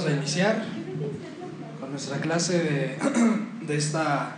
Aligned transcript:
vamos 0.00 0.14
a 0.14 0.16
iniciar 0.16 0.64
con 1.78 1.90
nuestra 1.90 2.18
clase 2.20 2.58
de, 2.58 2.96
de, 3.66 3.76
esta, 3.76 4.36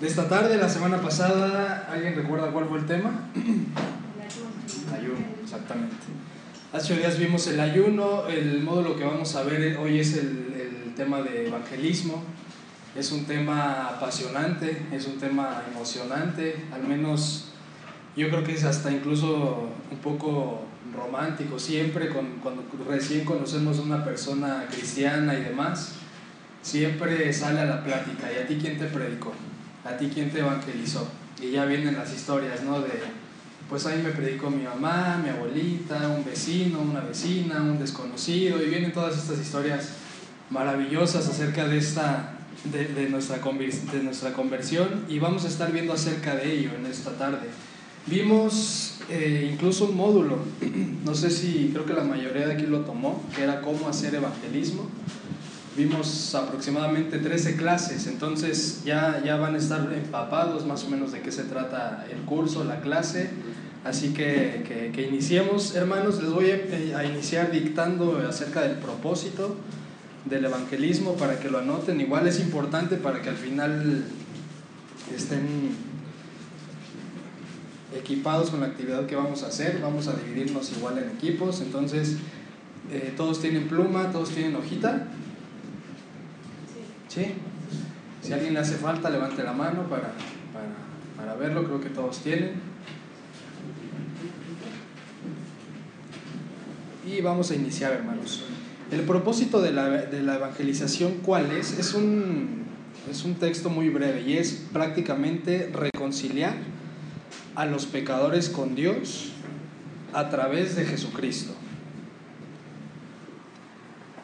de 0.00 0.06
esta 0.06 0.28
tarde. 0.28 0.58
La 0.58 0.68
semana 0.68 1.00
pasada, 1.00 1.88
¿alguien 1.90 2.14
recuerda 2.14 2.50
cuál 2.50 2.66
fue 2.66 2.78
el 2.80 2.86
tema? 2.86 3.30
Ayuno, 4.94 5.24
exactamente. 5.42 5.96
Hace 6.74 6.98
días 6.98 7.18
vimos 7.18 7.46
el 7.46 7.58
ayuno, 7.58 8.26
el 8.26 8.60
módulo 8.62 8.98
que 8.98 9.04
vamos 9.04 9.34
a 9.34 9.44
ver 9.44 9.78
hoy 9.78 9.98
es 9.98 10.14
el, 10.14 10.84
el 10.86 10.94
tema 10.94 11.22
de 11.22 11.46
evangelismo. 11.46 12.22
Es 12.94 13.10
un 13.10 13.24
tema 13.24 13.88
apasionante, 13.88 14.88
es 14.92 15.06
un 15.06 15.18
tema 15.18 15.62
emocionante, 15.72 16.66
al 16.70 16.82
menos 16.82 17.52
yo 18.14 18.28
creo 18.28 18.44
que 18.44 18.52
es 18.52 18.64
hasta 18.64 18.90
incluso 18.90 19.70
un 19.90 19.98
poco 19.98 20.64
romántico, 20.98 21.58
siempre 21.58 22.08
cuando 22.08 22.62
recién 22.88 23.24
conocemos 23.24 23.78
a 23.78 23.82
una 23.82 24.04
persona 24.04 24.66
cristiana 24.70 25.38
y 25.38 25.42
demás, 25.42 25.92
siempre 26.62 27.32
sale 27.32 27.60
a 27.60 27.64
la 27.64 27.84
plática, 27.84 28.32
¿y 28.32 28.42
a 28.42 28.46
ti 28.46 28.58
quién 28.60 28.78
te 28.78 28.86
predicó? 28.86 29.32
¿A 29.84 29.96
ti 29.96 30.10
quién 30.12 30.30
te 30.30 30.40
evangelizó? 30.40 31.08
Y 31.40 31.52
ya 31.52 31.64
vienen 31.64 31.96
las 31.96 32.12
historias, 32.12 32.62
¿no? 32.62 32.80
De, 32.80 32.90
pues 33.68 33.86
ahí 33.86 34.02
me 34.02 34.10
predicó 34.10 34.50
mi 34.50 34.64
mamá, 34.64 35.20
mi 35.22 35.28
abuelita, 35.30 36.08
un 36.08 36.24
vecino, 36.24 36.80
una 36.80 37.00
vecina, 37.00 37.62
un 37.62 37.78
desconocido, 37.78 38.62
y 38.62 38.68
vienen 38.68 38.92
todas 38.92 39.16
estas 39.16 39.38
historias 39.38 39.90
maravillosas 40.50 41.28
acerca 41.28 41.66
de 41.66 41.78
esta... 41.78 42.34
De, 42.64 42.88
de 42.88 43.08
nuestra, 43.08 43.38
de 43.38 44.02
nuestra 44.02 44.32
conversión 44.32 45.04
y 45.08 45.20
vamos 45.20 45.44
a 45.44 45.48
estar 45.48 45.70
viendo 45.70 45.92
acerca 45.92 46.34
de 46.34 46.52
ello 46.52 46.70
en 46.76 46.86
esta 46.86 47.12
tarde. 47.12 47.46
Vimos 48.06 48.97
eh, 49.10 49.48
incluso 49.52 49.86
un 49.86 49.96
módulo, 49.96 50.38
no 51.04 51.14
sé 51.14 51.30
si 51.30 51.70
creo 51.72 51.86
que 51.86 51.94
la 51.94 52.04
mayoría 52.04 52.46
de 52.46 52.52
aquí 52.54 52.66
lo 52.66 52.80
tomó, 52.80 53.22
que 53.34 53.42
era 53.42 53.62
cómo 53.62 53.88
hacer 53.88 54.14
evangelismo. 54.14 54.86
Vimos 55.76 56.34
aproximadamente 56.34 57.18
13 57.18 57.56
clases, 57.56 58.06
entonces 58.08 58.82
ya, 58.84 59.22
ya 59.24 59.36
van 59.36 59.54
a 59.54 59.58
estar 59.58 59.92
empapados 59.92 60.66
más 60.66 60.84
o 60.84 60.90
menos 60.90 61.12
de 61.12 61.20
qué 61.20 61.30
se 61.30 61.44
trata 61.44 62.04
el 62.10 62.18
curso, 62.22 62.64
la 62.64 62.80
clase. 62.80 63.30
Así 63.84 64.12
que, 64.12 64.90
que, 64.92 65.02
iniciemos, 65.02 65.76
hermanos, 65.76 66.20
les 66.20 66.32
voy 66.32 66.50
a, 66.50 66.98
a 66.98 67.04
iniciar 67.04 67.52
dictando 67.52 68.18
acerca 68.28 68.62
del 68.62 68.78
propósito 68.78 69.56
del 70.24 70.44
evangelismo 70.44 71.14
para 71.14 71.38
que 71.38 71.48
lo 71.48 71.58
anoten. 71.58 72.00
Igual 72.00 72.26
es 72.26 72.40
importante 72.40 72.96
para 72.96 73.22
que 73.22 73.30
al 73.30 73.36
final 73.36 74.04
estén 75.14 75.87
equipados 77.98 78.50
con 78.50 78.60
la 78.60 78.66
actividad 78.66 79.06
que 79.06 79.16
vamos 79.16 79.42
a 79.42 79.48
hacer. 79.48 79.80
Vamos 79.82 80.08
a 80.08 80.14
dividirnos 80.14 80.72
igual 80.76 80.98
en 80.98 81.10
equipos. 81.10 81.60
Entonces, 81.60 82.16
eh, 82.90 83.12
todos 83.16 83.40
tienen 83.40 83.68
pluma, 83.68 84.10
todos 84.10 84.30
tienen 84.30 84.56
hojita. 84.56 85.08
¿Sí? 87.08 87.26
Si 88.22 88.32
a 88.32 88.36
alguien 88.36 88.54
le 88.54 88.60
hace 88.60 88.76
falta, 88.76 89.10
levante 89.10 89.42
la 89.42 89.52
mano 89.52 89.88
para, 89.88 90.12
para, 90.52 90.74
para 91.16 91.34
verlo. 91.34 91.64
Creo 91.64 91.80
que 91.80 91.90
todos 91.90 92.18
tienen. 92.20 92.52
Y 97.06 97.20
vamos 97.22 97.50
a 97.50 97.54
iniciar, 97.54 97.92
hermanos. 97.92 98.44
El 98.90 99.00
propósito 99.02 99.60
de 99.60 99.72
la, 99.72 99.88
de 99.88 100.22
la 100.22 100.36
evangelización, 100.36 101.18
¿cuál 101.22 101.52
es? 101.52 101.78
Es 101.78 101.94
un, 101.94 102.64
es 103.10 103.24
un 103.24 103.34
texto 103.34 103.70
muy 103.70 103.88
breve 103.88 104.22
y 104.22 104.38
es 104.38 104.64
prácticamente 104.72 105.70
reconciliar 105.72 106.54
a 107.58 107.66
los 107.66 107.86
pecadores 107.86 108.48
con 108.48 108.76
Dios 108.76 109.32
a 110.12 110.28
través 110.30 110.76
de 110.76 110.84
Jesucristo. 110.84 111.52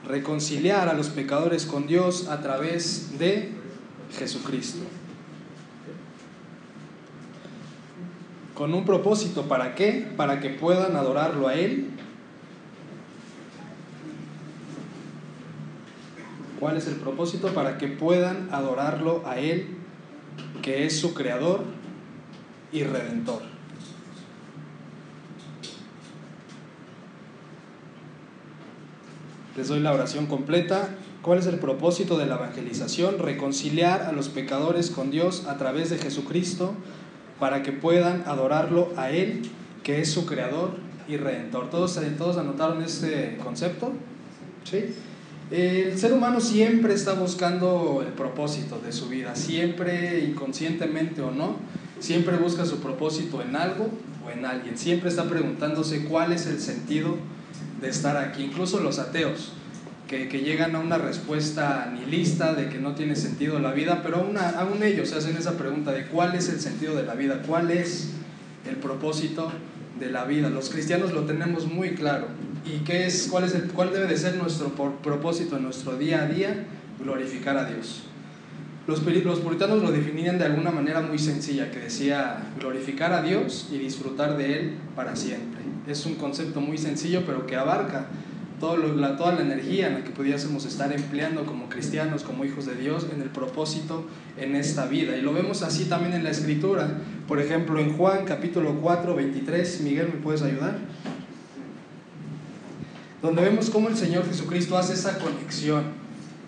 Reconciliar 0.07 0.89
a 0.89 0.95
los 0.95 1.09
pecadores 1.09 1.67
con 1.67 1.89
Dios 1.89 2.29
a 2.29 2.43
través 2.43 3.19
de 3.19 3.49
Jesucristo. 4.17 4.85
Con 8.55 8.73
un 8.73 8.85
propósito, 8.85 9.49
¿para 9.49 9.75
qué? 9.75 10.07
Para 10.17 10.39
que 10.39 10.51
puedan 10.51 10.95
adorarlo 10.95 11.49
a 11.49 11.57
Él. 11.57 11.89
¿Cuál 16.61 16.77
es 16.77 16.87
el 16.87 16.95
propósito? 16.95 17.49
Para 17.49 17.79
que 17.79 17.89
puedan 17.89 18.49
adorarlo 18.53 19.25
a 19.27 19.41
Él, 19.41 19.77
que 20.63 20.87
es 20.87 21.01
su 21.01 21.15
creador 21.15 21.83
y 22.75 22.83
redentor. 22.83 23.41
Les 29.57 29.69
doy 29.69 29.79
la 29.79 29.93
oración 29.93 30.27
completa. 30.27 30.89
¿Cuál 31.23 31.39
es 31.39 31.47
el 31.47 31.61
propósito 31.61 32.19
de 32.19 32.27
la 32.27 32.35
evangelización? 32.35 33.21
Reconciliar 33.21 34.03
a 34.03 34.13
los 34.13 34.29
pecadores 34.29 34.91
con 34.91 35.13
Dios 35.13 35.47
a 35.47 35.57
través 35.57 35.89
de 35.89 35.99
Jesucristo 35.99 36.75
para 37.39 37.63
que 37.63 37.73
puedan 37.73 38.25
adorarlo 38.27 38.93
a 38.97 39.11
Él, 39.11 39.43
que 39.85 40.01
es 40.01 40.11
su 40.11 40.27
creador 40.27 40.73
y 41.09 41.17
redentor. 41.17 41.71
¿Todos, 41.71 41.99
todos 42.19 42.37
anotaron 42.37 42.83
este 42.83 43.39
concepto? 43.43 43.93
¿Sí? 44.65 44.87
El 45.51 45.97
ser 45.97 46.13
humano 46.13 46.41
siempre 46.41 46.95
está 46.95 47.13
buscando 47.13 48.03
el 48.05 48.13
propósito 48.13 48.81
de 48.85 48.93
su 48.93 49.09
vida, 49.09 49.37
siempre, 49.37 50.25
inconscientemente 50.25 51.23
o 51.23 51.31
no, 51.31 51.57
siempre 52.01 52.37
busca 52.37 52.65
su 52.65 52.79
propósito 52.81 53.43
en 53.43 53.57
algo 53.57 53.89
o 54.27 54.31
en 54.31 54.45
alguien, 54.45 54.79
siempre 54.79 55.09
está 55.09 55.29
preguntándose 55.29 56.05
cuál 56.05 56.33
es 56.33 56.47
el 56.47 56.61
sentido 56.61 57.17
de 57.81 57.89
estar 57.89 58.17
aquí, 58.17 58.45
incluso 58.45 58.81
los 58.81 58.99
ateos, 58.99 59.53
que, 60.09 60.29
que 60.29 60.41
llegan 60.41 60.77
a 60.77 60.81
una 60.81 60.99
respuesta 60.99 61.91
nihilista 61.93 62.55
de 62.55 62.69
que 62.69 62.79
no 62.79 62.95
tiene 62.95 63.17
sentido 63.17 63.59
la 63.59 63.73
vida, 63.73 64.03
pero 64.03 64.19
aún, 64.19 64.37
aún 64.37 64.83
ellos 64.83 65.13
hacen 65.13 65.37
esa 65.37 65.57
pregunta 65.57 65.93
de 65.93 66.07
cuál 66.07 66.35
es 66.35 66.49
el 66.49 66.61
sentido 66.61 66.95
de 66.95 67.05
la 67.05 67.15
vida, 67.15 67.43
cuál 67.47 67.71
es 67.71 68.11
el 68.69 68.77
propósito 68.77 69.51
de 69.99 70.11
la 70.11 70.25
vida. 70.25 70.51
Los 70.51 70.71
cristianos 70.71 71.13
lo 71.13 71.25
tenemos 71.25 71.67
muy 71.67 71.91
claro. 71.95 72.27
¿Y 72.65 72.79
qué 72.85 73.07
es, 73.07 73.29
cuál, 73.31 73.45
es 73.45 73.55
el, 73.55 73.65
cuál 73.69 73.93
debe 73.93 74.07
de 74.07 74.17
ser 74.17 74.37
nuestro 74.37 74.71
propósito 75.03 75.57
en 75.57 75.65
nuestro 75.65 75.97
día 75.97 76.23
a 76.23 76.27
día? 76.27 76.65
Glorificar 76.99 77.57
a 77.57 77.67
Dios. 77.67 78.05
Los, 78.87 79.03
los 79.03 79.41
puritanos 79.41 79.83
lo 79.83 79.91
definían 79.91 80.39
de 80.39 80.45
alguna 80.45 80.71
manera 80.71 81.01
muy 81.01 81.19
sencilla, 81.19 81.71
que 81.71 81.81
decía 81.81 82.53
glorificar 82.59 83.13
a 83.13 83.23
Dios 83.23 83.69
y 83.73 83.79
disfrutar 83.79 84.37
de 84.37 84.59
Él 84.59 84.73
para 84.95 85.17
siempre. 85.17 85.63
Es 85.87 86.05
un 86.05 86.17
concepto 86.17 86.61
muy 86.61 86.77
sencillo, 86.77 87.23
pero 87.25 87.47
que 87.47 87.57
abarca 87.57 88.09
toda 88.61 89.33
la 89.33 89.41
energía 89.41 89.89
en 89.89 89.95
la 89.95 90.05
que 90.05 90.11
pudiésemos 90.11 90.65
estar 90.65 90.93
empleando 90.93 91.45
como 91.45 91.69
cristianos, 91.69 92.23
como 92.23 92.45
hijos 92.45 92.67
de 92.67 92.75
Dios, 92.75 93.07
en 93.13 93.21
el 93.21 93.29
propósito 93.29 94.05
en 94.39 94.55
esta 94.55 94.87
vida. 94.87 95.17
Y 95.17 95.23
lo 95.23 95.33
vemos 95.33 95.63
así 95.63 95.85
también 95.85 96.15
en 96.15 96.25
la 96.25 96.31
Escritura. 96.31 96.99
Por 97.27 97.41
ejemplo, 97.41 97.79
en 97.79 97.97
Juan 97.97 98.25
capítulo 98.25 98.79
4, 98.81 99.15
23, 99.15 99.81
Miguel, 99.83 100.09
¿me 100.15 100.21
puedes 100.21 100.43
ayudar? 100.43 100.79
Donde 103.23 103.43
vemos 103.43 103.71
cómo 103.71 103.89
el 103.89 103.97
Señor 103.97 104.27
Jesucristo 104.27 104.77
hace 104.77 104.95
esa 104.95 105.19
conexión 105.19 106.04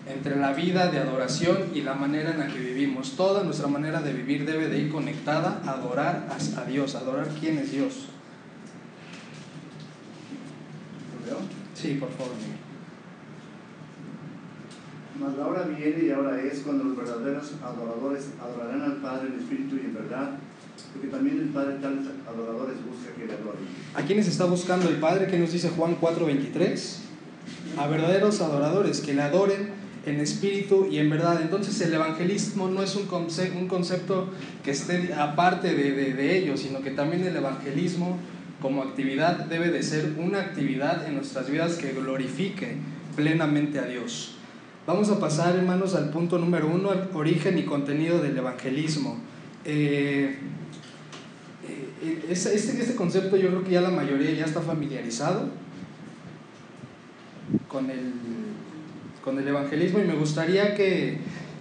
entre 0.09 0.35
la 0.37 0.53
vida 0.53 0.87
de 0.87 0.99
adoración 0.99 1.71
y 1.73 1.81
la 1.81 1.93
manera 1.93 2.31
en 2.31 2.39
la 2.39 2.47
que 2.47 2.59
vivimos. 2.59 3.15
Toda 3.15 3.43
nuestra 3.43 3.67
manera 3.67 4.01
de 4.01 4.13
vivir 4.13 4.45
debe 4.45 4.67
de 4.67 4.79
ir 4.79 4.91
conectada 4.91 5.61
a 5.65 5.71
adorar 5.71 6.27
a 6.29 6.65
Dios, 6.65 6.95
a 6.95 6.99
adorar 6.99 7.27
quién 7.39 7.57
es 7.57 7.71
Dios. 7.71 8.07
¿Lo 11.19 11.25
veo? 11.25 11.39
Sí, 11.73 11.97
por 11.99 12.09
favor. 12.11 12.31
Mas 15.19 15.35
la 15.35 15.47
hora 15.47 15.63
viene 15.63 16.05
y 16.05 16.11
ahora 16.11 16.39
es 16.39 16.59
cuando 16.59 16.83
los 16.83 16.97
verdaderos 16.97 17.53
adoradores 17.63 18.27
adorarán 18.39 18.83
al 18.83 18.97
Padre 18.97 19.29
en 19.29 19.39
espíritu 19.39 19.75
y 19.75 19.87
en 19.87 19.95
verdad, 19.95 20.37
porque 20.93 21.07
también 21.07 21.39
el 21.39 21.49
Padre 21.49 21.77
tales 21.81 22.05
adoradores 22.27 22.75
busca 22.85 23.11
que 23.17 23.25
le 23.25 23.33
adoren. 23.33 23.65
¿A 23.95 24.03
quiénes 24.03 24.27
está 24.27 24.45
buscando 24.45 24.87
el 24.89 24.97
Padre? 24.97 25.25
¿Qué 25.25 25.39
nos 25.39 25.51
dice 25.51 25.69
Juan 25.69 25.97
4:23? 25.99 26.99
A 27.77 27.87
verdaderos 27.87 28.41
adoradores 28.41 29.01
que 29.01 29.15
le 29.15 29.23
adoren 29.23 29.76
en 30.07 30.19
espíritu 30.21 30.87
y 30.89 30.99
en 30.99 31.09
verdad. 31.09 31.41
Entonces 31.41 31.79
el 31.81 31.93
evangelismo 31.93 32.69
no 32.69 32.81
es 32.81 32.95
un, 32.95 33.05
conce 33.05 33.51
un 33.55 33.67
concepto 33.67 34.29
que 34.63 34.71
esté 34.71 35.13
aparte 35.13 35.75
de, 35.75 35.91
de, 35.91 36.13
de 36.13 36.37
ello, 36.37 36.57
sino 36.57 36.81
que 36.81 36.91
también 36.91 37.23
el 37.25 37.35
evangelismo 37.35 38.17
como 38.61 38.81
actividad 38.81 39.45
debe 39.45 39.69
de 39.69 39.83
ser 39.83 40.15
una 40.17 40.39
actividad 40.39 41.07
en 41.07 41.15
nuestras 41.15 41.49
vidas 41.49 41.75
que 41.75 41.91
glorifique 41.91 42.77
plenamente 43.15 43.79
a 43.79 43.83
Dios. 43.83 44.35
Vamos 44.87 45.09
a 45.09 45.19
pasar, 45.19 45.55
hermanos, 45.55 45.95
al 45.95 46.09
punto 46.11 46.39
número 46.39 46.67
uno, 46.67 46.91
origen 47.13 47.57
y 47.57 47.63
contenido 47.63 48.21
del 48.21 48.37
evangelismo. 48.37 49.17
Eh, 49.65 50.37
este, 52.29 52.55
este 52.55 52.95
concepto 52.95 53.35
yo 53.35 53.49
creo 53.49 53.63
que 53.65 53.71
ya 53.71 53.81
la 53.81 53.89
mayoría 53.89 54.31
ya 54.31 54.45
está 54.45 54.61
familiarizado 54.61 55.49
con 57.67 57.89
el, 57.89 58.13
con 59.27 59.37
el 59.37 59.45
evangelismo 59.45 59.99
y 59.99 60.05
me 60.05 60.15
gustaría 60.15 60.73
que, 60.73 61.17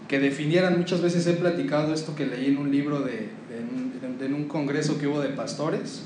que, 0.06 0.20
definieran, 0.20 0.78
muchas 0.78 1.00
veces 1.00 1.26
he 1.26 1.32
platicado 1.32 1.92
esto 1.92 2.14
que 2.14 2.24
leí 2.24 2.46
en 2.46 2.58
un 2.58 2.70
libro 2.70 3.00
de, 3.00 3.28
de, 3.48 4.16
de, 4.20 4.26
en 4.26 4.34
un 4.34 4.44
congreso 4.44 5.00
que 5.00 5.08
hubo 5.08 5.20
de 5.20 5.30
pastores 5.30 6.04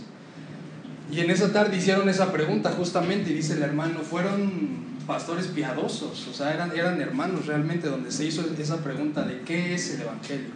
y 1.13 1.21
en 1.21 1.31
esa 1.31 1.53
tarde 1.53 1.77
hicieron 1.77 2.09
esa 2.09 2.33
pregunta 2.33 2.73
justamente 2.73 3.31
y 3.31 3.35
dice 3.35 3.53
el 3.53 3.63
hermano, 3.63 4.01
fueron 4.01 4.89
pastores 5.07 5.49
piadosos, 5.49 6.29
o 6.29 6.33
sea, 6.33 6.55
eran, 6.55 6.73
eran 6.75 6.99
hermanos 6.99 7.45
realmente, 7.45 7.89
donde 7.89 8.11
se 8.11 8.25
hizo 8.25 8.43
esa 8.59 8.79
pregunta 8.79 9.25
de 9.25 9.43
qué 9.43 9.75
es 9.75 9.97
el 9.97 10.01
Evangelio. 10.01 10.49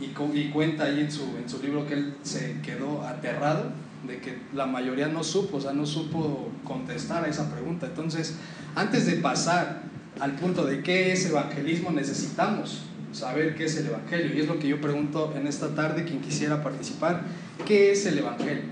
Y, 0.00 0.06
y 0.36 0.50
cuenta 0.50 0.86
ahí 0.86 0.98
en 0.98 1.12
su, 1.12 1.22
en 1.40 1.48
su 1.48 1.62
libro 1.62 1.86
que 1.86 1.94
él 1.94 2.14
se 2.24 2.60
quedó 2.60 3.02
aterrado 3.06 3.70
de 4.04 4.18
que 4.18 4.36
la 4.52 4.66
mayoría 4.66 5.06
no 5.06 5.22
supo, 5.22 5.58
o 5.58 5.60
sea, 5.60 5.72
no 5.72 5.86
supo 5.86 6.50
contestar 6.64 7.24
a 7.24 7.28
esa 7.28 7.48
pregunta. 7.52 7.86
Entonces, 7.86 8.34
antes 8.74 9.06
de 9.06 9.12
pasar 9.16 9.93
al 10.20 10.32
punto 10.36 10.64
de 10.64 10.82
qué 10.82 11.12
es 11.12 11.26
evangelismo, 11.26 11.90
necesitamos 11.90 12.82
saber 13.14 13.54
qué 13.54 13.64
es 13.64 13.76
el 13.76 13.86
Evangelio. 13.86 14.34
Y 14.34 14.40
es 14.40 14.48
lo 14.48 14.58
que 14.58 14.68
yo 14.68 14.80
pregunto 14.80 15.32
en 15.36 15.46
esta 15.46 15.74
tarde, 15.74 16.04
quien 16.04 16.20
quisiera 16.20 16.62
participar, 16.62 17.22
¿qué 17.66 17.92
es 17.92 18.06
el 18.06 18.18
Evangelio? 18.18 18.64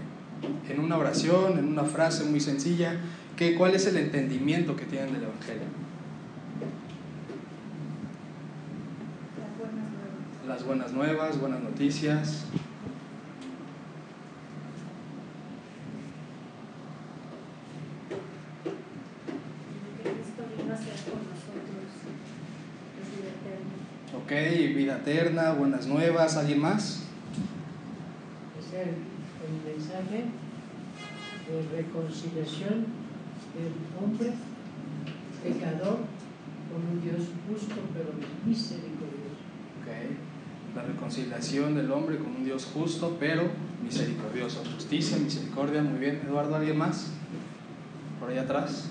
En 0.69 0.81
una 0.81 0.97
oración, 0.97 1.59
en 1.59 1.69
una 1.69 1.85
frase 1.85 2.25
muy 2.25 2.41
sencilla, 2.41 2.97
¿qué, 3.37 3.55
¿cuál 3.55 3.75
es 3.75 3.87
el 3.87 3.97
entendimiento 3.97 4.77
que 4.77 4.85
tienen 4.85 5.13
del 5.13 5.25
Evangelio? 5.25 5.63
Las 10.47 10.65
buenas 10.65 10.93
nuevas, 10.93 11.41
buenas 11.41 11.63
noticias. 11.63 12.45
Vida 24.93 25.01
eterna, 25.01 25.53
buenas 25.53 25.87
nuevas, 25.87 26.37
¿alguien 26.37 26.61
más? 26.61 27.03
Es 28.59 28.75
el, 28.75 29.13
mensaje 29.65 30.25
de 31.49 31.77
reconciliación 31.77 32.87
del 33.55 33.73
hombre 34.01 34.33
pecador 35.43 35.99
con 36.71 36.89
un 36.91 37.03
Dios 37.03 37.29
justo 37.49 37.75
pero 37.93 38.11
misericordioso. 38.47 39.43
Okay. 39.83 40.17
La 40.75 40.83
reconciliación 40.83 41.75
del 41.75 41.91
hombre 41.91 42.19
con 42.19 42.37
un 42.37 42.45
Dios 42.45 42.69
justo 42.73 43.17
pero 43.19 43.51
misericordioso. 43.83 44.63
Justicia, 44.75 45.19
misericordia, 45.19 45.83
muy 45.83 45.99
bien. 45.99 46.23
Eduardo, 46.27 46.57
¿alguien 46.57 46.79
más? 46.79 47.11
Por 48.21 48.31
ahí 48.31 48.39
atrás. 48.39 48.89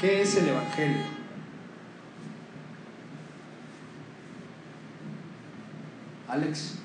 ¿Qué 0.00 0.22
es 0.22 0.36
el 0.36 0.48
Evangelio? 0.48 1.21
Alex. 6.32 6.76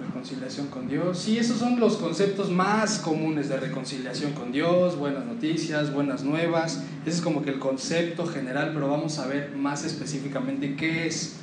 Reconciliación 0.00 0.66
con 0.66 0.88
Dios. 0.88 1.16
Sí, 1.16 1.38
esos 1.38 1.58
son 1.58 1.78
los 1.78 1.98
conceptos 1.98 2.50
más 2.50 2.98
comunes 2.98 3.48
de 3.48 3.56
reconciliación 3.56 4.32
con 4.32 4.50
Dios, 4.50 4.98
buenas 4.98 5.24
noticias, 5.26 5.94
buenas 5.94 6.24
nuevas. 6.24 6.82
Ese 7.06 7.18
es 7.18 7.20
como 7.20 7.42
que 7.42 7.50
el 7.50 7.60
concepto 7.60 8.26
general, 8.26 8.72
pero 8.74 8.88
vamos 8.88 9.20
a 9.20 9.28
ver 9.28 9.54
más 9.54 9.84
específicamente 9.84 10.74
qué 10.74 11.06
es 11.06 11.36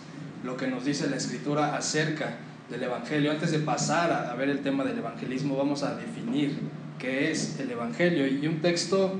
lo 0.43 0.57
que 0.57 0.67
nos 0.67 0.83
dice 0.83 1.09
la 1.09 1.15
escritura 1.15 1.77
acerca 1.77 2.35
del 2.69 2.83
Evangelio. 2.83 3.31
Antes 3.31 3.51
de 3.51 3.59
pasar 3.59 4.11
a 4.11 4.35
ver 4.35 4.49
el 4.49 4.59
tema 4.59 4.83
del 4.83 4.97
evangelismo, 4.97 5.55
vamos 5.55 5.83
a 5.83 5.95
definir 5.95 6.59
qué 6.99 7.31
es 7.31 7.57
el 7.61 7.71
Evangelio. 7.71 8.27
Y 8.27 8.45
un 8.45 8.59
texto 8.59 9.15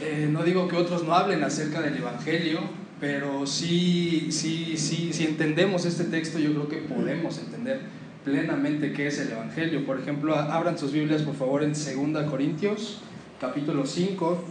eh, 0.00 0.28
no 0.30 0.42
digo 0.42 0.68
que 0.68 0.76
otros 0.76 1.04
no 1.04 1.14
hablen 1.14 1.42
acerca 1.42 1.80
del 1.80 1.96
Evangelio, 1.96 2.60
pero 3.00 3.46
sí, 3.46 4.28
sí, 4.30 4.76
sí, 4.76 5.12
si 5.12 5.24
entendemos 5.24 5.84
este 5.84 6.04
texto, 6.04 6.38
yo 6.38 6.50
creo 6.50 6.68
que 6.68 6.76
podemos 6.78 7.38
entender 7.38 7.80
plenamente 8.24 8.92
qué 8.92 9.06
es 9.06 9.18
el 9.20 9.32
Evangelio. 9.32 9.86
Por 9.86 10.00
ejemplo, 10.00 10.34
abran 10.34 10.78
sus 10.78 10.92
Biblias, 10.92 11.22
por 11.22 11.34
favor, 11.34 11.62
en 11.62 11.72
2 11.72 12.30
Corintios, 12.30 13.00
capítulo 13.40 13.86
5, 13.86 14.44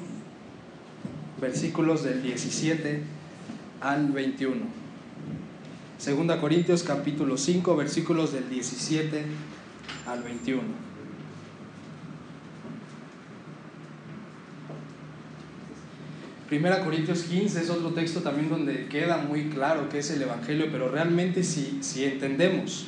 versículos 1.42 2.04
del 2.04 2.24
17 2.24 3.02
al 3.82 4.12
21. 4.12 4.56
2 6.04 6.38
Corintios, 6.38 6.84
capítulo 6.84 7.38
5, 7.38 7.76
versículos 7.76 8.34
del 8.34 8.50
17 8.50 9.26
al 10.08 10.24
21. 10.24 10.85
Primera 16.48 16.84
Corintios 16.84 17.24
15 17.24 17.60
es 17.60 17.70
otro 17.72 17.90
texto 17.90 18.20
también 18.22 18.50
donde 18.50 18.86
queda 18.86 19.18
muy 19.18 19.46
claro 19.46 19.90
qué 19.90 20.00
es 20.00 20.12
el 20.12 20.22
Evangelio, 20.22 20.68
pero 20.72 20.90
realmente 20.90 21.44
si, 21.44 21.80
si 21.82 22.06
entendemos 22.06 22.86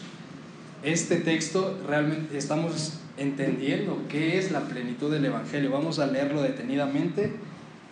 este 0.84 1.18
texto, 1.18 1.76
realmente 1.88 2.38
estamos 2.38 3.00
entendiendo 3.18 4.04
qué 4.10 4.38
es 4.38 4.52
la 4.52 4.62
plenitud 4.62 5.12
del 5.12 5.26
Evangelio. 5.26 5.72
Vamos 5.72 5.98
a 5.98 6.06
leerlo 6.06 6.44
detenidamente. 6.44 7.34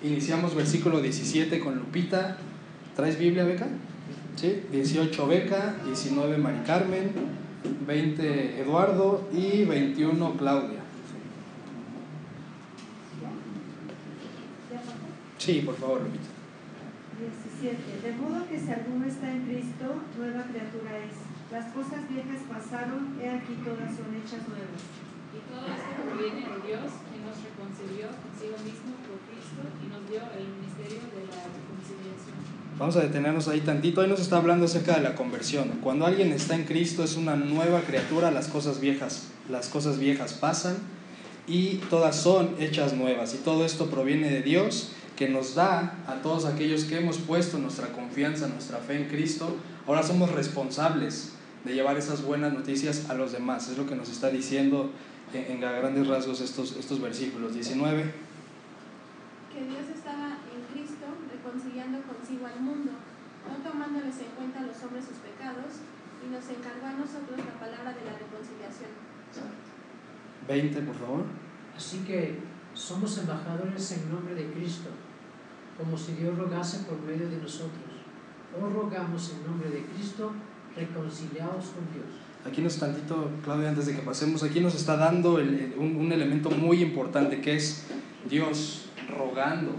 Iniciamos 0.03 0.53
versículo 0.53 1.01
17 1.01 1.59
con 1.59 1.77
Lupita. 1.77 2.37
¿Traes 2.95 3.17
Biblia, 3.17 3.43
Beca? 3.43 3.67
¿Sí? 4.35 4.61
18 4.71 5.27
Beca, 5.27 5.75
19 5.85 6.37
Mari 6.37 6.59
Carmen, 6.65 7.11
20 7.87 8.61
Eduardo 8.61 9.27
y 9.33 9.65
21 9.65 10.37
Claudia. 10.37 10.84
Sí, 15.37 15.61
por 15.65 15.75
favor, 15.75 16.01
Lupita. 16.01 16.31
17. 17.19 18.03
De 18.03 18.11
modo 18.19 18.47
que 18.47 18.59
si 18.59 18.71
alguno 18.71 19.05
está 19.05 19.31
en 19.31 19.47
Cristo, 19.47 20.03
nueva 20.17 20.43
criatura 20.43 20.99
es. 20.99 21.15
Las 21.51 21.71
cosas 21.71 22.03
viejas 22.09 22.41
pasaron, 22.49 23.15
he 23.21 23.29
aquí 23.29 23.55
todas 23.63 23.95
son 23.95 24.11
hechas 24.11 24.43
nuevas. 24.49 24.81
Y 25.31 25.39
todo 25.47 25.63
esto 25.67 25.91
proviene 26.03 26.43
de 26.43 26.59
Dios, 26.67 26.89
que 27.07 27.17
nos 27.23 27.37
reconcilió 27.39 28.07
consigo 28.11 28.57
mismo 28.63 28.91
por 29.07 29.19
Cristo 29.27 29.61
y 29.63 29.85
nos 29.87 30.03
dio 30.09 30.19
el 30.35 30.47
ministerio 30.59 31.07
de 31.11 31.21
la 31.31 31.43
reconciliación. 31.47 32.35
Vamos 32.77 32.95
a 32.97 33.01
detenernos 33.01 33.47
ahí 33.47 33.61
tantito. 33.61 34.01
Ahí 34.01 34.09
nos 34.09 34.19
está 34.19 34.37
hablando 34.37 34.65
acerca 34.65 34.95
de 34.95 35.01
la 35.01 35.15
conversión. 35.15 35.79
Cuando 35.81 36.05
alguien 36.05 36.33
está 36.33 36.55
en 36.55 36.65
Cristo 36.65 37.03
es 37.03 37.15
una 37.15 37.35
nueva 37.35 37.81
criatura, 37.81 38.31
las 38.31 38.47
cosas 38.47 38.81
viejas, 38.81 39.29
las 39.49 39.69
cosas 39.69 39.99
viejas 39.99 40.33
pasan 40.33 40.75
y 41.47 41.75
todas 41.89 42.17
son 42.17 42.55
hechas 42.59 42.93
nuevas. 42.93 43.33
Y 43.33 43.37
todo 43.37 43.65
esto 43.65 43.89
proviene 43.89 44.29
de 44.29 44.41
Dios 44.41 44.94
que 45.15 45.29
nos 45.29 45.55
da 45.55 45.95
a 46.07 46.15
todos 46.21 46.45
aquellos 46.45 46.83
que 46.83 46.97
hemos 46.97 47.17
puesto 47.17 47.57
nuestra 47.57 47.87
confianza, 47.93 48.47
nuestra 48.47 48.79
fe 48.79 48.97
en 48.97 49.07
Cristo, 49.07 49.55
ahora 49.87 50.03
somos 50.03 50.31
responsables 50.31 51.33
de 51.63 51.73
llevar 51.73 51.97
esas 51.97 52.21
buenas 52.21 52.53
noticias 52.53 53.09
a 53.09 53.13
los 53.13 53.31
demás. 53.31 53.69
Es 53.69 53.77
lo 53.77 53.87
que 53.87 53.95
nos 53.95 54.09
está 54.09 54.29
diciendo 54.29 54.91
en, 55.33 55.61
grandes 55.61 56.07
rasgos 56.07 56.41
estos, 56.41 56.75
estos 56.75 57.01
versículos. 57.01 57.53
19. 57.53 58.03
Que 59.53 59.63
Dios 59.63 59.87
estaba 59.95 60.37
en 60.51 60.61
Cristo 60.73 61.07
reconciliando 61.31 62.01
consigo 62.03 62.45
al 62.45 62.59
mundo, 62.59 62.91
no 63.47 63.69
tomándoles 63.69 64.19
en 64.19 64.35
cuenta 64.35 64.59
a 64.59 64.63
los 64.63 64.75
hombres 64.83 65.05
sus 65.05 65.17
pecados, 65.23 65.79
y 66.19 66.27
nos 66.27 66.43
encargó 66.49 66.87
a 66.87 66.99
nosotros 66.99 67.39
la 67.39 67.59
palabra 67.59 67.93
de 67.93 68.03
la 68.03 68.19
reconciliación. 68.19 68.91
20, 70.47 70.81
por 70.81 70.95
favor. 70.95 71.23
Así 71.75 71.99
que 71.99 72.39
somos 72.73 73.17
embajadores 73.17 73.91
en 73.93 74.11
nombre 74.11 74.35
de 74.35 74.51
Cristo 74.51 74.89
como 75.77 75.97
si 75.97 76.13
Dios 76.13 76.37
rogase 76.37 76.79
por 76.85 76.99
medio 77.01 77.29
de 77.29 77.37
nosotros. 77.37 77.83
O 78.57 78.67
rogamos 78.67 79.33
en 79.33 79.45
nombre 79.45 79.69
de 79.69 79.85
Cristo, 79.85 80.31
reconciliados 80.75 81.65
con 81.65 81.91
Dios. 81.93 82.05
Aquí 82.45 82.61
nos 82.61 82.77
tantito, 82.77 83.29
Claudia, 83.43 83.69
antes 83.69 83.87
de 83.87 83.95
que 83.95 84.01
pasemos, 84.01 84.43
aquí 84.43 84.61
nos 84.61 84.75
está 84.75 84.95
dando 84.95 85.35
un, 85.35 86.11
elemento 86.11 86.51
muy 86.51 86.81
importante 86.81 87.41
que 87.41 87.55
es 87.55 87.87
Dios 88.29 88.85
rogando, 89.09 89.71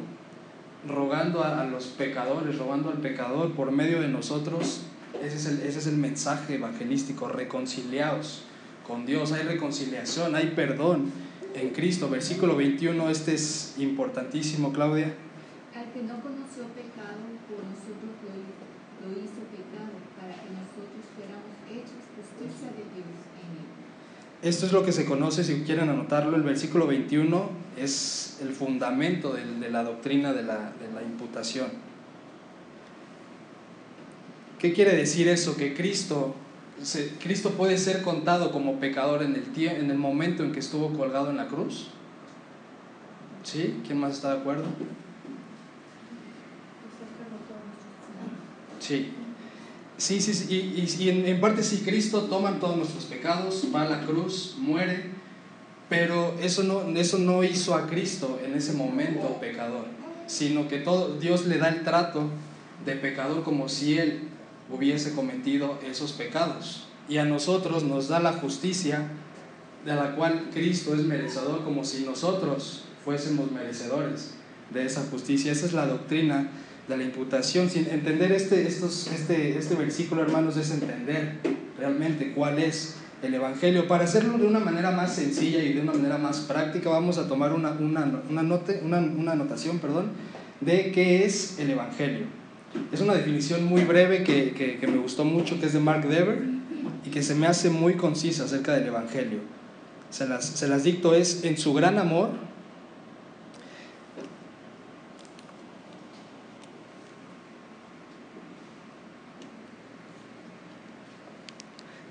rogando 0.87 1.45
a, 1.45 1.65
los 1.65 1.87
pecadores, 1.87 2.59
rogando 2.59 2.91
al 2.91 2.99
pecador 2.99 3.53
por 3.53 3.71
medio 3.71 4.01
de 4.01 4.09
nosotros. 4.09 4.83
Ese 5.23 5.37
es, 5.37 5.47
el, 5.47 5.61
ese 5.61 5.79
es 5.79 5.87
el 5.87 5.97
mensaje 5.97 6.57
evangelístico, 6.57 7.29
reconciliados 7.29 8.43
con 8.87 9.07
Dios, 9.07 9.33
hay 9.33 9.45
reconciliación, 9.45 10.35
hay 10.35 10.53
perdón 10.55 11.11
en 11.55 11.71
Cristo. 11.71 12.11
Versículo 12.11 12.57
21, 12.57 13.09
este 13.09 13.35
es 13.35 13.75
importantísimo, 13.79 14.73
Claudia 14.73 15.15
que 15.97 16.03
no 16.03 16.21
conoció 16.21 16.65
pecado, 16.77 17.25
por 17.49 17.65
nosotros 17.65 18.21
lo, 19.01 19.13
hizo 19.13 19.41
pecado, 19.49 19.97
para 20.21 20.35
que 20.35 20.51
nosotros 20.53 21.01
fuéramos 21.17 21.57
hechos 21.73 22.05
justicia 22.13 22.69
de 22.69 22.85
Dios 22.93 23.17
en 23.41 23.49
él. 23.57 23.67
Esto 24.43 24.67
es 24.67 24.73
lo 24.73 24.85
que 24.85 24.93
se 24.93 25.07
conoce, 25.07 25.43
si 25.43 25.63
quieren 25.63 25.89
anotarlo, 25.89 26.37
el 26.37 26.43
versículo 26.43 26.87
21 26.87 27.49
es 27.79 28.39
el 28.43 28.51
fundamento 28.51 29.33
de, 29.33 29.47
de 29.47 29.71
la 29.71 29.85
doctrina 29.85 30.35
de 30.35 30.43
la, 30.43 30.75
de 30.79 30.93
la 30.95 31.03
imputación. 31.03 31.69
¿Qué 34.59 34.75
quiere 34.75 34.95
decir 34.95 35.29
eso? 35.29 35.57
Que 35.57 35.75
Cristo, 35.75 36.35
Cristo 37.23 37.53
puede 37.53 37.79
ser 37.79 38.03
contado 38.03 38.53
como 38.53 38.81
pecador 38.81 39.23
en 39.23 39.35
el, 39.35 39.67
en 39.67 39.91
el 39.91 39.99
momento 39.99 40.43
en 40.45 40.53
que 40.53 40.61
estuvo 40.61 40.93
colgado 40.93 41.31
en 41.31 41.39
la 41.39 41.47
cruz. 41.47 41.89
¿Sí? 43.45 43.81
¿Quién 43.87 43.99
más 43.99 44.17
está 44.17 44.35
de 44.35 44.41
acuerdo? 44.41 44.65
Sí. 48.79 49.13
Sí, 49.99 50.21
sí, 50.21 50.35
sí, 50.35 50.47
y, 50.51 51.03
y, 51.03 51.09
en, 51.09 51.27
en, 51.27 51.41
parte 51.41 51.63
sí, 51.63 51.83
Cristo 51.83 52.23
toma 52.23 52.61
todos 52.61 52.77
nuestros 52.77 53.07
pecados, 53.07 53.65
va 53.75 53.83
a 53.83 53.89
la 53.89 54.05
cruz, 54.05 54.55
muere, 54.59 55.11
pero 55.89 56.35
eso 56.39 56.65
no, 56.65 56.83
eso 56.99 57.19
no 57.19 57.43
hizo 57.45 57.75
a 57.75 57.87
Cristo 57.87 58.39
en 58.45 58.55
ese 58.55 58.75
momento 58.75 59.39
pecador, 59.41 59.87
sino 60.27 60.69
que 60.69 60.79
todo, 60.79 61.19
Dios 61.19 61.47
le 61.47 61.57
da 61.57 61.71
el 61.71 61.83
trato 61.83 62.29
de 62.85 62.93
pecador 62.93 63.43
como 63.43 63.71
si 63.71 63.97
Él 63.97 64.29
hubiese 64.71 65.15
cometido 65.15 65.79
esos 65.89 66.13
pecados. 66.13 66.89
Y 67.09 67.19
a 67.19 67.25
nosotros 67.25 67.85
nos 67.85 68.09
da 68.09 68.21
la 68.21 68.33
justicia 68.35 69.09
de 69.85 69.95
la 69.95 70.17
cual 70.17 70.51
Cristo 70.53 70.95
es 70.95 71.03
merecedor 71.05 71.63
como 71.65 71.85
si 71.85 72.05
nosotros 72.05 72.83
fuésemos 73.05 73.51
merecedores 73.53 74.35
de 74.71 74.85
esa 74.85 75.05
justicia. 75.11 75.53
Esa 75.53 75.67
es 75.67 75.73
la 75.73 75.87
doctrina 75.87 76.51
de 76.89 76.97
la 76.97 77.03
imputación. 77.03 77.69
Sin 77.71 77.87
entender 77.89 78.33
este, 78.33 78.67
estos, 78.67 79.09
este, 79.09 79.59
este 79.59 79.75
versículo, 79.75 80.23
hermanos, 80.23 80.57
es 80.57 80.71
entender 80.71 81.39
realmente 81.79 82.33
cuál 82.33 82.59
es 82.59 82.97
el 83.23 83.35
Evangelio. 83.35 83.89
Para 83.89 84.05
hacerlo 84.05 84.39
de 84.39 84.47
una 84.47 84.61
manera 84.61 84.91
más 84.91 85.15
sencilla 85.15 85.63
y 85.63 85.73
de 85.73 85.81
una 85.81 85.93
manera 85.93 86.19
más 86.19 86.41
práctica, 86.41 86.91
vamos 86.91 87.19
a 87.19 87.29
tomar 87.29 87.53
una, 87.53 87.73
una, 87.73 88.23
una, 88.29 88.43
note, 88.43 88.81
una, 88.85 88.99
una 88.99 89.33
anotación 89.33 89.79
perdón, 89.79 90.11
de 90.61 90.93
qué 90.93 91.25
es 91.25 91.59
el 91.59 91.71
Evangelio. 91.71 92.27
Es 92.93 93.01
una 93.01 93.15
definición 93.15 93.65
muy 93.65 93.85
breve 93.85 94.23
que, 94.23 94.53
que, 94.53 94.79
que 94.79 94.87
me 94.87 94.99
gustó 94.99 95.25
mucho, 95.25 95.59
que 95.59 95.67
es 95.67 95.73
de 95.73 95.81
Mark 95.81 96.07
Dever 96.09 96.43
y 97.05 97.11
que 97.11 97.23
se 97.23 97.35
me 97.35 97.47
hace 97.47 97.71
muy 97.71 97.95
concisa 97.95 98.45
acerca 98.45 98.75
del 98.75 98.89
Evangelio. 98.89 99.39
Se 100.11 100.27
las, 100.27 100.45
se 100.45 100.69
las 100.69 100.85
dicto, 100.85 101.15
es 101.15 101.45
en 101.45 101.57
su 101.57 101.75
gran 101.75 101.99
amor, 101.99 102.31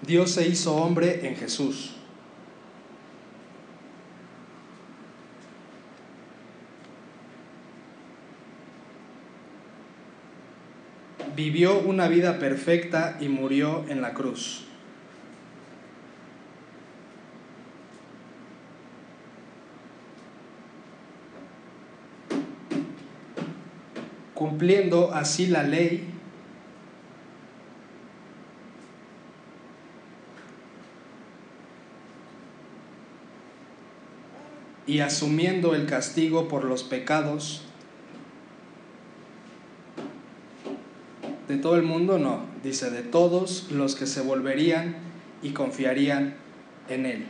Dios 0.05 0.31
se 0.31 0.47
hizo 0.47 0.75
hombre 0.75 1.27
en 1.27 1.35
Jesús. 1.35 1.93
Vivió 11.35 11.79
una 11.79 12.07
vida 12.07 12.39
perfecta 12.39 13.17
y 13.19 13.27
murió 13.29 13.83
en 13.89 14.01
la 14.01 14.13
cruz. 14.13 14.63
Cumpliendo 24.33 25.13
así 25.13 25.47
la 25.47 25.63
ley 25.63 26.14
y 34.87 34.99
asumiendo 34.99 35.75
el 35.75 35.85
castigo 35.85 36.47
por 36.47 36.63
los 36.63 36.83
pecados 36.83 37.61
de 41.47 41.57
todo 41.57 41.75
el 41.75 41.83
mundo, 41.83 42.17
no, 42.17 42.41
dice 42.63 42.89
de 42.89 43.03
todos 43.03 43.71
los 43.71 43.95
que 43.95 44.07
se 44.07 44.21
volverían 44.21 44.95
y 45.43 45.51
confiarían 45.51 46.35
en 46.89 47.05
Él. 47.05 47.25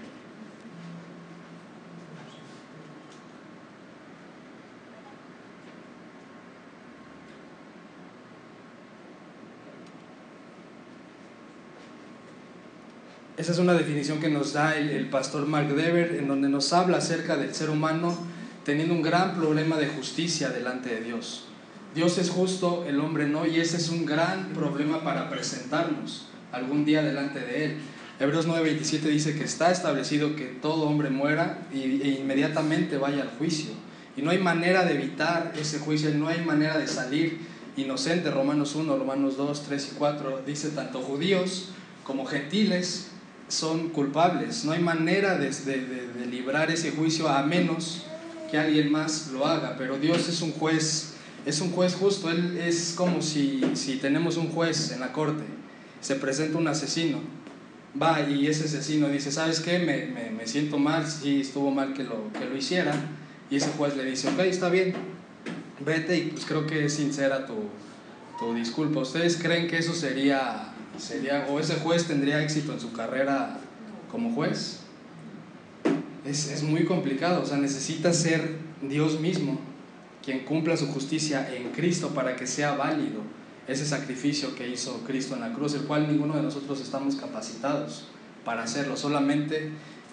Esa 13.37 13.51
es 13.51 13.57
una 13.57 13.73
definición 13.73 14.21
que 14.21 14.29
nos 14.29 14.53
da 14.53 14.77
el, 14.77 14.89
el, 14.91 15.09
pastor 15.09 15.45
Mark 15.45 15.67
Dever, 15.75 16.15
en 16.15 16.29
donde 16.29 16.47
nos 16.47 16.71
habla 16.71 16.99
acerca 16.99 17.35
del 17.35 17.53
ser 17.53 17.69
humano 17.69 18.17
teniendo 18.63 18.93
un 18.93 19.01
gran 19.01 19.35
problema 19.35 19.75
de 19.75 19.87
justicia 19.87 20.49
delante 20.49 20.89
de 20.89 21.01
Dios. 21.01 21.43
Dios 21.93 22.17
es 22.17 22.29
justo, 22.29 22.85
el 22.87 22.97
hombre 23.01 23.27
no, 23.27 23.45
y 23.45 23.59
ese 23.59 23.75
es 23.75 23.89
un 23.89 24.05
gran 24.05 24.53
problema 24.53 25.03
para 25.03 25.29
presentarnos 25.29 26.27
algún 26.53 26.85
día 26.85 27.03
delante 27.03 27.41
de 27.41 27.65
Él. 27.65 27.77
Hebreos 28.21 28.47
9:27 28.47 29.01
dice 29.09 29.35
que 29.35 29.43
está 29.43 29.69
establecido 29.69 30.37
que 30.37 30.45
todo 30.45 30.87
hombre 30.87 31.09
muera 31.09 31.67
e 31.73 32.17
inmediatamente 32.17 32.97
vaya 32.97 33.23
al 33.23 33.29
juicio. 33.37 33.71
Y 34.15 34.21
no 34.21 34.31
hay 34.31 34.37
manera 34.37 34.85
de 34.85 34.93
evitar 34.93 35.51
ese 35.59 35.79
juicio, 35.79 36.09
no 36.15 36.29
hay 36.29 36.41
manera 36.41 36.77
de 36.77 36.87
salir 36.87 37.39
inocente. 37.75 38.31
Romanos 38.31 38.75
1, 38.75 38.97
Romanos 38.97 39.35
2, 39.35 39.63
3 39.63 39.89
y 39.91 39.95
4 39.97 40.43
dice 40.47 40.69
tanto 40.69 41.01
judíos 41.01 41.71
como 42.05 42.25
gentiles 42.25 43.11
son 43.47 43.89
culpables. 43.89 44.65
No 44.65 44.71
hay 44.71 44.81
manera 44.81 45.37
de, 45.37 45.49
de, 45.49 46.07
de, 46.07 46.25
librar 46.25 46.71
ese 46.71 46.91
juicio 46.91 47.29
a 47.29 47.43
menos 47.43 48.03
que 48.49 48.57
alguien 48.57 48.91
más 48.91 49.29
lo 49.31 49.45
haga. 49.45 49.75
Pero 49.77 49.97
Dios 49.97 50.27
es 50.27 50.41
un 50.41 50.51
juez, 50.51 51.13
es 51.45 51.61
un 51.61 51.71
juez 51.71 51.95
justo. 51.95 52.29
Él 52.29 52.57
es 52.57 52.93
como 52.95 53.21
si, 53.21 53.61
si 53.73 53.97
tenemos 53.97 54.37
un 54.37 54.49
juez 54.49 54.91
en 54.91 54.99
la 54.99 55.11
corte. 55.11 55.43
Se 56.01 56.15
presenta 56.15 56.57
un 56.57 56.67
asesino. 56.67 57.19
Va 58.01 58.21
y 58.21 58.47
ese 58.47 58.65
asesino 58.65 59.07
dice, 59.07 59.31
¿sabes 59.31 59.61
qué? 59.61 59.79
Me, 59.79 60.05
me, 60.07 60.29
me 60.29 60.47
siento 60.47 60.77
mal, 60.77 61.07
sí 61.07 61.41
estuvo 61.41 61.71
mal 61.71 61.93
que 61.93 62.03
lo, 62.03 62.31
que 62.33 62.45
lo 62.45 62.57
hiciera. 62.57 62.93
Y 63.49 63.55
ese 63.55 63.69
juez 63.77 63.95
le 63.95 64.03
dice, 64.03 64.27
ok, 64.29 64.39
está 64.39 64.69
bien, 64.69 64.95
vete 65.85 66.17
y 66.17 66.21
pues 66.31 66.45
creo 66.45 66.65
que 66.65 66.85
es 66.85 66.93
sincera 66.93 67.45
tu, 67.45 67.53
tu 68.39 68.53
disculpa. 68.53 68.99
¿Ustedes 68.99 69.37
creen 69.37 69.67
que 69.67 69.77
eso 69.77 69.93
sería 69.93 70.74
sería, 70.97 71.47
o 71.49 71.59
ese 71.59 71.75
juez 71.75 72.05
tendría 72.05 72.41
éxito 72.41 72.73
en 72.73 72.79
su 72.79 72.91
carrera 72.91 73.57
como 74.11 74.33
juez. 74.33 74.79
Es, 76.25 76.51
es, 76.51 76.63
muy 76.63 76.85
complicado, 76.85 77.43
o 77.43 77.45
sea, 77.45 77.57
necesita 77.57 78.11
ser 78.11 78.57
Dios 78.81 79.19
mismo 79.19 79.59
quien 80.23 80.39
cumpla 80.39 80.75
su 80.75 80.87
justicia 80.87 81.47
en 81.53 81.71
Cristo 81.71 82.09
para 82.09 82.35
que 82.35 82.47
sea 82.47 82.73
válido 82.75 83.21
ese 83.67 83.85
sacrificio 83.85 84.55
que 84.55 84.67
hizo 84.67 85.01
Cristo 85.05 85.35
en 85.35 85.41
la 85.41 85.53
cruz, 85.53 85.75
el 85.75 85.81
cual 85.81 86.07
ninguno 86.07 86.35
de 86.35 86.41
nosotros 86.41 86.81
estamos 86.81 87.15
capacitados 87.15 88.07
para 88.43 88.63
hacerlo, 88.63 88.97
solamente 88.97 89.71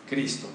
Cristo. 0.08 0.46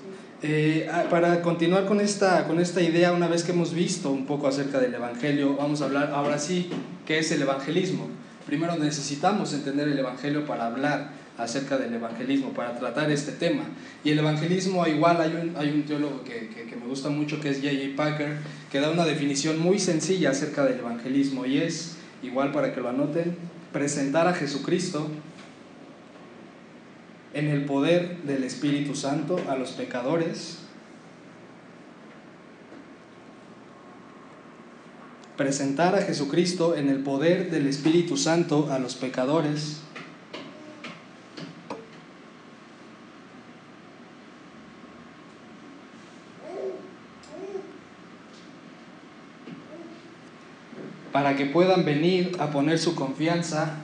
Eh, 0.44 0.88
para 1.10 1.42
continuar 1.42 1.86
con 1.86 2.00
esta, 2.00 2.48
con 2.48 2.60
esta 2.60 2.82
idea, 2.82 3.12
una 3.12 3.28
vez 3.28 3.44
que 3.44 3.52
hemos 3.52 3.74
visto 3.74 4.12
un 4.12 4.28
poco 4.28 4.48
acerca 4.48 4.80
del 4.80 4.94
Evangelio, 4.94 5.56
vamos 5.56 5.82
a 5.82 5.86
hablar 5.86 6.12
ahora 6.14 6.38
sí, 6.38 6.70
¿qué 7.06 7.20
es 7.20 7.32
el 7.32 7.42
evangelismo? 7.42 8.08
Primero 8.48 8.76
necesitamos 8.78 9.54
entender 9.54 9.88
el 9.90 10.00
Evangelio 10.00 10.46
para 10.46 10.66
hablar 10.66 11.12
acerca 11.38 11.78
del 11.78 11.94
evangelismo, 11.94 12.52
para 12.54 12.78
tratar 12.80 13.12
este 13.12 13.32
tema. 13.32 13.64
Y 14.04 14.10
el 14.10 14.20
evangelismo, 14.20 14.88
igual 14.88 15.22
hay 15.56 15.70
un, 15.70 15.84
teólogo 15.84 16.24
que, 16.24 16.50
que, 16.50 16.64
que 16.64 16.76
me 16.76 16.88
gusta 16.88 17.10
mucho, 17.10 17.40
que 17.40 17.52
es 17.52 17.58
J.J. 17.58 17.96
Packer, 17.96 18.38
que 18.72 18.80
da 18.80 18.90
una 18.90 19.06
definición 19.06 19.60
muy 19.60 19.78
sencilla 19.78 20.32
acerca 20.32 20.66
del 20.66 20.80
evangelismo 20.80 21.46
y 21.46 21.60
es, 21.60 21.98
igual 22.24 22.52
para 22.52 22.74
que 22.74 22.82
lo 22.82 22.90
anoten, 22.90 23.36
presentar 23.72 24.28
a 24.28 24.34
Jesucristo 24.34 25.08
en 27.34 27.50
el 27.50 27.66
poder 27.66 28.24
del 28.24 28.44
Espíritu 28.44 28.96
Santo 28.96 29.40
a 29.48 29.56
los 29.56 29.72
pecadores 29.72 30.67
presentar 35.38 35.96
a 35.96 36.02
Jesucristo 36.02 36.76
en 36.76 36.90
el 36.90 37.00
poder 37.00 37.52
del 37.52 37.68
Espíritu 37.68 38.18
Santo 38.18 38.70
a 38.72 38.80
los 38.80 38.96
pecadores. 38.96 39.82
para 51.18 51.36
que 51.36 51.48
puedan 51.48 51.84
venir 51.84 52.38
a 52.38 52.52
poner 52.52 52.78
su 52.78 52.94
confianza 52.94 53.78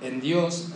en 0.00 0.20
Dios. 0.20 0.68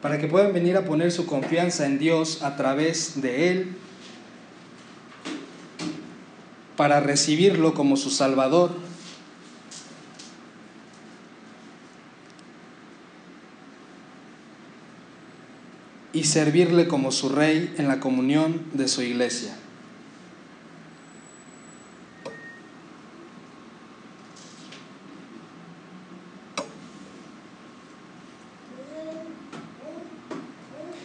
Para 0.00 0.16
que 0.16 0.28
puedan 0.28 0.54
venir 0.54 0.78
a 0.78 0.86
poner 0.86 1.12
su 1.12 1.26
confianza 1.26 1.84
en 1.84 1.98
Dios 1.98 2.42
a 2.42 2.56
través 2.56 3.20
de 3.20 3.50
Él 3.50 3.76
para 6.80 6.98
recibirlo 6.98 7.74
como 7.74 7.98
su 7.98 8.08
Salvador. 8.08 8.70
y 16.14 16.24
servirle 16.24 16.88
como 16.88 17.12
su 17.12 17.28
rey 17.28 17.74
en 17.76 17.86
la 17.86 18.00
comunión 18.00 18.62
de 18.72 18.88
su 18.88 19.02
iglesia. 19.02 19.54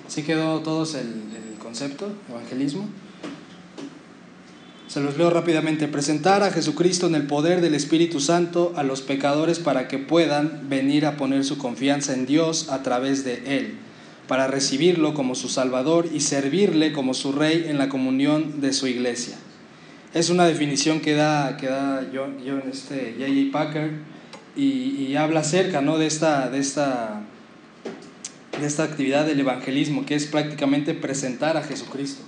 ¿Sí 0.07 0.23
quedó 0.23 0.61
todos 0.61 0.95
el, 0.95 1.01
el 1.03 1.59
concepto, 1.59 2.13
evangelismo? 2.29 2.87
Se 4.95 5.01
los 5.01 5.17
leo 5.17 5.29
rápidamente. 5.29 5.89
Presentar 5.89 6.41
a 6.41 6.51
Jesucristo 6.51 7.05
en 7.05 7.15
el 7.15 7.27
poder 7.27 7.59
del 7.59 7.75
Espíritu 7.75 8.21
Santo 8.21 8.71
a 8.77 8.83
los 8.83 9.01
pecadores 9.01 9.59
para 9.59 9.89
que 9.89 9.97
puedan 9.97 10.69
venir 10.69 11.05
a 11.05 11.17
poner 11.17 11.43
su 11.43 11.57
confianza 11.57 12.13
en 12.13 12.25
Dios 12.25 12.69
a 12.69 12.81
través 12.81 13.25
de 13.25 13.57
Él, 13.57 13.75
para 14.29 14.47
recibirlo 14.47 15.13
como 15.13 15.35
su 15.35 15.49
Salvador 15.49 16.07
y 16.13 16.21
servirle 16.21 16.93
como 16.93 17.13
su 17.13 17.33
Rey 17.33 17.65
en 17.67 17.77
la 17.77 17.89
comunión 17.89 18.61
de 18.61 18.71
su 18.71 18.87
iglesia. 18.87 19.35
Es 20.13 20.29
una 20.29 20.45
definición 20.45 21.01
que 21.01 21.13
da, 21.13 21.57
que 21.57 21.67
da 21.67 22.07
John, 22.13 22.37
este, 22.71 23.15
J.J. 23.19 23.51
Packer 23.51 23.91
y, 24.55 24.63
y, 24.63 25.17
habla 25.17 25.41
acerca 25.41 25.81
¿no? 25.81 25.97
de, 25.97 26.07
esta, 26.07 26.49
de, 26.49 26.59
esta, 26.59 27.21
de 28.57 28.65
esta 28.65 28.83
actividad 28.85 29.25
del 29.25 29.41
evangelismo, 29.41 30.05
que 30.05 30.15
es 30.15 30.25
prácticamente 30.27 30.93
presentar 30.93 31.57
a 31.57 31.63
Jesucristo 31.63 32.23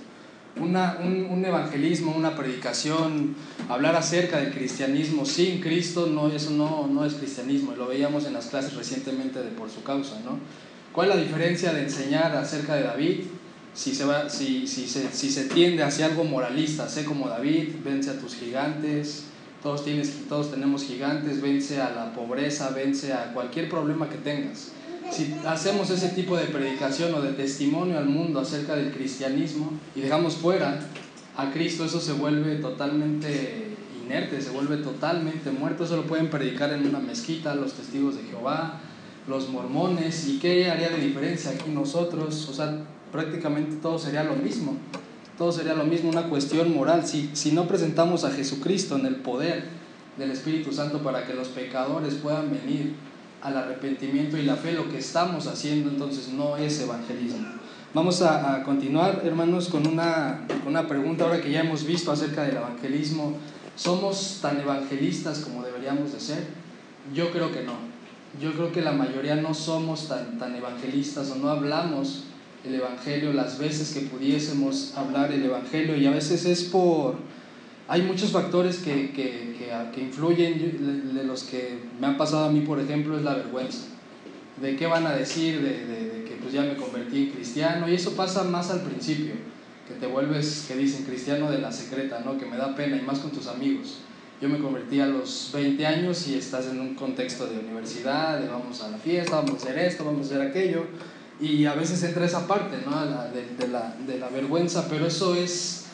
una, 0.60 0.98
un, 1.02 1.44
evangelismo, 1.44 2.12
una 2.14 2.36
predicación, 2.36 3.34
hablar 3.68 3.96
acerca 3.96 4.38
del 4.38 4.52
cristianismo 4.52 5.24
sin 5.24 5.60
Cristo, 5.60 6.06
no, 6.06 6.28
eso 6.28 6.50
no, 6.50 6.86
no 6.86 7.04
es 7.04 7.14
cristianismo, 7.14 7.74
lo 7.76 7.86
veíamos 7.86 8.26
en 8.26 8.34
las 8.34 8.46
clases 8.46 8.74
recientemente 8.74 9.42
de 9.42 9.50
Por 9.50 9.70
su 9.70 9.82
causa. 9.82 10.20
¿no? 10.24 10.38
¿Cuál 10.92 11.10
es 11.10 11.16
la 11.16 11.22
diferencia 11.22 11.72
de 11.72 11.82
enseñar 11.82 12.36
acerca 12.36 12.74
de 12.74 12.82
David? 12.82 13.20
Si 13.74 13.94
se, 13.94 14.04
va, 14.04 14.28
si, 14.28 14.66
si, 14.66 14.88
se, 14.88 15.12
si 15.12 15.30
se 15.30 15.44
tiende 15.44 15.82
hacia 15.82 16.06
algo 16.06 16.24
moralista, 16.24 16.88
sé 16.88 17.04
como 17.04 17.28
David, 17.28 17.76
vence 17.84 18.10
a 18.10 18.18
tus 18.18 18.34
gigantes, 18.34 19.24
todos, 19.62 19.84
tienes, 19.84 20.28
todos 20.28 20.50
tenemos 20.50 20.84
gigantes, 20.84 21.40
vence 21.40 21.80
a 21.80 21.90
la 21.90 22.12
pobreza, 22.12 22.70
vence 22.70 23.12
a 23.12 23.32
cualquier 23.32 23.68
problema 23.68 24.08
que 24.08 24.16
tengas 24.16 24.72
si 25.10 25.34
hacemos 25.46 25.90
ese 25.90 26.08
tipo 26.10 26.36
de 26.36 26.44
predicación 26.44 27.14
o 27.14 27.20
de 27.20 27.32
testimonio 27.32 27.98
al 27.98 28.06
mundo 28.06 28.40
acerca 28.40 28.76
del 28.76 28.92
cristianismo 28.92 29.72
y 29.94 30.00
dejamos 30.00 30.36
fuera 30.36 30.80
a 31.36 31.50
Cristo, 31.50 31.84
eso 31.84 32.00
se 32.00 32.12
vuelve 32.12 32.56
totalmente 32.56 33.76
inerte, 34.04 34.40
se 34.40 34.50
vuelve 34.50 34.78
totalmente 34.78 35.50
muerto. 35.50 35.84
Eso 35.84 35.96
lo 35.96 36.06
pueden 36.06 36.30
predicar 36.30 36.72
en 36.72 36.86
una 36.86 36.98
mezquita 36.98 37.54
los 37.54 37.74
testigos 37.74 38.16
de 38.16 38.22
Jehová, 38.24 38.80
los 39.26 39.48
mormones. 39.48 40.26
¿Y 40.28 40.38
qué 40.38 40.70
haría 40.70 40.88
de 40.90 40.98
diferencia 40.98 41.52
aquí 41.52 41.70
nosotros? 41.70 42.48
O 42.48 42.52
sea, 42.52 42.84
prácticamente 43.12 43.76
todo 43.76 43.98
sería 43.98 44.24
lo 44.24 44.34
mismo. 44.34 44.76
Todo 45.36 45.52
sería 45.52 45.74
lo 45.74 45.84
mismo, 45.84 46.10
una 46.10 46.28
cuestión 46.28 46.74
moral. 46.74 47.06
Si, 47.06 47.30
si 47.34 47.52
no 47.52 47.68
presentamos 47.68 48.24
a 48.24 48.32
Jesucristo 48.32 48.96
en 48.96 49.06
el 49.06 49.16
poder 49.16 49.64
del 50.16 50.32
Espíritu 50.32 50.72
Santo 50.72 51.02
para 51.02 51.24
que 51.26 51.34
los 51.34 51.48
pecadores 51.48 52.14
puedan 52.14 52.50
venir 52.50 52.94
al 53.42 53.56
arrepentimiento 53.56 54.36
y 54.36 54.42
la 54.42 54.56
fe, 54.56 54.72
lo 54.72 54.88
que 54.88 54.98
estamos 54.98 55.46
haciendo 55.46 55.90
entonces 55.90 56.28
no 56.28 56.56
es 56.56 56.80
evangelismo. 56.80 57.46
Vamos 57.94 58.20
a, 58.22 58.62
continuar, 58.64 59.22
hermanos, 59.24 59.68
con 59.68 59.86
una, 59.86 60.46
una 60.66 60.86
pregunta 60.86 61.24
ahora 61.24 61.40
que 61.40 61.50
ya 61.50 61.60
hemos 61.60 61.84
visto 61.84 62.12
acerca 62.12 62.42
del 62.42 62.56
evangelismo. 62.56 63.34
¿Somos 63.76 64.40
tan 64.42 64.60
evangelistas 64.60 65.38
como 65.40 65.62
deberíamos 65.62 66.12
de 66.12 66.20
ser? 66.20 66.44
Yo 67.14 67.30
creo 67.30 67.50
que 67.52 67.62
no. 67.62 67.74
Yo 68.40 68.52
creo 68.52 68.72
que 68.72 68.82
la 68.82 68.92
mayoría 68.92 69.36
no 69.36 69.54
somos 69.54 70.08
tan, 70.08 70.38
tan 70.38 70.54
evangelistas 70.54 71.30
o 71.30 71.36
no 71.36 71.48
hablamos 71.48 72.24
el 72.64 72.74
Evangelio 72.74 73.32
las 73.32 73.58
veces 73.58 73.92
que 73.92 74.00
pudiésemos 74.00 74.94
hablar 74.96 75.32
el 75.32 75.44
Evangelio 75.44 75.96
y 75.96 76.06
a 76.06 76.10
veces 76.10 76.44
es 76.44 76.64
por 76.64 77.16
hay 77.88 78.02
muchos 78.02 78.32
factores 78.32 78.78
que, 78.78 79.12
que, 79.12 79.56
que, 79.94 80.00
influyen, 80.00 81.14
de 81.14 81.24
los 81.24 81.44
que 81.44 81.78
me 81.98 82.06
han 82.06 82.18
pasado 82.18 82.44
a 82.44 82.52
mí, 82.52 82.60
por 82.60 82.78
ejemplo, 82.78 83.16
es 83.16 83.24
la 83.24 83.34
vergüenza. 83.34 83.86
¿De 84.60 84.76
qué 84.76 84.86
van 84.86 85.06
a 85.06 85.12
decir? 85.14 85.62
De, 85.62 85.86
de, 85.86 86.24
que 86.24 86.34
pues 86.34 86.52
ya 86.52 86.62
me 86.62 86.76
convertí 86.76 87.24
en 87.24 87.30
cristiano. 87.30 87.88
Y 87.88 87.94
eso 87.94 88.12
pasa 88.12 88.44
más 88.44 88.70
al 88.70 88.82
principio, 88.82 89.32
que 89.88 89.94
te 89.94 90.06
vuelves, 90.06 90.66
que 90.68 90.76
dicen, 90.76 91.06
cristiano 91.06 91.50
de 91.50 91.58
la 91.58 91.72
secreta, 91.72 92.20
¿no? 92.22 92.36
Que 92.36 92.44
me 92.44 92.58
da 92.58 92.76
pena, 92.76 92.98
y 92.98 93.00
más 93.00 93.20
con 93.20 93.30
tus 93.30 93.46
amigos. 93.46 94.00
Yo 94.42 94.50
me 94.50 94.58
convertí 94.58 95.00
a 95.00 95.06
los 95.06 95.50
20 95.54 95.86
años 95.86 96.28
y 96.28 96.34
estás 96.34 96.66
en 96.66 96.80
un 96.80 96.94
contexto 96.94 97.46
de 97.46 97.58
universidad, 97.58 98.38
de 98.38 98.48
vamos 98.48 98.82
a 98.82 98.90
la 98.90 98.98
fiesta, 98.98 99.36
vamos 99.36 99.52
a 99.52 99.56
hacer 99.56 99.78
esto, 99.78 100.04
vamos 100.04 100.26
a 100.26 100.34
hacer 100.34 100.46
aquello. 100.46 100.84
Y 101.40 101.64
a 101.64 101.74
veces 101.74 102.02
entra 102.02 102.26
esa 102.26 102.46
parte, 102.46 102.76
¿no? 102.84 103.00
de, 103.30 103.46
de, 103.58 103.72
la, 103.72 103.96
de 104.06 104.18
la 104.18 104.28
vergüenza, 104.28 104.88
pero 104.90 105.06
eso 105.06 105.34
es 105.34 105.87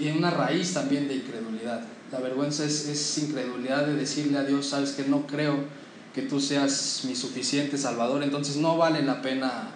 y 0.00 0.08
una 0.10 0.30
raíz 0.30 0.74
también 0.74 1.08
de 1.08 1.16
incredulidad. 1.16 1.82
La 2.12 2.20
vergüenza 2.20 2.64
es, 2.64 2.88
es, 2.88 3.18
incredulidad 3.18 3.86
de 3.86 3.94
decirle 3.94 4.38
a 4.38 4.44
Dios, 4.44 4.66
sabes 4.66 4.92
que 4.92 5.04
no 5.04 5.26
creo 5.26 5.56
que 6.14 6.22
tú 6.22 6.40
seas 6.40 7.02
mi 7.04 7.14
suficiente 7.14 7.76
Salvador, 7.76 8.22
entonces 8.22 8.56
no 8.56 8.76
vale 8.76 9.02
la 9.02 9.22
pena 9.22 9.70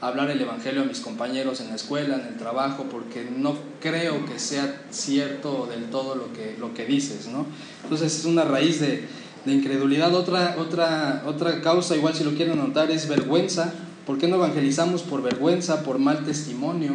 hablar 0.00 0.30
el 0.30 0.40
Evangelio 0.40 0.82
a 0.82 0.84
mis 0.84 1.00
compañeros 1.00 1.60
en 1.60 1.68
la 1.68 1.76
escuela, 1.76 2.16
en 2.16 2.26
el 2.26 2.36
trabajo, 2.36 2.84
porque 2.90 3.26
no 3.34 3.56
creo 3.80 4.26
que 4.26 4.38
sea 4.38 4.82
cierto 4.90 5.66
del 5.66 5.90
todo 5.90 6.14
lo 6.16 6.32
que, 6.32 6.56
lo 6.58 6.74
que 6.74 6.84
dices, 6.84 7.28
¿no? 7.28 7.46
Entonces 7.84 8.18
es 8.18 8.24
una 8.24 8.44
raíz 8.44 8.80
de, 8.80 9.06
de 9.46 9.52
incredulidad. 9.52 10.14
Otra, 10.14 10.56
otra, 10.58 11.22
otra 11.24 11.62
causa, 11.62 11.96
igual 11.96 12.14
si 12.14 12.24
lo 12.24 12.34
quieren 12.34 12.58
anotar, 12.58 12.90
es 12.90 13.08
vergüenza. 13.08 13.72
¿Por 14.04 14.18
qué 14.18 14.28
no 14.28 14.36
evangelizamos 14.36 15.02
por 15.02 15.22
vergüenza, 15.22 15.82
por 15.82 15.98
mal 15.98 16.24
testimonio? 16.24 16.92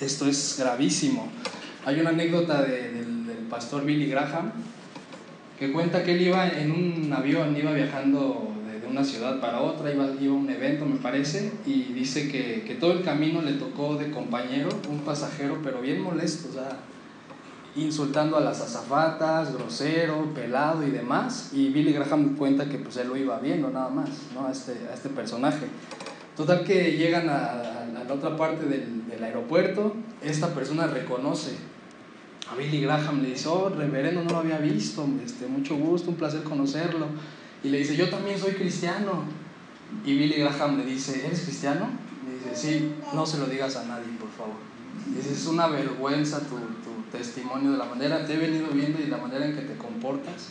Esto 0.00 0.26
es 0.26 0.56
gravísimo. 0.58 1.30
Hay 1.86 2.00
una 2.00 2.10
anécdota 2.10 2.62
del, 2.62 3.04
pastor 3.50 3.84
Billy 3.84 4.06
Graham 4.06 4.50
que 5.58 5.70
cuenta 5.70 6.02
que 6.02 6.14
él 6.14 6.22
iba 6.22 6.48
en 6.48 6.72
un 6.72 7.12
avión, 7.12 7.56
iba 7.56 7.72
viajando 7.72 8.52
de, 8.66 8.86
una 8.88 9.04
ciudad 9.04 9.38
para 9.38 9.60
otra, 9.60 9.92
iba, 9.92 10.06
iba, 10.18 10.32
a 10.32 10.36
un 10.36 10.48
evento 10.48 10.86
me 10.86 10.96
parece, 10.96 11.52
y 11.66 11.92
dice 11.92 12.30
que, 12.32 12.64
que, 12.66 12.74
todo 12.74 12.92
el 12.92 13.02
camino 13.02 13.42
le 13.42 13.52
tocó 13.52 13.96
de 13.96 14.10
compañero 14.10 14.70
un 14.88 15.00
pasajero, 15.00 15.58
pero 15.62 15.80
bien 15.80 16.00
molesto, 16.02 16.48
o 16.48 17.80
insultando 17.80 18.36
a 18.38 18.40
las 18.40 18.60
azafatas, 18.60 19.52
grosero, 19.52 20.32
pelado 20.34 20.86
y 20.86 20.90
demás, 20.90 21.50
y 21.52 21.68
Billy 21.68 21.92
Graham 21.92 22.36
cuenta 22.36 22.68
que 22.68 22.78
pues 22.78 22.96
él 22.96 23.08
lo 23.08 23.16
iba 23.16 23.38
viendo 23.38 23.70
nada 23.70 23.90
más, 23.90 24.08
¿no? 24.34 24.46
a, 24.46 24.52
este, 24.52 24.72
este 24.92 25.10
personaje. 25.10 25.66
Total 26.36 26.64
que 26.64 26.96
llegan 26.96 27.28
a, 27.28 27.34
a 27.34 28.04
la 28.06 28.12
otra 28.12 28.36
parte 28.36 28.66
del, 28.66 29.06
del 29.06 29.22
aeropuerto, 29.22 29.94
esta 30.22 30.48
persona 30.54 30.86
reconoce 30.88 31.73
a 32.50 32.54
Billy 32.56 32.80
Graham 32.80 33.22
le 33.22 33.30
dice, 33.30 33.48
oh, 33.48 33.70
reverendo, 33.70 34.22
no 34.22 34.30
lo 34.30 34.38
había 34.38 34.58
visto, 34.58 35.06
este, 35.24 35.46
mucho 35.46 35.76
gusto, 35.76 36.10
un 36.10 36.16
placer 36.16 36.42
conocerlo. 36.42 37.06
Y 37.62 37.68
le 37.70 37.78
dice, 37.78 37.96
yo 37.96 38.10
también 38.10 38.38
soy 38.38 38.52
cristiano. 38.52 39.24
Y 40.04 40.16
Billy 40.16 40.34
Graham 40.34 40.78
le 40.78 40.84
dice, 40.84 41.26
¿eres 41.26 41.40
cristiano? 41.40 41.88
Le 42.26 42.50
dice, 42.50 42.54
sí, 42.54 42.92
no 43.14 43.24
se 43.24 43.38
lo 43.38 43.46
digas 43.46 43.76
a 43.76 43.84
nadie, 43.84 44.06
por 44.18 44.30
favor. 44.30 44.56
dice, 45.16 45.32
es 45.32 45.46
una 45.46 45.68
vergüenza 45.68 46.40
tu, 46.40 46.56
tu 46.56 47.16
testimonio 47.16 47.72
de 47.72 47.78
la 47.78 47.86
manera, 47.86 48.26
te 48.26 48.34
he 48.34 48.36
venido 48.36 48.66
viendo 48.68 49.00
y 49.00 49.06
la 49.06 49.16
manera 49.16 49.46
en 49.46 49.54
que 49.54 49.62
te 49.62 49.76
comportas, 49.78 50.48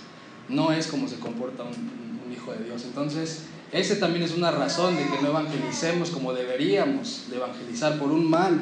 no 0.49 0.71
es 0.71 0.88
como 0.88 1.08
se 1.08 1.19
comporta 1.19 1.63
un, 1.63 2.23
un 2.25 2.32
hijo 2.32 2.51
de 2.53 2.63
Dios. 2.63 2.84
Entonces, 2.86 3.43
ese 3.71 3.95
también 3.97 4.23
es 4.23 4.36
una 4.36 4.51
razón 4.51 4.95
de 4.95 5.03
que 5.03 5.21
no 5.21 5.29
evangelicemos 5.29 6.10
como 6.10 6.34
deberíamos 6.34 7.27
de 7.29 7.38
evangelizar 7.38 7.99
por 7.99 8.12
un 8.12 8.29
mal 8.29 8.60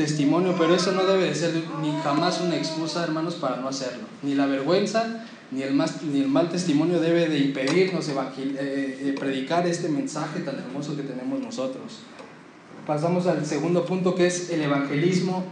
testimonio, 0.00 0.54
pero 0.58 0.74
eso 0.74 0.92
no 0.92 1.04
debe 1.04 1.24
de 1.24 1.34
ser 1.34 1.52
ni 1.82 1.92
jamás 2.02 2.40
una 2.40 2.56
excusa, 2.56 3.04
hermanos, 3.04 3.34
para 3.34 3.56
no 3.56 3.68
hacerlo. 3.68 4.04
Ni 4.22 4.34
la 4.34 4.46
vergüenza, 4.46 5.26
ni 5.50 5.62
el, 5.62 5.76
ni 6.10 6.20
el 6.20 6.28
mal 6.28 6.48
testimonio 6.48 7.00
debe 7.00 7.28
de 7.28 7.38
impedirnos 7.38 8.08
eh, 8.08 8.14
eh, 8.38 9.14
predicar 9.18 9.66
este 9.66 9.90
mensaje 9.90 10.40
tan 10.40 10.56
hermoso 10.58 10.96
que 10.96 11.02
tenemos 11.02 11.40
nosotros. 11.40 11.98
Pasamos 12.86 13.26
al 13.26 13.44
segundo 13.44 13.84
punto 13.84 14.14
que 14.14 14.26
es 14.26 14.48
el 14.48 14.62
evangelismo 14.62 15.44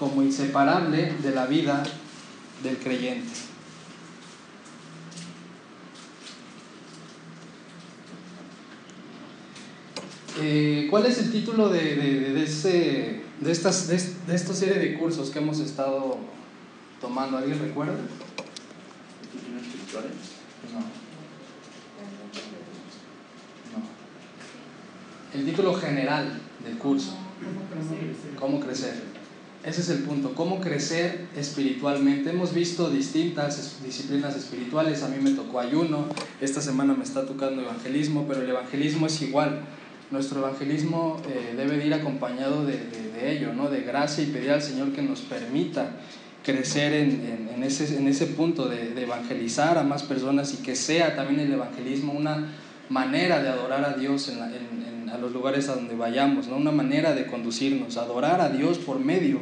como 0.00 0.22
inseparable 0.22 1.12
de 1.22 1.30
la 1.30 1.46
vida 1.46 1.84
del 2.64 2.76
creyente. 2.78 3.47
Eh, 10.40 10.86
¿Cuál 10.88 11.06
es 11.06 11.18
el 11.18 11.32
título 11.32 11.68
de, 11.68 11.96
de, 11.96 12.32
de, 12.32 12.44
ese, 12.44 13.22
de, 13.40 13.52
estas, 13.52 13.88
de, 13.88 14.00
de 14.26 14.36
esta 14.36 14.54
serie 14.54 14.78
de 14.78 14.98
cursos 14.98 15.30
que 15.30 15.40
hemos 15.40 15.58
estado 15.58 16.18
tomando? 17.00 17.38
¿Alguien 17.38 17.58
recuerda? 17.58 17.94
No. 20.72 20.80
No. 23.74 25.40
El 25.40 25.44
título 25.44 25.74
general 25.74 26.40
del 26.64 26.78
curso. 26.78 27.16
¿Cómo 28.38 28.60
crecer? 28.60 29.02
Ese 29.64 29.80
es 29.80 29.88
el 29.88 30.04
punto. 30.04 30.34
¿Cómo 30.34 30.60
crecer 30.60 31.26
espiritualmente? 31.36 32.30
Hemos 32.30 32.54
visto 32.54 32.90
distintas 32.90 33.82
disciplinas 33.84 34.36
espirituales. 34.36 35.02
A 35.02 35.08
mí 35.08 35.16
me 35.20 35.32
tocó 35.32 35.58
ayuno. 35.58 36.06
Esta 36.40 36.60
semana 36.60 36.94
me 36.94 37.02
está 37.02 37.26
tocando 37.26 37.62
evangelismo, 37.62 38.26
pero 38.28 38.42
el 38.42 38.50
evangelismo 38.50 39.08
es 39.08 39.20
igual 39.20 39.62
nuestro 40.10 40.40
evangelismo 40.40 41.20
eh, 41.28 41.54
debe 41.56 41.76
de 41.76 41.86
ir 41.86 41.94
acompañado 41.94 42.64
de, 42.64 42.78
de, 42.78 43.32
ello, 43.32 43.52
¿no? 43.52 43.68
de 43.68 43.82
gracia 43.82 44.24
y 44.24 44.28
pedir 44.28 44.52
al 44.52 44.62
Señor 44.62 44.92
que 44.92 45.02
nos 45.02 45.20
permita 45.20 45.90
crecer 46.44 46.94
en, 46.94 47.48
en, 47.54 47.62
ese, 47.62 47.98
en 47.98 48.08
ese 48.08 48.26
punto 48.26 48.68
de, 48.68 49.00
evangelizar 49.02 49.76
a 49.76 49.82
más 49.82 50.02
personas 50.02 50.54
y 50.54 50.62
que 50.62 50.76
sea 50.76 51.16
también 51.16 51.40
el 51.40 51.52
evangelismo 51.52 52.12
una 52.12 52.52
manera 52.88 53.42
de 53.42 53.48
adorar 53.48 53.84
a 53.84 53.94
Dios 53.94 54.28
en, 54.28 54.38
en 54.38 54.88
a 55.10 55.18
los 55.18 55.32
lugares 55.32 55.68
a 55.68 55.74
donde 55.74 55.94
vayamos, 55.94 56.48
¿no? 56.48 56.56
una 56.56 56.72
manera 56.72 57.14
de 57.14 57.26
conducirnos, 57.26 57.96
adorar 57.96 58.40
a 58.40 58.50
Dios 58.50 58.78
por 58.78 58.98
medio 58.98 59.40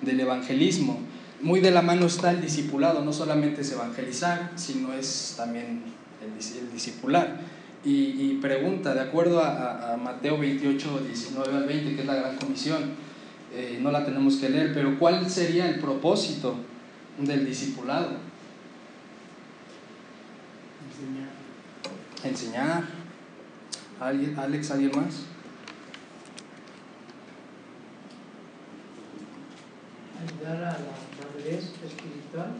del 0.00 0.20
evangelismo. 0.20 1.00
muy 1.40 1.60
de 1.60 1.70
la 1.70 1.82
mano 1.82 2.06
está 2.06 2.30
el 2.30 2.40
discipulado, 2.40 3.04
no 3.04 3.12
solamente 3.12 3.62
es 3.62 3.72
evangelizar, 3.72 4.52
sino 4.56 4.92
es 4.92 5.34
también 5.36 5.82
el, 6.22 6.72
discipular. 6.72 7.40
Y, 7.84 8.34
pregunta, 8.40 8.94
de 8.94 9.00
acuerdo 9.00 9.40
a, 9.42 9.96
Mateo 9.96 10.38
28, 10.38 11.00
19 11.00 11.56
al 11.56 11.66
20, 11.66 11.94
que 11.96 12.00
es 12.02 12.06
la 12.06 12.14
gran 12.14 12.36
comisión, 12.36 12.94
eh, 13.52 13.78
no 13.82 13.90
la 13.90 14.04
tenemos 14.04 14.36
que 14.36 14.48
leer, 14.48 14.72
pero 14.72 14.98
¿cuál 14.98 15.28
sería 15.28 15.68
el 15.68 15.80
propósito 15.80 16.54
del 17.18 17.44
discipulado? 17.44 18.10
Enseñar. 20.88 21.28
Enseñar. 22.24 22.84
¿Alguien, 24.00 24.38
Alex, 24.38 24.70
¿alguien 24.70 24.92
más? 24.94 25.26
Ayudar 30.22 30.56
a 30.56 30.60
la 30.60 30.78
madurez 31.18 31.64
espiritual 31.84 32.52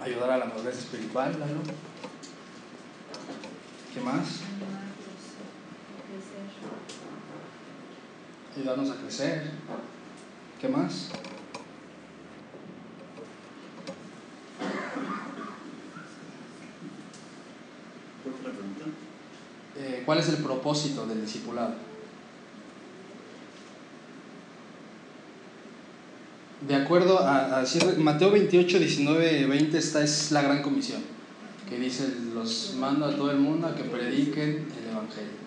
Ayudar 0.00 0.30
a 0.30 0.38
la 0.38 0.44
madurez 0.46 0.78
espiritual, 0.78 1.32
¿Qué 3.96 4.02
más? 4.02 4.40
Ayudarnos 8.54 8.90
a 8.90 8.96
crecer. 8.96 9.50
¿Qué 10.60 10.68
más? 10.68 11.08
Eh, 19.78 20.02
¿Cuál 20.04 20.18
es 20.18 20.28
el 20.28 20.36
propósito 20.44 21.06
del 21.06 21.22
discipulado? 21.22 21.76
De 26.68 26.74
acuerdo 26.74 27.20
a, 27.20 27.64
Mateo 27.96 28.30
28, 28.30 28.78
19, 28.78 29.46
20, 29.46 29.78
esta 29.78 30.04
es 30.04 30.32
la 30.32 30.42
gran 30.42 30.60
comisión, 30.60 31.15
que 31.68 31.78
dice, 31.78 32.08
los 32.34 32.74
mando 32.78 33.06
a 33.06 33.16
todo 33.16 33.30
el 33.30 33.38
mundo 33.38 33.66
a 33.66 33.74
que 33.74 33.84
prediquen 33.84 34.66
el 34.78 34.90
Evangelio. 34.90 35.46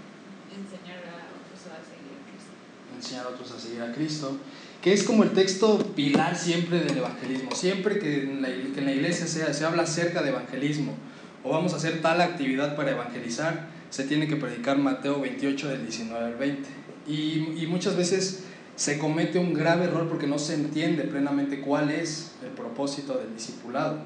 Enseñar 0.51 1.03
a 1.07 1.29
otros 1.31 1.61
a 1.67 1.79
seguir 1.79 2.11
a 2.13 2.29
Cristo. 2.29 2.51
Enseñar 2.95 3.25
a 3.25 3.29
otros 3.29 3.51
a 3.51 3.59
seguir 3.59 3.81
a 3.81 3.93
Cristo, 3.93 4.37
que 4.81 4.93
es 4.93 5.03
como 5.03 5.23
el 5.23 5.31
texto 5.31 5.77
pilar 5.95 6.35
siempre 6.35 6.79
del 6.79 6.97
evangelismo. 6.97 7.51
Siempre 7.55 7.99
que 7.99 8.23
en 8.23 8.41
la, 8.41 8.47
que 8.49 8.79
en 8.79 8.85
la 8.85 8.91
iglesia 8.91 9.27
se, 9.27 9.53
se 9.53 9.65
habla 9.65 9.83
acerca 9.83 10.21
de 10.21 10.29
evangelismo 10.29 10.95
o 11.43 11.51
vamos 11.51 11.73
a 11.73 11.77
hacer 11.77 12.01
tal 12.01 12.19
actividad 12.21 12.75
para 12.75 12.91
evangelizar, 12.91 13.67
se 13.89 14.03
tiene 14.03 14.27
que 14.27 14.35
predicar 14.35 14.77
Mateo 14.77 15.21
28 15.21 15.69
del 15.69 15.83
19 15.83 16.25
al 16.25 16.35
20. 16.35 16.69
Y, 17.07 17.63
y 17.63 17.67
muchas 17.67 17.95
veces 17.95 18.43
se 18.75 18.97
comete 18.97 19.39
un 19.39 19.53
grave 19.53 19.85
error 19.85 20.07
porque 20.07 20.27
no 20.27 20.39
se 20.39 20.53
entiende 20.53 21.03
plenamente 21.03 21.59
cuál 21.59 21.89
es 21.89 22.33
el 22.43 22.51
propósito 22.51 23.17
del 23.17 23.33
discipulado. 23.33 23.99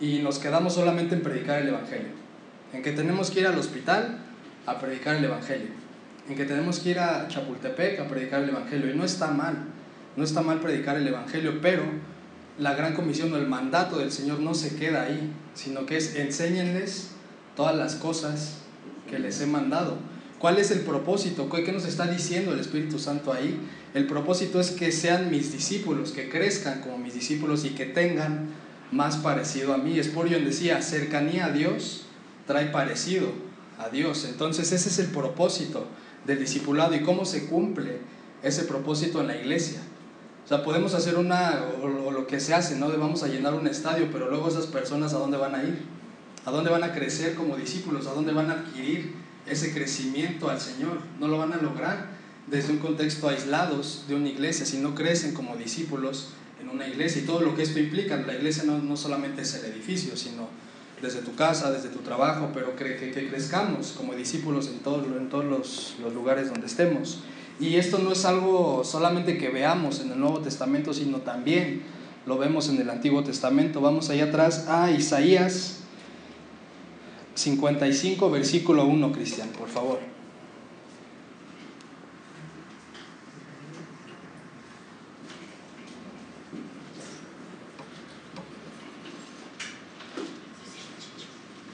Y 0.00 0.18
nos 0.18 0.38
quedamos 0.38 0.74
solamente 0.74 1.14
en 1.14 1.22
predicar 1.22 1.62
el 1.62 1.68
Evangelio. 1.68 2.08
En 2.72 2.82
que 2.82 2.92
tenemos 2.92 3.30
que 3.30 3.40
ir 3.40 3.46
al 3.46 3.58
hospital 3.58 4.18
a 4.66 4.78
predicar 4.78 5.16
el 5.16 5.24
Evangelio. 5.24 5.68
En 6.28 6.36
que 6.36 6.44
tenemos 6.44 6.80
que 6.80 6.90
ir 6.90 6.98
a 6.98 7.28
Chapultepec 7.28 8.00
a 8.00 8.08
predicar 8.08 8.42
el 8.42 8.50
Evangelio. 8.50 8.92
Y 8.92 8.96
no 8.96 9.04
está 9.04 9.28
mal. 9.28 9.56
No 10.16 10.24
está 10.24 10.42
mal 10.42 10.60
predicar 10.60 10.96
el 10.96 11.06
Evangelio, 11.06 11.60
pero 11.60 11.82
la 12.58 12.74
gran 12.74 12.94
comisión 12.94 13.32
o 13.32 13.36
el 13.36 13.48
mandato 13.48 13.98
del 13.98 14.12
Señor 14.12 14.40
no 14.40 14.54
se 14.54 14.76
queda 14.76 15.02
ahí, 15.02 15.32
sino 15.54 15.86
que 15.86 15.96
es 15.96 16.14
enséñenles 16.14 17.10
todas 17.56 17.76
las 17.76 17.96
cosas 17.96 18.58
que 19.10 19.18
les 19.18 19.40
he 19.40 19.46
mandado. 19.46 19.98
¿Cuál 20.38 20.58
es 20.58 20.70
el 20.70 20.80
propósito? 20.80 21.48
¿Qué 21.48 21.72
nos 21.72 21.86
está 21.86 22.06
diciendo 22.06 22.52
el 22.52 22.60
Espíritu 22.60 22.98
Santo 22.98 23.32
ahí? 23.32 23.58
El 23.94 24.06
propósito 24.06 24.60
es 24.60 24.72
que 24.72 24.92
sean 24.92 25.30
mis 25.30 25.52
discípulos, 25.52 26.12
que 26.12 26.28
crezcan 26.28 26.80
como 26.80 26.98
mis 26.98 27.14
discípulos 27.14 27.64
y 27.64 27.70
que 27.70 27.86
tengan 27.86 28.50
más 28.94 29.16
parecido 29.16 29.74
a 29.74 29.78
mí. 29.78 30.02
Spurgeon 30.02 30.44
decía, 30.44 30.80
cercanía 30.80 31.46
a 31.46 31.50
Dios 31.50 32.04
trae 32.46 32.66
parecido 32.66 33.28
a 33.78 33.88
Dios. 33.88 34.24
Entonces 34.24 34.70
ese 34.72 34.88
es 34.88 34.98
el 35.00 35.08
propósito 35.08 35.86
del 36.24 36.38
discipulado 36.38 36.94
y 36.94 37.02
cómo 37.02 37.24
se 37.24 37.46
cumple 37.46 37.98
ese 38.42 38.62
propósito 38.62 39.20
en 39.20 39.26
la 39.26 39.36
iglesia. 39.36 39.80
O 40.44 40.48
sea, 40.48 40.62
podemos 40.62 40.94
hacer 40.94 41.16
una, 41.16 41.64
o, 41.82 42.10
lo 42.10 42.26
que 42.26 42.38
se 42.38 42.54
hace, 42.54 42.76
¿no? 42.76 42.90
De 42.90 42.96
vamos 42.96 43.22
a 43.22 43.28
llenar 43.28 43.54
un 43.54 43.66
estadio, 43.66 44.10
pero 44.12 44.30
luego 44.30 44.48
esas 44.48 44.66
personas 44.66 45.12
a 45.12 45.18
dónde 45.18 45.38
van 45.38 45.54
a 45.54 45.64
ir? 45.64 45.82
¿A 46.44 46.50
dónde 46.50 46.70
van 46.70 46.84
a 46.84 46.92
crecer 46.92 47.34
como 47.34 47.56
discípulos? 47.56 48.06
¿A 48.06 48.12
dónde 48.12 48.32
van 48.32 48.50
a 48.50 48.54
adquirir 48.54 49.14
ese 49.46 49.72
crecimiento 49.72 50.50
al 50.50 50.60
Señor? 50.60 51.00
No 51.18 51.26
lo 51.28 51.38
van 51.38 51.52
a 51.52 51.56
lograr 51.56 52.10
desde 52.46 52.72
un 52.72 52.78
contexto 52.78 53.28
aislados 53.28 54.04
de 54.06 54.14
una 54.14 54.28
iglesia, 54.28 54.66
si 54.66 54.76
no 54.76 54.94
crecen 54.94 55.32
como 55.32 55.56
discípulos 55.56 56.28
en 56.60 56.68
una 56.68 56.86
iglesia 56.86 57.22
y 57.22 57.24
todo 57.24 57.40
lo 57.40 57.54
que 57.54 57.62
esto 57.62 57.78
implica. 57.78 58.16
La 58.16 58.34
iglesia 58.34 58.64
no, 58.64 58.78
no 58.78 58.96
solamente 58.96 59.42
es 59.42 59.54
el 59.54 59.72
edificio, 59.72 60.16
sino 60.16 60.48
desde 61.02 61.20
tu 61.20 61.34
casa, 61.34 61.70
desde 61.70 61.88
tu 61.88 62.00
trabajo, 62.00 62.50
pero 62.54 62.76
que, 62.76 62.96
que, 62.96 63.10
que 63.10 63.28
crezcamos 63.28 63.92
como 63.96 64.14
discípulos 64.14 64.68
en, 64.68 64.74
en 64.74 65.28
todos 65.28 65.44
los, 65.44 65.96
los 66.00 66.14
lugares 66.14 66.48
donde 66.50 66.66
estemos. 66.66 67.20
Y 67.60 67.76
esto 67.76 67.98
no 67.98 68.12
es 68.12 68.24
algo 68.24 68.82
solamente 68.84 69.38
que 69.38 69.48
veamos 69.48 70.00
en 70.00 70.10
el 70.12 70.18
Nuevo 70.18 70.40
Testamento, 70.40 70.92
sino 70.92 71.18
también 71.18 71.82
lo 72.26 72.38
vemos 72.38 72.68
en 72.68 72.80
el 72.80 72.90
Antiguo 72.90 73.22
Testamento. 73.22 73.80
Vamos 73.80 74.10
allá 74.10 74.24
atrás 74.24 74.66
a 74.68 74.90
Isaías 74.90 75.80
55, 77.34 78.30
versículo 78.30 78.86
1, 78.86 79.12
Cristian, 79.12 79.48
por 79.50 79.68
favor. 79.68 80.13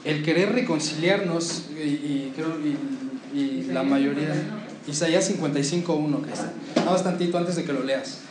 El 0.03 0.23
querer 0.23 0.53
reconciliarnos, 0.53 1.65
y, 1.71 2.31
creo, 2.35 2.57
y 3.33 3.63
la 3.71 3.83
mayoría 3.83 4.33
Isaías 4.87 5.31
55.1, 5.31 6.21
Cristian. 6.21 6.51
Nada 6.75 6.91
más 6.91 7.03
tantito 7.03 7.37
antes 7.37 7.55
de 7.55 7.63
que 7.63 7.73
lo 7.73 7.83
leas. 7.83 8.21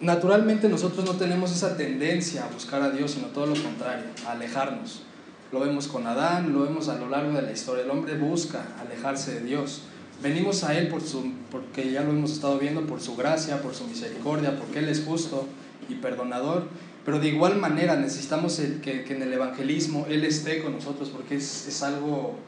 Naturalmente 0.00 0.68
nosotros 0.68 1.04
no 1.04 1.14
tenemos 1.14 1.52
esa 1.52 1.76
tendencia 1.76 2.44
a 2.44 2.48
buscar 2.48 2.82
a 2.82 2.90
Dios, 2.90 3.12
sino 3.12 3.28
todo 3.28 3.46
lo 3.46 3.62
contrario, 3.62 4.06
a 4.26 4.32
alejarnos. 4.32 5.02
Lo 5.52 5.60
vemos 5.60 5.86
con 5.88 6.06
Adán, 6.06 6.52
lo 6.52 6.62
vemos 6.62 6.88
a 6.88 6.96
lo 6.96 7.08
largo 7.08 7.32
de 7.32 7.42
la 7.42 7.52
historia. 7.52 7.84
El 7.84 7.90
hombre 7.90 8.16
busca 8.16 8.66
alejarse 8.80 9.34
de 9.34 9.40
Dios. 9.40 9.82
Venimos 10.22 10.64
a 10.64 10.76
Él 10.76 10.88
por 10.88 11.00
su, 11.00 11.32
porque 11.50 11.92
ya 11.92 12.02
lo 12.02 12.10
hemos 12.10 12.32
estado 12.32 12.58
viendo, 12.58 12.86
por 12.86 13.00
su 13.00 13.14
gracia, 13.16 13.62
por 13.62 13.74
su 13.74 13.84
misericordia, 13.84 14.58
porque 14.58 14.80
Él 14.80 14.88
es 14.88 15.04
justo 15.04 15.46
y 15.88 15.94
perdonador. 15.94 16.64
Pero 17.04 17.18
de 17.18 17.28
igual 17.28 17.58
manera 17.58 17.96
necesitamos 17.96 18.60
que, 18.82 19.04
que, 19.04 19.14
en 19.14 19.22
el 19.22 19.32
evangelismo 19.32 20.06
Él 20.08 20.24
esté 20.24 20.62
con 20.62 20.72
nosotros 20.72 21.08
porque 21.08 21.36
es, 21.36 21.66
es 21.66 21.82
algo 21.82 22.38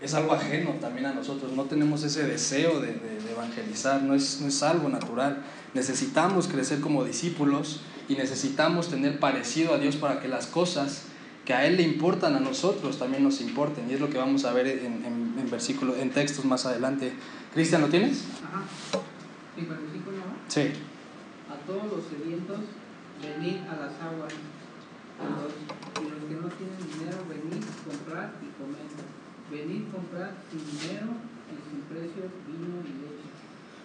es 0.00 0.14
algo 0.14 0.34
ajeno 0.34 0.72
también 0.80 1.06
a 1.06 1.14
nosotros, 1.14 1.52
no 1.52 1.64
tenemos 1.64 2.02
ese 2.02 2.26
deseo 2.26 2.80
de, 2.80 2.96
evangelizar, 3.30 4.02
no 4.02 4.14
es, 4.14 4.40
no 4.40 4.48
es 4.48 4.62
algo 4.62 4.88
natural. 4.88 5.42
Necesitamos 5.74 6.48
crecer 6.48 6.80
como 6.80 7.04
discípulos 7.04 7.80
y 8.08 8.14
necesitamos 8.14 8.88
tener 8.88 9.18
parecido 9.18 9.74
a 9.74 9.78
Dios 9.78 9.96
para 9.96 10.20
que 10.20 10.28
las 10.28 10.46
cosas 10.46 11.02
que 11.44 11.54
a 11.54 11.66
Él 11.66 11.76
le 11.76 11.82
importan 11.82 12.34
a 12.34 12.40
nosotros 12.40 12.98
también 12.98 13.22
nos 13.22 13.40
importen. 13.40 13.90
Y 13.90 13.94
es 13.94 14.00
lo 14.00 14.10
que 14.10 14.18
vamos 14.18 14.44
a 14.44 14.52
ver 14.52 14.66
en, 14.66 15.04
en, 15.04 15.50
versículo, 15.50 15.96
en 15.96 16.10
textos 16.10 16.44
más 16.44 16.66
adelante. 16.66 17.12
Cristian, 17.54 17.82
¿lo 17.82 17.88
tienes? 17.88 18.24
Ajá. 18.44 18.64
¿Sí, 19.54 19.64
versículo? 19.64 20.16
Sí. 20.48 20.72
A 21.48 21.66
todos 21.66 21.84
los 21.84 22.04
sedientos, 22.06 22.58
venid 23.22 23.62
a 23.68 23.76
las 23.76 23.94
aguas. 24.00 24.32
y 24.32 26.04
los 26.04 26.22
que 26.28 26.34
no 26.34 26.48
tienen 26.48 26.80
dinero, 26.92 27.24
venid, 27.28 27.64
comprar 27.84 28.34
y 28.42 28.48
comer 28.60 28.86
venir 29.50 29.84
comprar 29.92 30.34
sin 30.50 30.58
dinero 30.58 31.06
y 31.50 31.56
sin 31.70 31.80
precio 31.82 32.22
vino 32.46 32.82
y 32.82 32.92
leche. 33.02 33.26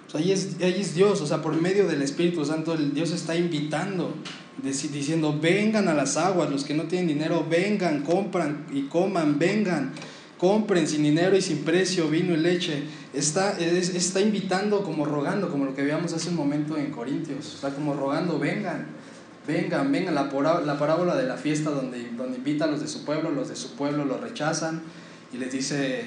Sea, 0.07 0.19
ahí 0.19 0.31
es, 0.31 0.57
ahí 0.61 0.81
es 0.81 0.95
Dios, 0.95 1.21
o 1.21 1.27
sea, 1.27 1.41
por 1.41 1.59
medio 1.59 1.87
del 1.87 2.01
Espíritu 2.01 2.43
Santo, 2.45 2.75
Dios 2.75 3.11
está 3.11 3.35
invitando, 3.35 4.13
diciendo, 4.61 5.37
vengan 5.39 5.87
a 5.87 5.93
las 5.93 6.17
aguas, 6.17 6.49
los 6.49 6.63
que 6.63 6.73
no 6.73 6.83
tienen 6.83 7.07
dinero, 7.07 7.45
vengan, 7.49 8.03
compran 8.03 8.65
y 8.73 8.83
coman, 8.83 9.39
vengan, 9.39 9.93
compren 10.37 10.87
sin 10.87 11.03
dinero 11.03 11.37
y 11.37 11.41
sin 11.41 11.59
precio 11.59 12.09
vino 12.09 12.33
y 12.33 12.37
leche. 12.37 12.83
Está, 13.13 13.57
está 13.59 14.19
invitando 14.19 14.83
como 14.83 15.05
rogando, 15.05 15.49
como 15.49 15.65
lo 15.65 15.75
que 15.75 15.83
veíamos 15.83 16.11
hace 16.13 16.29
un 16.29 16.35
momento 16.35 16.75
en 16.77 16.91
Corintios, 16.91 17.55
está 17.55 17.73
como 17.73 17.93
rogando, 17.93 18.39
vengan, 18.39 18.87
vengan, 19.47 19.91
vengan, 19.91 20.15
la, 20.15 20.29
la 20.65 20.79
parábola 20.79 21.15
de 21.15 21.27
la 21.27 21.37
fiesta 21.37 21.71
donde, 21.71 22.11
donde 22.11 22.37
invita 22.37 22.65
a 22.65 22.67
los 22.67 22.81
de 22.81 22.87
su 22.87 23.05
pueblo, 23.05 23.31
los 23.31 23.49
de 23.49 23.55
su 23.55 23.75
pueblo 23.75 24.05
lo 24.05 24.17
rechazan 24.17 24.81
y 25.33 25.37
les 25.37 25.51
dice, 25.51 26.05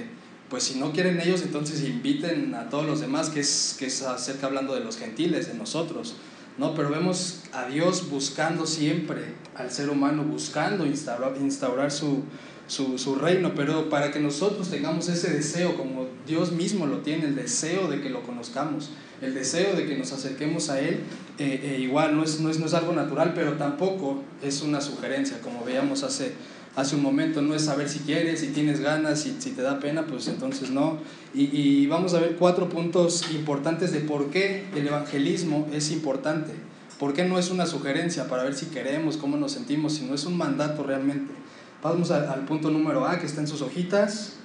pues 0.48 0.64
si 0.64 0.78
no 0.78 0.92
quieren 0.92 1.20
ellos, 1.20 1.42
entonces 1.42 1.82
inviten 1.82 2.54
a 2.54 2.68
todos 2.68 2.86
los 2.86 3.00
demás, 3.00 3.30
que 3.30 3.40
es, 3.40 3.76
que 3.78 3.86
es 3.86 4.02
acerca 4.02 4.46
hablando 4.46 4.74
de 4.74 4.80
los 4.80 4.98
gentiles, 4.98 5.48
de 5.48 5.54
nosotros. 5.54 6.16
¿no? 6.58 6.74
Pero 6.74 6.90
vemos 6.90 7.42
a 7.52 7.66
Dios 7.66 8.10
buscando 8.10 8.66
siempre 8.66 9.34
al 9.54 9.70
ser 9.70 9.90
humano, 9.90 10.22
buscando 10.22 10.86
instaurar, 10.86 11.36
instaurar 11.40 11.90
su, 11.90 12.22
su, 12.66 12.98
su, 12.98 13.14
reino, 13.16 13.52
pero 13.54 13.90
para 13.90 14.10
que 14.10 14.20
nosotros 14.20 14.70
tengamos 14.70 15.08
ese 15.08 15.30
deseo, 15.30 15.76
como 15.76 16.06
Dios 16.26 16.52
mismo 16.52 16.86
lo 16.86 16.98
tiene, 16.98 17.26
el 17.26 17.34
deseo 17.34 17.88
de 17.88 18.00
que 18.00 18.10
lo 18.10 18.22
conozcamos, 18.22 18.90
el 19.20 19.34
deseo 19.34 19.74
de 19.76 19.86
que 19.86 19.96
nos 19.96 20.12
acerquemos 20.12 20.70
a 20.70 20.80
Él, 20.80 21.00
eh, 21.38 21.60
eh, 21.62 21.78
igual 21.80 22.16
no 22.16 22.22
es, 22.22 22.40
no, 22.40 22.50
es, 22.50 22.58
no 22.58 22.66
es 22.66 22.74
algo 22.74 22.92
natural, 22.92 23.32
pero 23.34 23.54
tampoco 23.54 24.22
es 24.42 24.62
una 24.62 24.80
sugerencia, 24.80 25.40
como 25.40 25.64
veíamos 25.64 26.02
hace, 26.02 26.32
hace 26.74 26.96
un 26.96 27.02
momento, 27.02 27.42
no 27.42 27.54
es 27.54 27.64
saber 27.64 27.88
si 27.88 28.00
quieres, 28.00 28.40
si 28.40 28.48
tienes 28.48 28.80
ganas, 28.80 29.20
si, 29.20 29.36
si 29.38 29.50
te 29.50 29.62
da 29.62 29.78
pena, 29.78 30.06
pues 30.06 30.28
entonces 30.28 30.70
no. 30.70 30.98
Y, 31.34 31.56
y 31.56 31.86
vamos 31.86 32.14
a 32.14 32.20
ver 32.20 32.36
cuatro 32.36 32.68
puntos 32.68 33.30
importantes 33.32 33.92
de 33.92 34.00
por 34.00 34.30
qué 34.30 34.64
el 34.74 34.86
evangelismo 34.86 35.68
es 35.72 35.90
importante, 35.90 36.52
por 36.98 37.12
qué 37.12 37.24
no 37.24 37.38
es 37.38 37.50
una 37.50 37.66
sugerencia 37.66 38.28
para 38.28 38.44
ver 38.44 38.54
si 38.54 38.66
queremos, 38.66 39.16
cómo 39.16 39.36
nos 39.36 39.52
sentimos, 39.52 39.94
sino 39.94 40.14
es 40.14 40.24
un 40.24 40.38
mandato 40.38 40.82
realmente. 40.82 41.43
Vamos 41.84 42.10
al, 42.10 42.46
punto 42.46 42.70
número 42.70 43.04
A 43.06 43.18
que 43.18 43.26
está 43.26 43.42
en 43.42 43.46
sus 43.46 43.60
hojitas. 43.60 44.36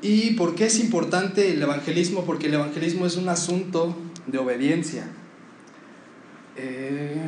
¿Y 0.00 0.34
por 0.34 0.54
qué 0.54 0.66
es 0.66 0.78
importante 0.78 1.52
el 1.52 1.60
evangelismo? 1.60 2.24
Porque 2.24 2.46
el 2.46 2.54
evangelismo 2.54 3.04
es 3.04 3.16
un 3.16 3.28
asunto 3.28 3.96
de 4.28 4.38
obediencia. 4.38 5.08
Eh, 6.56 7.20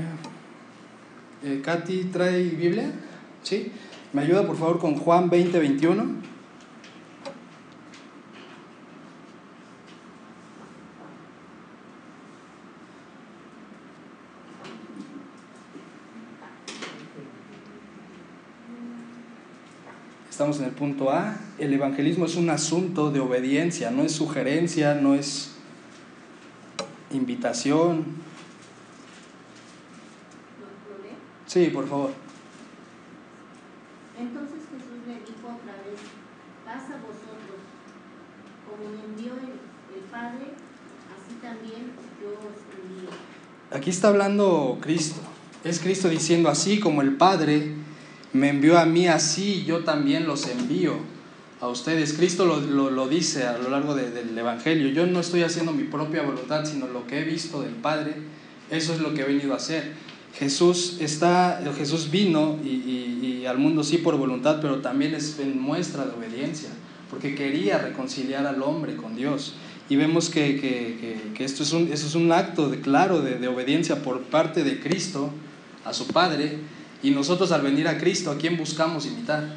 eh, 1.42 1.60
Katy, 1.64 2.04
¿trae 2.12 2.44
Biblia? 2.44 2.92
¿Sí? 3.42 3.72
¿Me 4.12 4.22
ayuda 4.22 4.46
por 4.46 4.56
favor 4.56 4.78
con 4.78 4.94
Juan 4.94 5.28
20, 5.28 5.58
21? 5.58 6.04
Estamos 20.44 20.60
en 20.60 20.66
el 20.66 20.74
punto 20.74 21.10
A. 21.10 21.38
El 21.58 21.72
evangelismo 21.72 22.26
es 22.26 22.36
un 22.36 22.50
asunto 22.50 23.10
de 23.10 23.18
obediencia, 23.18 23.90
no 23.90 24.02
es 24.02 24.12
sugerencia, 24.12 24.94
no 24.94 25.14
es 25.14 25.52
invitación. 27.10 28.04
Sí, 31.46 31.70
por 31.72 31.88
favor. 31.88 32.10
Entonces 34.20 34.58
Jesús 34.70 35.06
le 35.06 35.14
dijo 35.14 35.48
otra 35.48 35.76
vez, 35.80 36.00
paz 36.66 36.90
a 36.90 37.00
vosotros, 37.00 37.64
como 38.68 38.90
me 38.90 39.02
envió 39.02 39.32
el, 39.32 39.96
el 39.96 40.04
Padre, 40.12 40.52
así 41.16 41.36
también 41.40 41.92
yo 42.20 42.32
os 42.32 42.92
envío. 42.92 43.08
Aquí 43.70 43.88
está 43.88 44.08
hablando 44.08 44.76
Cristo. 44.82 45.22
Es 45.64 45.80
Cristo 45.80 46.10
diciendo 46.10 46.50
así 46.50 46.80
como 46.80 47.00
el 47.00 47.16
Padre 47.16 47.83
me 48.34 48.48
envió 48.48 48.78
a 48.78 48.84
mí, 48.84 49.06
así 49.06 49.64
yo 49.64 49.84
también 49.84 50.26
los 50.26 50.46
envío 50.48 50.96
a 51.60 51.68
ustedes. 51.68 52.12
Cristo 52.14 52.44
lo, 52.44 52.90
lo, 52.90 53.08
dice 53.08 53.44
a 53.46 53.56
lo 53.56 53.70
largo 53.70 53.94
de, 53.94 54.10
del 54.10 54.36
Evangelio. 54.36 54.88
Yo 54.88 55.06
no 55.06 55.20
estoy 55.20 55.44
haciendo 55.44 55.72
mi 55.72 55.84
propia 55.84 56.22
voluntad, 56.22 56.64
sino 56.66 56.88
lo 56.88 57.06
que 57.06 57.20
he 57.20 57.24
visto 57.24 57.62
del 57.62 57.74
Padre. 57.74 58.16
Eso 58.70 58.92
es 58.92 59.00
lo 59.00 59.14
que 59.14 59.22
he 59.22 59.24
venido 59.24 59.52
a 59.52 59.56
hacer. 59.56 59.92
Jesús, 60.36 60.96
está, 61.00 61.62
Jesús 61.78 62.10
vino 62.10 62.58
y, 62.64 62.68
y, 62.68 63.46
al 63.46 63.58
mundo 63.58 63.84
sí 63.84 63.98
por 63.98 64.16
voluntad, 64.16 64.58
pero 64.60 64.80
también 64.80 65.14
es 65.14 65.38
en 65.38 65.60
muestra 65.60 66.04
de 66.04 66.12
obediencia, 66.12 66.70
porque 67.10 67.36
quería 67.36 67.78
reconciliar 67.78 68.46
al 68.46 68.60
hombre 68.62 68.96
con 68.96 69.14
Dios. 69.14 69.54
Y 69.88 69.94
vemos 69.94 70.28
que, 70.28 70.60
que, 70.60 71.30
que, 71.34 71.44
esto, 71.44 71.62
es 71.62 71.72
un, 71.72 71.92
eso 71.92 72.06
es 72.08 72.14
un 72.16 72.32
acto 72.32 72.68
de, 72.68 72.80
claro 72.80 73.20
de, 73.20 73.38
de 73.38 73.46
obediencia 73.46 74.02
por 74.02 74.22
parte 74.22 74.64
de 74.64 74.80
Cristo 74.80 75.30
a 75.84 75.92
su 75.92 76.08
Padre. 76.08 76.58
Y 77.04 77.10
nosotros 77.10 77.52
al 77.52 77.60
venir 77.60 77.86
a 77.86 77.98
Cristo, 77.98 78.30
¿a 78.30 78.38
quién 78.38 78.56
buscamos 78.56 79.04
imitar? 79.04 79.56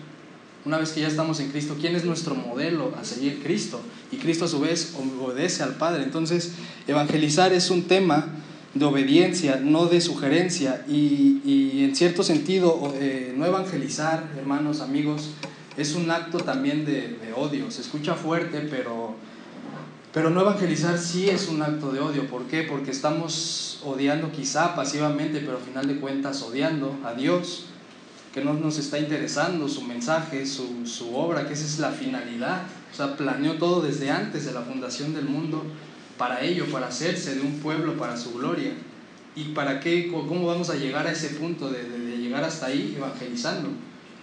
Una 0.66 0.78
vez 0.78 0.92
que 0.92 1.00
ya 1.00 1.08
estamos 1.08 1.40
en 1.40 1.50
Cristo, 1.50 1.78
¿quién 1.80 1.96
es 1.96 2.04
nuestro 2.04 2.36
modelo 2.36 2.94
a 3.00 3.06
seguir? 3.06 3.42
Cristo. 3.42 3.80
Y 4.12 4.18
Cristo 4.18 4.44
a 4.44 4.48
su 4.50 4.60
vez 4.60 4.94
obedece 5.24 5.64
al 5.64 5.76
Padre. 5.76 6.04
Entonces, 6.04 6.52
evangelizar 6.90 7.54
es 7.54 7.70
un 7.70 7.84
tema 7.84 8.28
de 8.74 8.84
obediencia, 8.84 9.62
no 9.64 9.86
de 9.86 10.02
sugerencia. 10.02 10.84
Y, 10.90 11.40
y 11.46 11.86
en 11.86 11.96
cierto 11.96 12.22
sentido, 12.22 12.94
eh, 13.00 13.34
no 13.38 13.46
evangelizar, 13.46 14.30
hermanos, 14.38 14.82
amigos, 14.82 15.30
es 15.78 15.96
un 15.96 16.12
acto 16.12 16.40
también 16.40 16.84
de, 16.84 17.18
de 17.18 17.32
odio. 17.34 17.72
Se 17.72 17.80
escucha 17.80 18.16
fuerte, 18.16 18.60
pero, 18.70 19.16
pero 20.18 20.32
no 20.32 20.42
evangelizar 20.42 20.98
sí 20.98 21.30
es 21.30 21.48
un 21.48 21.62
acto 21.62 21.92
de 21.92 22.00
odio. 22.00 22.26
¿Por 22.26 22.48
qué? 22.48 22.64
Porque 22.64 22.90
estamos 22.90 23.80
odiando 23.86 24.32
quizá 24.32 24.76
pasivamente, 24.76 25.42
pero 25.42 25.58
al 25.58 25.64
final 25.64 25.88
de 25.88 26.00
cuentas 26.00 26.42
odiando 26.42 26.98
a 27.06 27.14
Dios, 27.14 27.66
que 28.34 28.44
no 28.44 28.56
nos 28.56 28.80
está 28.80 28.98
interesando 28.98 29.70
su 29.70 29.84
mensaje, 29.84 30.48
su, 30.48 30.88
su 30.88 31.16
obra, 31.16 31.46
que 31.48 31.54
esa 31.54 31.66
es 31.66 31.78
la 31.78 31.92
finalidad. 31.92 32.64
O 32.92 32.96
sea, 32.96 33.16
planeó 33.16 33.60
todo 33.60 33.82
desde 33.82 34.10
antes 34.10 34.48
de 34.48 34.54
la 34.54 34.62
fundación 34.62 35.14
del 35.14 35.26
mundo 35.26 35.62
para 36.18 36.42
ello, 36.42 36.66
para 36.72 36.88
hacerse 36.88 37.36
de 37.36 37.42
un 37.42 37.60
pueblo 37.60 37.96
para 37.96 38.18
su 38.18 38.34
gloria. 38.34 38.72
¿Y 39.36 39.50
para 39.50 39.80
qué? 39.80 40.12
¿Cómo 40.12 40.48
vamos 40.48 40.72
a 40.72 40.78
llegar 40.78 41.06
a 41.06 41.12
ese 41.12 41.30
punto 41.36 41.70
de, 41.70 41.84
de, 41.84 42.00
de, 42.00 42.18
llegar 42.18 42.44
hasta 42.44 42.66
ahí 42.66 42.96
evangelizando? 42.98 43.70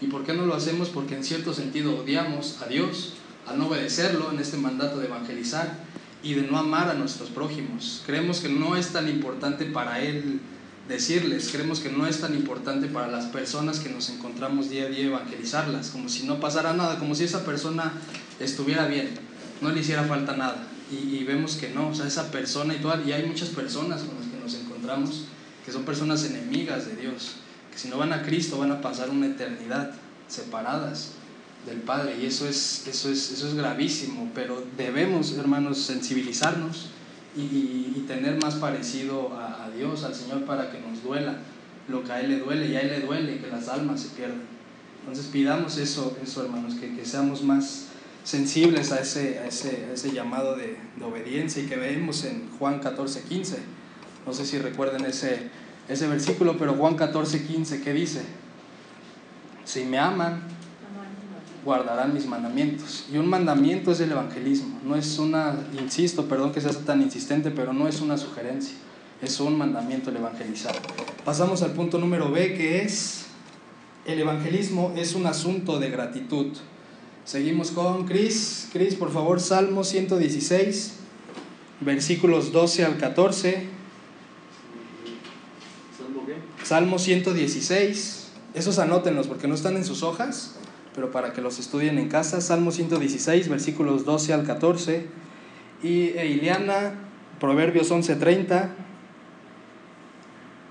¿Y 0.00 0.08
por 0.08 0.24
qué 0.24 0.32
no 0.32 0.44
lo 0.44 0.56
hacemos? 0.56 0.88
Porque 0.88 1.14
en 1.14 1.22
cierto 1.22 1.54
sentido 1.54 2.00
odiamos 2.00 2.60
a 2.62 2.66
Dios, 2.66 3.14
al 3.46 3.58
no 3.58 3.68
obedecerlo 3.68 4.30
en 4.30 4.38
este 4.38 4.56
mandato 4.56 4.98
de 4.98 5.06
evangelizar 5.06 5.78
y 6.22 6.34
de 6.34 6.42
no 6.42 6.58
amar 6.58 6.88
a 6.88 6.94
nuestros 6.94 7.28
prójimos. 7.28 8.02
Creemos 8.06 8.40
que 8.40 8.48
no 8.48 8.76
es 8.76 8.88
tan 8.88 9.08
importante 9.08 9.66
para 9.66 10.00
Él 10.00 10.40
decirles, 10.88 11.50
creemos 11.50 11.80
que 11.80 11.90
no 11.90 12.06
es 12.06 12.20
tan 12.20 12.34
importante 12.34 12.88
para 12.88 13.08
las 13.08 13.26
personas 13.26 13.80
que 13.80 13.90
nos 13.90 14.10
encontramos 14.10 14.70
día 14.70 14.84
a 14.84 14.88
día 14.88 15.06
evangelizarlas, 15.06 15.90
como 15.90 16.08
si 16.08 16.26
no 16.26 16.40
pasara 16.40 16.74
nada, 16.74 16.98
como 16.98 17.14
si 17.14 17.24
esa 17.24 17.44
persona 17.44 17.92
estuviera 18.40 18.86
bien, 18.86 19.10
no 19.60 19.70
le 19.70 19.80
hiciera 19.80 20.04
falta 20.04 20.36
nada. 20.36 20.66
Y, 20.90 21.24
vemos 21.24 21.56
que 21.56 21.70
no, 21.70 21.88
o 21.88 21.94
sea, 21.94 22.06
esa 22.06 22.30
persona 22.30 22.74
y, 22.74 22.78
toda, 22.78 23.02
y 23.04 23.12
hay 23.12 23.26
muchas 23.26 23.48
personas 23.48 24.02
con 24.02 24.14
las 24.16 24.26
que 24.28 24.38
nos 24.38 24.54
encontramos 24.54 25.24
que 25.64 25.72
son 25.72 25.84
personas 25.84 26.24
enemigas 26.24 26.86
de 26.86 26.96
Dios, 26.96 27.36
que 27.72 27.78
si 27.78 27.88
no 27.88 27.96
van 27.96 28.12
a 28.12 28.22
Cristo 28.22 28.58
van 28.58 28.70
a 28.70 28.82
pasar 28.82 29.08
una 29.08 29.26
eternidad 29.26 29.92
separadas 30.28 31.12
del 31.66 31.78
Padre 31.78 32.16
y 32.20 32.26
eso 32.26 32.48
es, 32.48 32.86
eso 32.86 33.10
es, 33.10 33.30
eso 33.30 33.48
es 33.48 33.54
gravísimo, 33.54 34.30
pero 34.34 34.62
debemos, 34.76 35.32
hermanos, 35.32 35.78
sensibilizarnos 35.78 36.90
y, 37.36 37.40
y, 37.40 37.94
y 37.96 38.00
tener 38.06 38.40
más 38.42 38.56
parecido 38.56 39.34
a, 39.34 39.64
a, 39.64 39.70
Dios, 39.70 40.04
al 40.04 40.14
Señor, 40.14 40.44
para 40.44 40.70
que 40.70 40.80
nos 40.80 41.02
duela 41.02 41.38
lo 41.88 42.04
que 42.04 42.12
a 42.12 42.20
Él 42.20 42.30
le 42.30 42.38
duele 42.38 42.68
y 42.68 42.76
a 42.76 42.80
Él 42.80 42.88
le 42.88 43.00
duele 43.00 43.38
que 43.38 43.48
las 43.48 43.68
almas 43.68 44.00
se 44.00 44.08
pierdan. 44.08 44.42
Entonces 45.00 45.26
pidamos 45.26 45.76
eso, 45.78 46.16
eso 46.22 46.44
hermanos, 46.44 46.74
que, 46.74 46.94
que 46.94 47.04
seamos 47.04 47.42
más 47.42 47.88
sensibles 48.24 48.90
a 48.90 49.00
ese, 49.00 49.38
a 49.38 49.46
ese, 49.46 49.86
a 49.90 49.92
ese 49.92 50.12
llamado 50.12 50.56
de, 50.56 50.78
de, 50.96 51.04
obediencia 51.04 51.62
y 51.62 51.66
que 51.66 51.76
vemos 51.76 52.24
en 52.24 52.48
Juan 52.58 52.80
14, 52.80 53.22
15. 53.22 53.58
No 54.26 54.32
sé 54.32 54.46
si 54.46 54.58
recuerden 54.58 55.04
ese, 55.04 55.50
ese 55.88 56.08
versículo, 56.08 56.56
pero 56.56 56.74
Juan 56.74 56.96
14, 56.96 57.44
15, 57.44 57.82
¿qué 57.82 57.92
dice? 57.92 58.22
Si 59.64 59.84
me 59.84 59.98
aman, 59.98 60.42
guardarán 61.64 62.12
mis 62.12 62.26
mandamientos. 62.26 63.06
Y 63.12 63.16
un 63.16 63.26
mandamiento 63.26 63.92
es 63.92 64.00
el 64.00 64.12
evangelismo. 64.12 64.80
No 64.84 64.96
es 64.96 65.18
una, 65.18 65.56
insisto, 65.80 66.26
perdón 66.28 66.52
que 66.52 66.60
sea 66.60 66.72
tan 66.72 67.02
insistente, 67.02 67.50
pero 67.50 67.72
no 67.72 67.88
es 67.88 68.00
una 68.00 68.16
sugerencia. 68.16 68.76
Es 69.22 69.40
un 69.40 69.56
mandamiento 69.56 70.10
el 70.10 70.16
evangelizar. 70.16 70.74
Pasamos 71.24 71.62
al 71.62 71.72
punto 71.72 71.98
número 71.98 72.30
B, 72.30 72.54
que 72.54 72.82
es 72.82 73.24
el 74.04 74.20
evangelismo 74.20 74.92
es 74.96 75.14
un 75.14 75.26
asunto 75.26 75.78
de 75.78 75.90
gratitud. 75.90 76.52
Seguimos 77.24 77.70
con 77.70 78.04
Cris. 78.04 78.68
Cris, 78.70 78.96
por 78.96 79.10
favor, 79.10 79.40
Salmo 79.40 79.82
116, 79.82 80.94
versículos 81.80 82.52
12 82.52 82.84
al 82.84 82.98
14. 82.98 83.66
¿Salmo 85.96 86.26
qué? 86.26 86.34
Salmo 86.64 86.98
116. 86.98 88.28
Esos 88.52 88.78
anótenlos 88.78 89.26
porque 89.26 89.48
no 89.48 89.54
están 89.54 89.76
en 89.76 89.86
sus 89.86 90.02
hojas, 90.02 90.56
pero 90.94 91.10
para 91.10 91.32
que 91.32 91.40
los 91.40 91.58
estudien 91.58 91.98
en 91.98 92.08
casa. 92.08 92.40
Salmo 92.40 92.70
116, 92.70 93.48
versículos 93.48 94.04
12 94.04 94.32
al 94.32 94.44
14. 94.44 95.06
Y 95.82 96.10
e 96.16 96.26
Ileana, 96.26 96.94
Proverbios 97.40 97.90
11:30. 97.90 98.70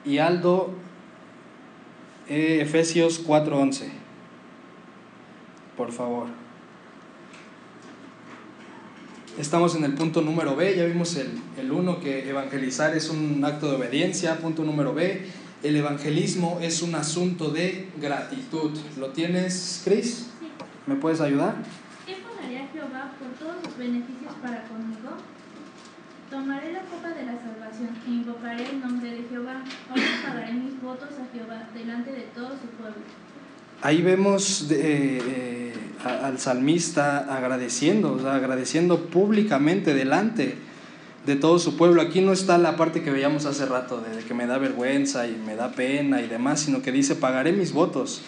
Y 0.06 0.18
Aldo, 0.18 0.72
eh, 2.30 2.60
Efesios 2.62 3.20
4:11. 3.20 3.90
Por 5.78 5.92
favor. 5.92 6.28
Estamos 9.38 9.76
en 9.76 9.84
el 9.84 9.96
punto 9.96 10.22
número 10.22 10.56
B, 10.56 10.76
ya 10.78 10.86
vimos 10.86 11.16
el, 11.16 11.32
el 11.58 11.72
uno 11.72 12.00
que 12.00 12.30
evangelizar 12.30 12.96
es 12.96 13.10
un 13.10 13.44
acto 13.44 13.68
de 13.68 13.78
obediencia. 13.78 14.38
Punto 14.38 14.64
número 14.64 14.94
B, 14.94 15.26
el 15.64 15.78
evangelismo 15.78 16.60
es 16.62 16.82
un 16.82 16.94
asunto 16.94 17.50
de 17.50 17.88
gratitud. 18.00 18.78
¿Lo 19.00 19.10
tienes, 19.10 19.82
Chris? 19.86 20.28
Sí. 20.40 20.48
¿Me 20.86 20.96
puedes 20.96 21.22
ayudar? 21.22 21.56
¿Qué 22.06 22.18
pagaría 22.18 22.68
Jehová 22.74 23.14
por 23.18 23.30
todos 23.40 23.64
sus 23.64 23.78
beneficios 23.78 24.34
para 24.42 24.64
conmigo? 24.64 25.18
Tomaré 26.30 26.74
la 26.74 26.82
copa 26.82 27.10
de 27.10 27.26
la 27.26 27.34
salvación 27.40 27.90
e 28.06 28.10
invocaré 28.10 28.70
el 28.70 28.82
nombre 28.82 29.10
de 29.10 29.24
Jehová. 29.30 29.64
Ahora 29.90 30.04
pagaré 30.26 30.54
mis 30.54 30.82
votos 30.82 31.10
a 31.12 31.34
Jehová 31.34 31.70
delante 31.74 32.12
de 32.12 32.24
todo 32.36 32.50
su 32.50 32.68
pueblo. 32.78 33.02
Ahí 33.82 34.02
vemos 34.02 34.68
de, 34.68 35.18
eh, 35.18 35.74
al 36.04 36.40
salmista 36.40 37.20
agradeciendo, 37.36 38.14
o 38.14 38.20
sea, 38.20 38.36
agradeciendo 38.36 39.06
públicamente 39.06 39.94
delante 39.94 40.58
de 41.26 41.36
todo 41.36 41.60
su 41.60 41.78
pueblo. 41.78 42.02
Aquí 42.02 42.22
no 42.22 42.34
está 42.34 42.58
la 42.58 42.76
parte 42.76 43.02
que 43.02 43.12
veíamos 43.12 43.46
hace 43.46 43.66
rato, 43.66 44.02
de 44.02 44.24
que 44.24 44.34
me 44.34 44.48
da 44.48 44.58
vergüenza 44.58 45.28
y 45.28 45.36
me 45.36 45.56
da 45.56 45.72
pena 45.72 46.22
y 46.22 46.28
demás, 46.28 46.62
sino 46.62 46.82
que 46.82 46.92
dice, 46.92 47.16
pagaré 47.16 47.52
mis 47.52 47.74
votos 47.74 48.22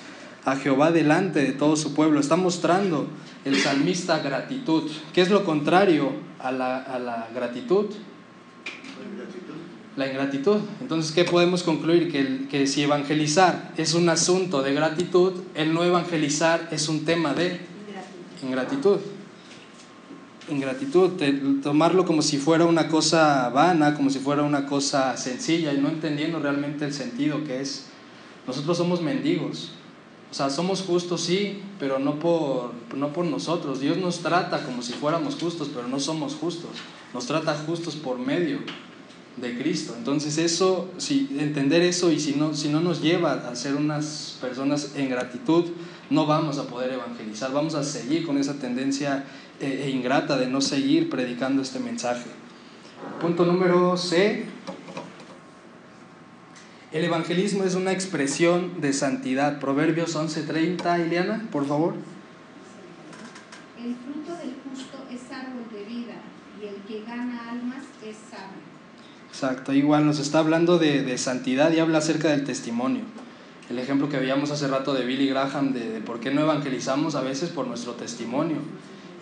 a 0.45 0.55
Jehová 0.55 0.91
delante 0.91 1.41
de 1.41 1.51
todo 1.51 1.75
su 1.75 1.93
pueblo. 1.93 2.19
Está 2.19 2.35
mostrando 2.35 3.07
el 3.43 3.57
salmista 3.57 4.19
gratitud. 4.19 4.89
¿Qué 5.13 5.21
es 5.21 5.29
lo 5.29 5.43
contrario 5.43 6.11
a 6.39 6.51
la, 6.51 6.77
a 6.77 6.99
la 6.99 7.27
gratitud? 7.33 7.85
La 9.97 10.07
ingratitud. 10.07 10.57
Entonces, 10.81 11.11
¿qué 11.13 11.23
podemos 11.23 11.63
concluir? 11.63 12.11
Que, 12.11 12.47
que 12.49 12.67
si 12.67 12.83
evangelizar 12.83 13.71
es 13.77 13.93
un 13.93 14.09
asunto 14.09 14.61
de 14.61 14.73
gratitud, 14.73 15.33
el 15.55 15.73
no 15.73 15.83
evangelizar 15.83 16.67
es 16.71 16.89
un 16.89 17.05
tema 17.05 17.33
de 17.33 17.45
ingratitud 17.45 17.75
ingratitud, 18.45 18.99
tomarlo 21.63 22.05
como 22.05 22.21
si 22.21 22.37
fuera 22.37 22.65
una 22.65 22.87
cosa 22.87 23.49
vana, 23.49 23.95
como 23.95 24.09
si 24.09 24.19
fuera 24.19 24.43
una 24.43 24.65
cosa 24.65 25.17
sencilla 25.17 25.73
y 25.73 25.77
no 25.77 25.89
entendiendo 25.89 26.39
realmente 26.39 26.85
el 26.85 26.93
sentido 26.93 27.43
que 27.43 27.61
es. 27.61 27.87
Nosotros 28.47 28.77
somos 28.77 29.01
mendigos, 29.01 29.71
o 30.31 30.33
sea, 30.33 30.49
somos 30.49 30.81
justos 30.81 31.21
sí, 31.21 31.61
pero 31.79 31.97
no 31.97 32.19
por, 32.19 32.73
no 32.95 33.13
por 33.13 33.25
nosotros. 33.25 33.79
Dios 33.79 33.97
nos 33.97 34.19
trata 34.19 34.63
como 34.63 34.81
si 34.81 34.93
fuéramos 34.93 35.35
justos, 35.35 35.69
pero 35.73 35.87
no 35.87 35.99
somos 35.99 36.35
justos. 36.35 36.71
Nos 37.13 37.25
trata 37.25 37.55
justos 37.55 37.95
por 37.95 38.19
medio 38.19 38.59
de 39.37 39.57
Cristo. 39.57 39.95
Entonces 39.97 40.37
eso, 40.37 40.89
si 40.97 41.29
entender 41.39 41.81
eso 41.81 42.11
y 42.11 42.19
si 42.19 42.33
no, 42.33 42.53
si 42.53 42.69
no 42.69 42.81
nos 42.81 43.01
lleva 43.01 43.33
a 43.33 43.55
ser 43.55 43.75
unas 43.75 44.37
personas 44.41 44.91
en 44.95 45.09
gratitud, 45.09 45.65
no 46.09 46.25
vamos 46.25 46.57
a 46.59 46.67
poder 46.67 46.93
evangelizar, 46.93 47.51
vamos 47.51 47.75
a 47.75 47.83
seguir 47.83 48.25
con 48.25 48.37
esa 48.37 48.55
tendencia 48.55 49.25
e, 49.59 49.83
e 49.83 49.89
ingrata 49.89 50.37
de 50.37 50.47
no 50.47 50.61
seguir 50.61 51.09
predicando 51.09 51.61
este 51.61 51.79
mensaje. 51.79 52.29
Punto 53.19 53.45
número 53.45 53.97
C. 53.97 54.45
El 56.91 57.03
evangelismo 57.03 57.63
es 57.63 57.75
una 57.75 57.91
expresión 57.91 58.79
de 58.79 58.93
santidad. 58.93 59.59
Proverbios 59.59 60.15
11:30, 60.15 61.05
Ileana, 61.05 61.47
por 61.51 61.65
favor. 61.65 61.95
El 63.77 63.95
fruto 63.95 64.37
del 64.37 64.55
justo 64.63 64.97
es 65.11 65.31
árbol 65.31 65.65
de 65.71 65.83
vida 65.83 66.15
y 66.61 66.67
el 66.67 66.75
que 66.83 67.03
gana 67.05 67.51
almas 67.51 67.83
es 68.01 68.15
sabio. 68.29 68.63
Exacto, 69.29 69.73
igual 69.73 70.05
nos 70.05 70.19
está 70.19 70.39
hablando 70.39 70.77
de, 70.77 71.03
de, 71.03 71.17
santidad 71.17 71.73
y 71.73 71.79
habla 71.79 71.97
acerca 71.97 72.29
del 72.29 72.45
testimonio. 72.45 73.01
El 73.69 73.79
ejemplo 73.79 74.09
que 74.09 74.17
veíamos 74.17 74.51
hace 74.51 74.67
rato 74.67 74.93
de 74.93 75.05
Billy 75.05 75.27
Graham 75.27 75.73
de, 75.73 75.89
de 75.89 75.99
por 76.01 76.19
qué 76.19 76.31
no 76.31 76.41
evangelizamos 76.41 77.15
a 77.15 77.21
veces 77.21 77.49
por 77.49 77.67
nuestro 77.67 77.93
testimonio. 77.93 78.57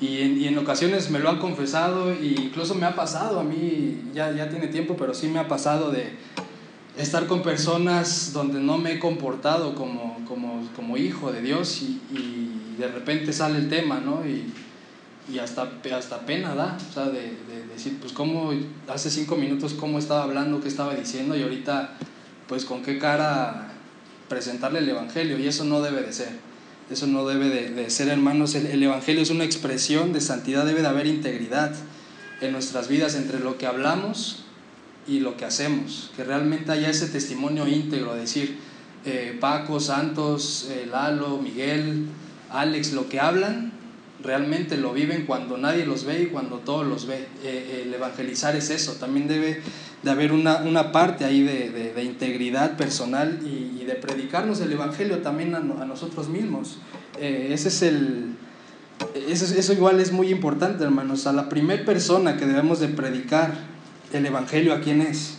Y 0.03 0.47
en, 0.47 0.57
ocasiones 0.57 1.09
me 1.11 1.19
lo 1.19 1.29
han 1.29 1.39
confesado 1.39 2.11
e 2.11 2.35
incluso 2.37 2.75
me 2.75 2.85
ha 2.85 2.93
pasado, 2.93 3.39
a 3.39 3.43
mí 3.43 4.01
ya, 4.13 4.31
ya 4.31 4.49
tiene 4.49 4.67
tiempo, 4.67 4.97
pero 4.97 5.13
sí 5.13 5.29
me 5.29 5.39
ha 5.39 5.47
pasado 5.47 5.91
de 5.91 6.17
estar 6.97 7.25
con 7.25 7.41
personas 7.41 8.33
donde 8.33 8.59
no 8.59 8.77
me 8.77 8.93
he 8.93 8.99
comportado 8.99 9.75
como, 9.75 10.17
como, 10.27 10.67
como 10.75 10.97
hijo 10.97 11.31
de 11.31 11.41
Dios 11.41 11.81
y, 11.81 12.01
y, 12.11 12.75
de 12.77 12.87
repente 12.87 13.31
sale 13.31 13.59
el 13.59 13.69
tema, 13.69 14.01
¿no? 14.01 14.25
Y, 14.27 14.51
y 15.31 15.39
hasta, 15.39 15.71
hasta 15.95 16.25
pena 16.25 16.53
da, 16.53 16.75
o 16.89 16.93
sea, 16.93 17.05
de, 17.05 17.21
de, 17.21 17.67
decir, 17.71 17.97
pues 18.01 18.11
cómo 18.11 18.51
hace 18.89 19.09
cinco 19.09 19.35
minutos 19.37 19.73
cómo 19.73 19.99
estaba 19.99 20.23
hablando, 20.23 20.59
qué 20.59 20.67
estaba 20.67 20.95
diciendo 20.95 21.37
y 21.37 21.43
ahorita, 21.43 21.97
pues 22.47 22.65
con 22.65 22.81
qué 22.81 22.97
cara 22.97 23.72
presentarle 24.33 24.79
el 24.79 24.89
Evangelio 24.89 25.37
y 25.37 25.47
eso 25.47 25.63
no 25.63 25.81
debe 25.81 26.01
de 26.01 26.11
ser. 26.11 26.29
Eso 26.89 27.05
no 27.07 27.25
debe 27.25 27.49
de, 27.49 27.89
ser, 27.89 28.09
hermanos. 28.09 28.55
El, 28.55 28.81
Evangelio 28.81 29.21
es 29.21 29.29
una 29.29 29.43
expresión 29.43 30.11
de 30.11 30.21
santidad, 30.21 30.65
debe 30.65 30.81
de 30.81 30.87
haber 30.87 31.05
integridad 31.05 31.71
en 32.41 32.51
nuestras 32.51 32.87
vidas 32.87 33.15
entre 33.15 33.39
lo 33.39 33.57
que 33.57 33.67
hablamos 33.67 34.43
y 35.07 35.19
lo 35.19 35.37
que 35.37 35.45
hacemos. 35.45 36.11
Que 36.15 36.23
realmente 36.23 36.71
haya 36.71 36.89
ese 36.89 37.07
testimonio 37.07 37.67
íntegro, 37.67 38.15
decir, 38.15 38.57
eh, 39.05 39.37
Paco, 39.39 39.79
Santos, 39.79 40.67
eh, 40.71 40.87
Lalo, 40.89 41.37
Miguel, 41.37 42.07
Alex, 42.49 42.93
lo 42.93 43.07
que 43.07 43.19
hablan, 43.19 43.71
realmente 44.21 44.77
lo 44.77 44.93
viven 44.93 45.25
cuando 45.25 45.57
nadie 45.57 45.85
los 45.85 46.05
ve 46.05 46.23
y 46.23 46.25
cuando 46.27 46.57
todos 46.57 46.87
los 46.87 47.05
ve. 47.05 47.27
Eh, 47.43 47.83
el 47.85 47.93
evangelizar 47.93 48.55
es 48.55 48.69
eso, 48.71 48.93
también 48.93 49.27
debe 49.27 49.61
de 50.01 50.11
haber 50.11 50.31
una, 50.31 50.57
una 50.57 50.91
parte 50.91 51.23
ahí 51.23 51.41
de, 51.41 51.69
de, 51.69 51.93
de 51.93 52.03
integridad 52.03 52.75
personal 52.75 53.39
y, 53.45 53.72
de 53.83 53.95
predicarnos 53.95 54.61
el 54.61 54.71
Evangelio 54.71 55.19
también 55.19 55.55
a, 55.55 55.59
a 55.59 55.85
nosotros 55.85 56.29
mismos. 56.29 56.77
Eh, 57.19 57.49
ese 57.51 57.69
es 57.69 57.81
el, 57.81 58.35
eso, 59.15 59.45
eso, 59.45 59.73
igual 59.73 59.99
es 59.99 60.11
muy 60.11 60.29
importante, 60.29 60.83
hermanos. 60.83 61.27
A 61.27 61.33
la 61.33 61.49
primera 61.49 61.83
persona 61.85 62.37
que 62.37 62.45
debemos 62.45 62.79
de 62.79 62.87
predicar 62.87 63.53
el 64.11 64.25
Evangelio, 64.25 64.73
¿a 64.73 64.81
quién 64.81 65.01
es? 65.01 65.35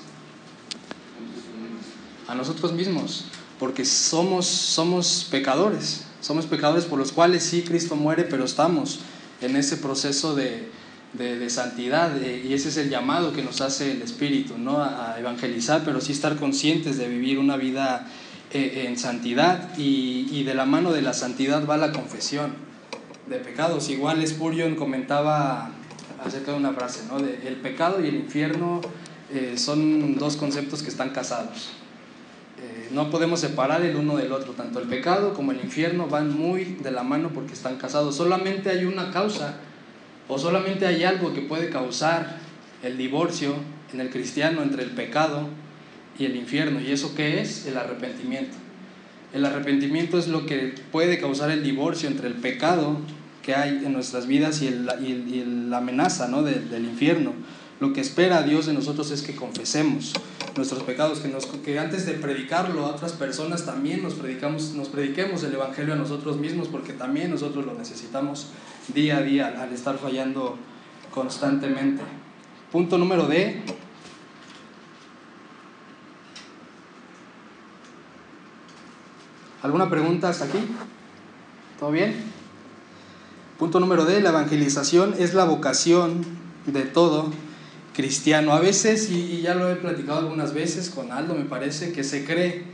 A 2.29 2.35
nosotros 2.35 2.73
mismos, 2.73 3.27
porque 3.59 3.85
somos, 3.85 4.47
somos 4.47 5.29
pecadores. 5.31 6.05
Somos 6.21 6.47
pecadores 6.47 6.87
por 6.87 6.99
los 6.99 7.13
cuales 7.13 7.43
sí 7.43 7.63
Cristo 7.63 7.97
muere, 7.97 8.25
pero 8.25 8.45
estamos 8.45 9.01
en 9.43 9.57
ese 9.57 9.77
proceso 9.77 10.35
de, 10.35 10.71
de, 11.13 11.39
de 11.39 11.51
santidad 11.51 12.19
y 12.19 12.55
ese 12.55 12.71
es 12.71 12.79
el 12.79 12.89
llamado 12.89 13.35
que 13.35 13.43
nos 13.43 13.61
hace 13.61 13.93
el 13.93 14.01
Espíritu, 14.01 14.57
no 14.57 14.83
a 14.83 15.17
evangelizar, 15.19 15.83
pero 15.85 16.01
sí 16.01 16.13
estar 16.13 16.37
conscientes 16.37 16.97
de 16.97 17.09
vivir 17.09 17.39
una 17.39 17.59
vida 17.59 18.09
eh, 18.55 18.87
en 18.87 18.97
santidad 18.97 19.77
y, 19.77 20.29
y, 20.31 20.45
de 20.45 20.55
la 20.55 20.65
mano 20.65 20.93
de 20.93 21.03
la 21.03 21.13
santidad 21.13 21.67
va 21.67 21.77
la 21.77 21.91
confesión 21.91 22.55
de 23.27 23.39
pecados. 23.39 23.91
Igual 23.91 24.25
Spurgeon 24.27 24.77
comentaba 24.77 25.71
acerca 26.25 26.53
de 26.53 26.59
una 26.59 26.73
frase, 26.73 27.01
¿no? 27.11 27.19
El 27.19 27.57
pecado 27.57 28.03
y 28.05 28.07
el 28.07 28.15
infierno 28.15 28.81
eh, 29.33 29.55
son 29.57 30.17
dos 30.19 30.37
conceptos 30.37 30.85
que 30.85 30.89
están 30.89 31.11
casados. 31.11 31.71
Eh, 32.63 32.91
no 32.93 33.11
podemos 33.11 33.41
separar 33.41 33.83
el 33.83 33.97
uno 33.97 34.17
del 34.17 34.31
otro, 34.31 34.53
tanto 34.53 34.79
el 34.79 34.87
pecado 34.87 35.35
como 35.35 35.51
el 35.51 35.61
infierno 35.61 36.07
van 36.07 36.33
muy 36.33 36.65
de 36.65 36.93
la 36.93 37.03
mano 37.03 37.31
porque 37.35 37.55
están 37.55 37.77
casados. 37.77 38.15
Solamente 38.15 38.71
hay 38.71 38.85
una 38.85 39.11
causa 39.11 39.57
o 40.29 40.39
solamente 40.39 40.87
hay 40.87 41.03
algo 41.03 41.35
que 41.35 41.41
puede 41.41 41.71
causar 41.71 42.37
el 42.85 42.97
divorcio 42.97 43.57
en 43.93 44.01
el 44.01 44.11
cristiano 44.11 44.63
entre 44.63 44.85
el 44.85 44.91
pecado 44.91 45.49
y 46.19 46.25
el 46.25 46.37
infierno. 46.37 46.81
¿Y 46.81 46.93
eso 46.93 47.15
qué 47.15 47.41
es? 47.41 47.67
El 47.67 47.77
arrepentimiento. 47.77 48.57
El 49.33 49.45
arrepentimiento 49.45 50.19
es 50.19 50.29
lo 50.29 50.47
que 50.47 50.75
puede 50.93 51.19
causar 51.19 51.51
el 51.51 51.63
divorcio 51.63 52.09
entre 52.09 52.29
el 52.29 52.35
pecado 52.35 52.99
que 53.43 53.55
hay 53.55 53.83
en 53.85 53.93
nuestras 53.93 54.27
vidas 54.27 54.63
y, 54.63 54.69
el, 54.69 54.89
y, 55.03 55.41
el, 55.41 55.71
la 55.71 55.79
amenaza 55.79 56.29
¿no? 56.29 56.43
del, 56.43 56.71
del 56.71 56.85
infierno. 56.85 57.33
Lo 57.81 57.93
que 57.93 58.01
espera 58.01 58.43
Dios 58.43 58.67
de 58.67 58.73
nosotros 58.73 59.11
es 59.11 59.23
que 59.23 59.35
confesemos 59.35 60.15
nuestros 60.57 60.85
pecados, 60.85 61.19
que, 61.19 61.29
nos, 61.29 61.47
que 61.47 61.79
antes 61.79 62.07
de 62.07 62.13
predicarlo 62.13 62.87
a 62.87 62.91
otras 62.91 63.13
personas 63.13 63.67
también 63.67 64.03
nos, 64.03 64.15
predicamos, 64.15 64.75
nos 64.75 64.89
prediquemos 64.89 65.43
el 65.43 65.55
Evangelio 65.55 65.95
a 65.95 65.97
nosotros 65.97 66.37
mismos, 66.37 66.69
porque 66.69 66.93
también 66.93 67.31
nosotros 67.31 67.67
lo 67.67 67.75
necesitamos 67.75 68.49
día 68.95 69.19
a 69.19 69.23
día 69.23 69.61
al 69.61 69.73
estar 69.73 69.99
fallando 69.99 70.57
constantemente. 71.13 72.03
Punto 72.71 72.99
número 72.99 73.27
D. 73.27 73.63
¿Alguna 79.65 79.89
pregunta 79.89 80.29
hasta 80.29 80.45
aquí? 80.45 80.59
¿Todo 81.81 81.91
bien? 81.91 82.15
Punto 83.59 83.81
número 83.81 84.05
D. 84.05 84.21
La 84.21 84.29
evangelización 84.29 85.15
es 85.19 85.33
la 85.33 85.45
vocación 85.45 86.23
de 86.67 86.83
todo 86.83 87.33
cristiano. 87.95 88.53
A 88.53 88.61
veces, 88.61 89.11
y, 89.11 89.41
ya 89.41 89.55
lo 89.55 89.71
he 89.71 89.77
platicado 89.77 90.19
algunas 90.19 90.53
veces 90.53 90.91
con 90.91 91.13
Aldo, 91.13 91.35
me 91.35 91.47
parece, 91.47 91.93
que 91.93 92.05
se 92.05 92.27
cree 92.27 92.65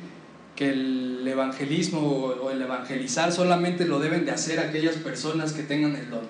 que 0.56 0.70
el 0.70 1.24
evangelismo 1.28 2.00
o 2.00 2.50
el 2.50 2.60
evangelizar 2.60 3.30
solamente 3.30 3.84
lo 3.84 4.00
deben 4.00 4.24
de 4.24 4.32
hacer 4.32 4.58
aquellas 4.58 4.96
personas 4.96 5.52
que 5.52 5.62
tengan 5.62 5.94
el 5.94 6.10
don. 6.10 6.26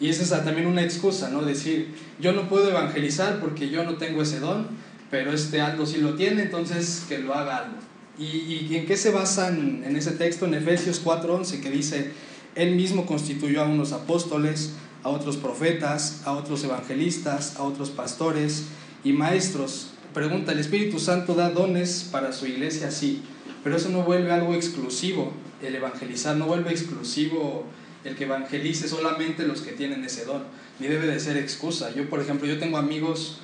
Y 0.00 0.08
esa 0.08 0.22
es 0.22 0.44
también 0.44 0.66
una 0.66 0.82
excusa, 0.82 1.28
¿no? 1.28 1.42
Decir, 1.42 1.94
yo 2.18 2.32
no 2.32 2.48
puedo 2.48 2.70
evangelizar 2.70 3.38
porque 3.38 3.68
yo 3.68 3.84
no 3.84 3.96
tengo 3.96 4.22
ese 4.22 4.40
don, 4.40 4.66
pero 5.10 5.30
este 5.30 5.60
Aldo 5.60 5.84
sí 5.84 5.98
lo 5.98 6.14
tiene, 6.14 6.44
entonces 6.44 7.04
que 7.06 7.18
lo 7.18 7.34
haga 7.34 7.58
algo. 7.58 7.89
¿Y, 8.20 8.76
en 8.76 8.84
qué 8.84 8.98
se 8.98 9.10
basan 9.10 9.82
en 9.82 9.96
ese 9.96 10.10
texto 10.10 10.44
en 10.44 10.52
Efesios 10.52 11.02
4:11 11.02 11.62
que 11.62 11.70
dice, 11.70 12.10
Él 12.54 12.76
mismo 12.76 13.06
constituyó 13.06 13.62
a 13.62 13.64
unos 13.64 13.92
apóstoles, 13.92 14.74
a 15.02 15.08
otros 15.08 15.38
profetas, 15.38 16.20
a 16.26 16.32
otros 16.32 16.62
evangelistas, 16.62 17.56
a 17.56 17.62
otros 17.62 17.88
pastores 17.88 18.64
y 19.04 19.14
maestros. 19.14 19.92
Pregunta, 20.12 20.52
¿el 20.52 20.58
Espíritu 20.58 20.98
Santo 20.98 21.34
da 21.34 21.48
dones 21.48 22.06
para 22.12 22.34
su 22.34 22.46
iglesia? 22.46 22.90
Sí, 22.90 23.22
pero 23.64 23.76
eso 23.76 23.88
no 23.88 24.02
vuelve 24.02 24.32
algo 24.32 24.54
exclusivo, 24.54 25.32
el 25.62 25.74
evangelizar, 25.74 26.36
no 26.36 26.44
vuelve 26.44 26.72
exclusivo 26.72 27.64
el 28.04 28.16
que 28.16 28.24
evangelice 28.24 28.86
solamente 28.86 29.46
los 29.46 29.62
que 29.62 29.72
tienen 29.72 30.04
ese 30.04 30.26
don, 30.26 30.42
ni 30.78 30.88
debe 30.88 31.06
de 31.06 31.20
ser 31.20 31.38
excusa. 31.38 31.94
Yo, 31.94 32.10
por 32.10 32.20
ejemplo, 32.20 32.46
yo 32.46 32.58
tengo 32.58 32.76
amigos 32.76 33.38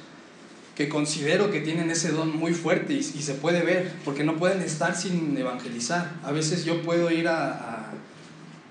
que 0.76 0.88
considero 0.88 1.50
que 1.50 1.60
tienen 1.60 1.90
ese 1.90 2.12
don 2.12 2.36
muy 2.36 2.54
fuerte 2.54 2.92
y, 2.92 2.98
y 2.98 3.02
se 3.02 3.34
puede 3.34 3.62
ver, 3.62 3.92
porque 4.04 4.22
no 4.22 4.36
pueden 4.36 4.62
estar 4.62 4.94
sin 4.94 5.36
evangelizar. 5.36 6.12
A 6.22 6.30
veces 6.30 6.64
yo 6.64 6.82
puedo 6.82 7.10
ir 7.10 7.26
a, 7.26 7.50
a 7.52 7.92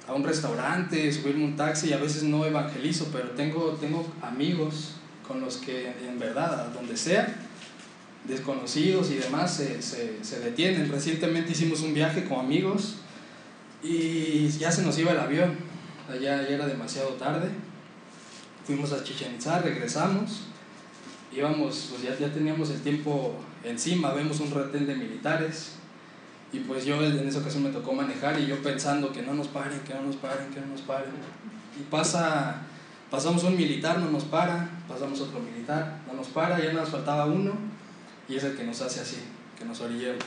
a 0.08 0.14
un 0.14 0.24
restaurante, 0.24 1.12
subirme 1.12 1.46
un 1.46 1.56
taxi 1.56 1.90
y 1.90 1.94
a 1.94 1.98
veces 1.98 2.24
no 2.24 2.46
evangelizo, 2.46 3.10
pero 3.12 3.32
tengo, 3.32 3.78
tengo 3.82 4.06
amigos 4.22 4.92
con 5.28 5.42
los 5.42 5.58
que 5.58 5.88
en 6.08 6.20
verdad, 6.20 6.60
a 6.60 6.70
donde 6.70 6.96
sea, 6.96 7.36
desconocidos 8.28 9.10
y 9.10 9.16
demás, 9.16 9.56
se, 9.56 9.82
se, 9.82 10.24
se 10.24 10.40
detienen. 10.40 10.92
Recientemente 10.92 11.54
hicimos 11.54 11.82
un 11.82 11.94
viaje 11.94 12.26
con 12.26 12.40
amigos 12.40 12.98
y 13.82 14.48
ya 14.50 14.72
se 14.72 14.84
nos 14.84 14.98
iba 15.00 15.12
el 15.12 15.20
avión, 15.20 15.56
allá 16.08 16.44
ya 16.44 16.50
era 16.50 16.68
demasiado 16.68 17.10
tarde. 17.14 17.50
Fuimos 18.66 18.92
a 18.94 19.04
Chichen 19.04 19.36
Itza, 19.36 19.60
regresamos, 19.60 20.44
íbamos, 21.36 21.88
pues 21.90 22.04
ya, 22.04 22.18
ya 22.18 22.34
teníamos 22.34 22.70
el 22.70 22.82
tiempo 22.82 23.36
encima, 23.64 24.14
vemos 24.14 24.40
un 24.40 24.52
retén 24.52 24.88
de 24.88 24.96
militares 24.96 25.74
y 26.54 26.60
pues 26.60 26.86
yo 26.86 27.04
en 27.04 27.28
esa 27.28 27.40
ocasión 27.40 27.64
me 27.64 27.70
tocó 27.70 27.94
manejar 27.94 28.40
y 28.40 28.48
yo 28.48 28.62
pensando 28.62 29.12
que 29.12 29.22
no 29.22 29.34
nos 29.34 29.48
paren, 29.48 29.80
que 29.82 29.94
no 29.94 30.04
nos 30.04 30.16
paren, 30.16 30.50
que 30.52 30.62
no 30.62 30.68
nos 30.68 30.82
paren. 30.82 31.12
Y 31.78 31.84
pasa, 31.90 32.62
pasamos 33.12 33.44
un 33.44 33.58
militar, 33.58 34.00
no 34.00 34.10
nos 34.10 34.24
para, 34.24 34.70
pasamos 34.88 35.20
otro 35.20 35.40
militar, 35.40 36.00
no 36.08 36.14
nos 36.14 36.28
para, 36.28 36.64
ya 36.64 36.72
nos 36.72 36.90
faltaba 36.90 37.26
uno 37.26 37.54
y 38.30 38.36
es 38.36 38.44
el 38.44 38.56
que 38.56 38.64
nos 38.64 38.82
hace 38.82 39.02
así, 39.02 39.18
que 39.58 39.66
nos 39.66 39.82
orillemos. 39.82 40.24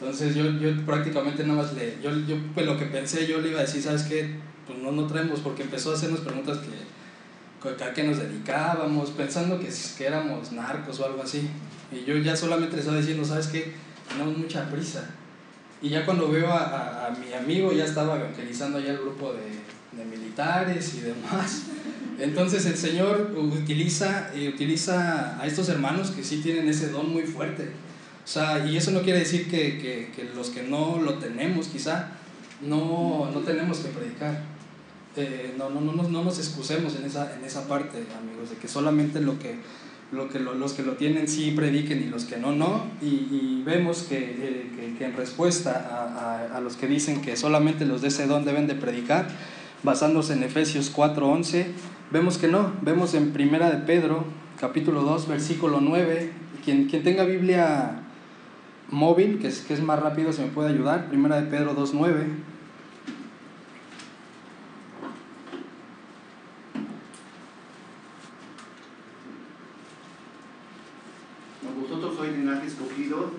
Entonces 0.00 0.34
yo, 0.34 0.50
yo 0.58 0.84
prácticamente 0.84 1.44
nada 1.44 1.62
más 1.62 1.72
le, 1.74 1.98
yo, 2.02 2.10
yo 2.26 2.36
pues 2.54 2.66
lo 2.66 2.76
que 2.76 2.86
pensé, 2.86 3.26
yo 3.26 3.40
le 3.40 3.50
iba 3.50 3.60
a 3.60 3.62
decir, 3.62 3.82
¿sabes 3.82 4.02
qué? 4.02 4.36
Pues 4.66 4.78
no, 4.78 4.90
no 4.90 5.06
traemos, 5.06 5.40
porque 5.40 5.62
empezó 5.62 5.92
a 5.92 5.94
hacernos 5.94 6.20
preguntas 6.20 6.58
que, 6.58 6.68
a 7.68 7.92
qué 7.92 8.04
nos 8.04 8.18
dedicábamos, 8.18 9.10
pensando 9.10 9.58
que, 9.58 9.68
que 9.96 10.06
éramos 10.06 10.52
narcos 10.52 11.00
o 11.00 11.06
algo 11.06 11.22
así. 11.22 11.48
Y 11.92 12.04
yo 12.04 12.16
ya 12.18 12.36
solamente 12.36 12.78
estaba 12.78 12.98
diciendo, 12.98 13.24
¿sabes 13.24 13.48
qué? 13.48 13.72
Tenemos 14.08 14.36
mucha 14.36 14.68
prisa. 14.70 15.10
Y 15.82 15.90
ya 15.90 16.04
cuando 16.04 16.30
veo 16.30 16.48
a, 16.50 16.58
a, 16.58 17.06
a 17.06 17.10
mi 17.10 17.32
amigo, 17.32 17.72
ya 17.72 17.84
estaba 17.84 18.16
evangelizando 18.16 18.78
allá 18.78 18.92
el 18.92 18.98
grupo 18.98 19.32
de, 19.32 19.96
de 19.96 20.04
militares 20.04 20.94
y 20.94 21.00
demás. 21.00 21.62
Entonces 22.18 22.64
el 22.66 22.76
Señor 22.76 23.32
utiliza, 23.36 24.30
eh, 24.34 24.48
utiliza 24.48 25.40
a 25.40 25.46
estos 25.46 25.68
hermanos 25.68 26.10
que 26.10 26.24
sí 26.24 26.38
tienen 26.38 26.68
ese 26.68 26.88
don 26.88 27.12
muy 27.12 27.24
fuerte. 27.24 27.70
O 28.24 28.28
sea, 28.28 28.66
y 28.66 28.76
eso 28.76 28.90
no 28.90 29.02
quiere 29.02 29.20
decir 29.20 29.48
que, 29.50 29.78
que, 29.78 30.10
que 30.14 30.24
los 30.34 30.50
que 30.50 30.62
no 30.62 30.98
lo 31.00 31.14
tenemos, 31.14 31.68
quizá, 31.68 32.08
no, 32.60 33.30
no 33.32 33.40
tenemos 33.40 33.78
que 33.78 33.90
predicar. 33.90 34.40
Eh, 35.16 35.54
no, 35.56 35.70
no, 35.70 35.80
no, 35.80 35.92
no, 35.92 36.02
no 36.02 36.24
nos 36.24 36.38
excusemos 36.38 36.94
en 36.96 37.04
esa, 37.04 37.34
en 37.36 37.44
esa 37.44 37.66
parte, 37.66 38.04
amigos, 38.18 38.50
de 38.50 38.56
que 38.56 38.68
solamente 38.68 39.20
lo 39.20 39.38
que, 39.38 39.56
lo 40.12 40.28
que 40.28 40.38
lo, 40.38 40.54
los 40.54 40.74
que 40.74 40.82
lo 40.82 40.92
tienen 40.92 41.26
sí 41.26 41.52
prediquen 41.52 42.02
y 42.02 42.06
los 42.06 42.24
que 42.24 42.36
no, 42.36 42.52
no. 42.52 42.84
Y, 43.00 43.06
y 43.06 43.62
vemos 43.64 44.02
que, 44.02 44.18
eh, 44.18 44.70
que, 44.76 44.94
que, 44.98 45.04
en 45.04 45.16
respuesta 45.16 45.88
a, 45.90 46.52
a, 46.52 46.56
a 46.56 46.60
los 46.60 46.76
que 46.76 46.86
dicen 46.86 47.22
que 47.22 47.36
solamente 47.36 47.86
los 47.86 48.02
de 48.02 48.08
ese 48.08 48.26
don 48.26 48.44
deben 48.44 48.66
de 48.66 48.74
predicar, 48.74 49.28
basándose 49.82 50.34
en 50.34 50.42
Efesios 50.42 50.92
4:11, 50.94 51.66
vemos 52.10 52.36
que 52.36 52.48
no, 52.48 52.72
vemos 52.82 53.14
en 53.14 53.32
Primera 53.32 53.70
de 53.70 53.78
Pedro, 53.78 54.24
capítulo 54.60 55.02
2, 55.02 55.28
versículo 55.28 55.80
9, 55.80 56.30
quien, 56.64 56.88
quien 56.88 57.02
tenga 57.02 57.24
Biblia 57.24 58.02
móvil, 58.90 59.38
que 59.38 59.48
es, 59.48 59.60
que 59.60 59.74
es 59.74 59.82
más 59.82 59.98
rápido, 59.98 60.32
se 60.32 60.42
me 60.42 60.48
puede 60.48 60.70
ayudar, 60.70 61.08
Primera 61.08 61.40
de 61.40 61.48
Pedro 61.48 61.74
2:9. 61.74 62.55
Sois 72.26 72.38
linaje 72.38 72.66
escogido, 72.66 73.30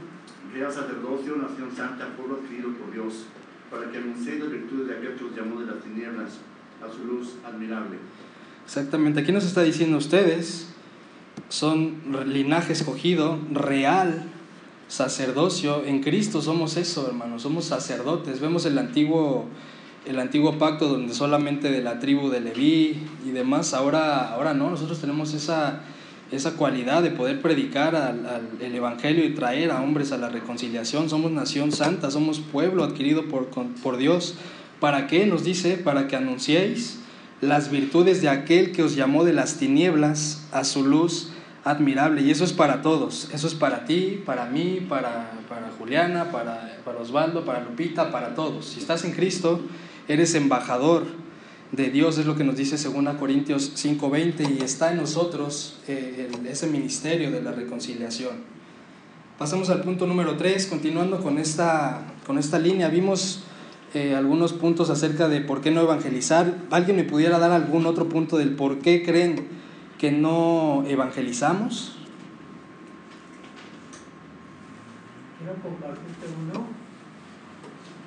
real 0.54 0.72
sacerdocio, 0.72 1.36
nación 1.36 1.76
santa, 1.76 2.08
pueblo 2.16 2.38
adquirido 2.38 2.72
por 2.72 2.94
Dios, 2.94 3.26
para 3.70 3.92
que 3.92 3.98
anunciéis 3.98 4.40
las 4.40 4.50
virtudes 4.50 4.88
de 4.88 4.94
aquel 4.96 5.16
que 5.16 5.26
os 5.26 5.36
llamó 5.36 5.60
de 5.60 5.66
las 5.66 5.84
tinieblas 5.84 6.40
a 6.82 6.90
su 6.90 7.04
luz 7.04 7.34
admirable. 7.46 7.98
Exactamente, 8.64 9.20
aquí 9.20 9.34
nos 9.34 9.44
está 9.44 9.62
diciendo 9.64 9.98
ustedes 9.98 10.70
son 11.50 11.98
linaje 12.28 12.72
escogido, 12.72 13.38
real, 13.52 14.24
sacerdocio. 14.88 15.84
En 15.84 16.02
Cristo 16.02 16.42
somos 16.42 16.78
eso, 16.78 17.08
hermanos, 17.08 17.42
somos 17.42 17.66
sacerdotes. 17.66 18.40
Vemos 18.40 18.66
el 18.66 18.78
antiguo, 18.78 19.48
el 20.06 20.18
antiguo 20.18 20.58
pacto 20.58 20.88
donde 20.88 21.14
solamente 21.14 21.70
de 21.70 21.82
la 21.82 22.00
tribu 22.00 22.30
de 22.30 22.40
Leví 22.40 23.04
y 23.26 23.32
demás. 23.32 23.74
Ahora, 23.74 24.34
ahora 24.34 24.54
no, 24.54 24.70
nosotros 24.70 25.02
tenemos 25.02 25.34
esa, 25.34 25.82
esa 26.32 26.54
cualidad 26.54 27.04
de 27.04 27.12
poder 27.12 27.42
predicar 27.42 27.96
al, 27.96 28.26
al, 28.26 28.50
el 28.60 28.76
Evangelio 28.76 29.26
y 29.26 29.34
traer 29.34 29.72
a 29.72 29.82
hombres 29.82 30.12
a 30.12 30.18
la 30.18 30.30
reconciliación. 30.30 31.10
Somos 31.10 31.32
nación 31.32 31.72
santa, 31.72 32.12
somos 32.12 32.40
pueblo 32.40 32.84
adquirido 32.84 33.26
por, 33.26 33.48
por 33.48 33.98
Dios. 33.98 34.36
¿Para 34.80 35.08
qué? 35.08 35.26
Nos 35.26 35.44
dice, 35.44 35.78
para 35.78 36.08
que 36.08 36.16
anunciéis 36.16 37.00
las 37.42 37.72
virtudes 37.72 38.22
de 38.22 38.30
aquel 38.30 38.72
que 38.72 38.84
os 38.84 38.96
llamó 38.96 39.24
de 39.24 39.34
las 39.34 39.58
tinieblas 39.58 40.48
a 40.52 40.64
su 40.64 40.86
luz 40.86 41.30
admirable. 41.64 42.22
Y 42.22 42.32
eso 42.32 42.44
es 42.44 42.54
para 42.54 42.82
todos. 42.82 43.30
Eso 43.34 43.48
es 43.48 43.56
para 43.56 43.86
ti, 43.86 44.22
para 44.26 44.46
mí, 44.46 44.86
para, 44.88 45.32
para 45.48 45.70
Juliana, 45.78 46.32
para, 46.32 46.78
para 46.84 47.00
Osvaldo, 47.00 47.46
para 47.46 47.64
Lupita, 47.64 48.12
para 48.12 48.36
todos. 48.36 48.66
Si 48.66 48.80
estás 48.80 49.06
en 49.06 49.12
Cristo, 49.12 49.62
eres 50.08 50.36
embajador 50.36 51.06
de 51.72 51.90
Dios, 51.90 52.18
es 52.18 52.26
lo 52.26 52.36
que 52.36 52.44
nos 52.44 52.56
dice 52.56 52.78
2 52.78 53.16
Corintios 53.16 53.74
5:20, 53.76 54.58
y 54.58 54.64
está 54.64 54.92
en 54.92 54.98
nosotros 54.98 55.80
eh, 55.88 56.30
ese 56.48 56.68
ministerio 56.68 57.32
de 57.32 57.42
la 57.42 57.52
reconciliación. 57.52 58.36
Pasamos 59.38 59.70
al 59.70 59.82
punto 59.82 60.08
número 60.08 60.36
3, 60.38 60.66
continuando 60.68 61.22
con 61.22 61.38
esta, 61.38 62.02
con 62.26 62.38
esta 62.38 62.58
línea. 62.58 62.88
Vimos 62.90 63.44
eh, 63.94 64.16
algunos 64.16 64.54
puntos 64.54 64.90
acerca 64.90 65.28
de 65.28 65.42
por 65.42 65.62
qué 65.62 65.72
no 65.72 65.82
evangelizar. 65.82 66.56
¿Alguien 66.72 66.98
me 66.98 67.04
pudiera 67.04 67.38
dar 67.38 67.52
algún 67.52 67.86
otro 67.86 68.10
punto 68.10 68.38
del 68.38 68.56
por 68.56 68.80
qué 68.80 69.04
creen 69.04 69.48
que 70.00 70.12
no 70.12 70.84
evangelizamos? 70.88 71.98
Quiero 75.38 75.54
compartirte 75.62 76.26
uno, 76.42 76.66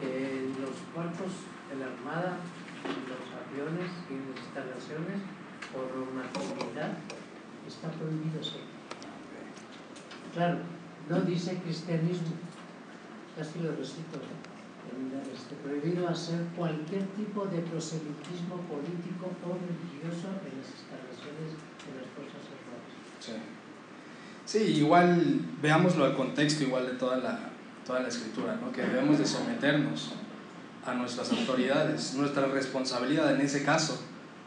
que 0.00 0.48
los 0.60 0.70
cuartos 0.92 1.30
de 1.70 1.78
la 1.78 1.86
Armada, 1.86 2.38
aviones 3.60 3.90
y 4.08 4.14
instalaciones, 4.40 5.20
por 5.72 5.84
normatividad, 5.92 6.96
está 7.66 7.88
prohibido 7.92 8.42
ser. 8.42 8.64
Claro, 10.34 10.58
no 11.08 11.20
dice 11.22 11.58
cristianismo, 11.62 12.32
así 13.38 13.60
lo 13.60 13.72
recito. 13.72 14.20
Este, 15.32 15.54
prohibido 15.62 16.08
hacer 16.08 16.40
cualquier 16.56 17.04
tipo 17.08 17.46
de 17.46 17.60
proselitismo 17.60 18.56
político 18.66 19.30
o 19.44 19.54
religioso 19.54 20.28
en 20.42 20.58
las 20.58 20.66
instalaciones 20.66 21.54
de 21.84 21.90
las 21.94 22.08
Fuerzas 22.10 22.42
Armadas. 22.50 22.90
Sí. 23.20 23.32
sí, 24.44 24.80
igual 24.80 25.42
veámoslo 25.62 26.06
al 26.06 26.16
contexto 26.16 26.64
igual 26.64 26.86
de 26.86 26.94
toda 26.94 27.18
la, 27.18 27.50
toda 27.86 28.00
la 28.00 28.08
escritura, 28.08 28.58
¿no? 28.60 28.72
que 28.72 28.82
debemos 28.82 29.18
de 29.18 29.26
someternos 29.26 30.12
a 30.86 30.94
nuestras 30.94 31.30
autoridades, 31.32 32.14
nuestra 32.14 32.46
responsabilidad 32.46 33.34
en 33.34 33.40
ese 33.40 33.64
caso, 33.64 34.00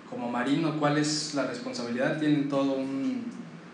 como 0.10 0.30
marino, 0.30 0.80
¿cuál 0.80 0.98
es 0.98 1.34
la 1.36 1.48
responsabilidad? 1.48 2.20
Tienen 2.20 2.50
todo 2.50 2.74
un 2.74 3.26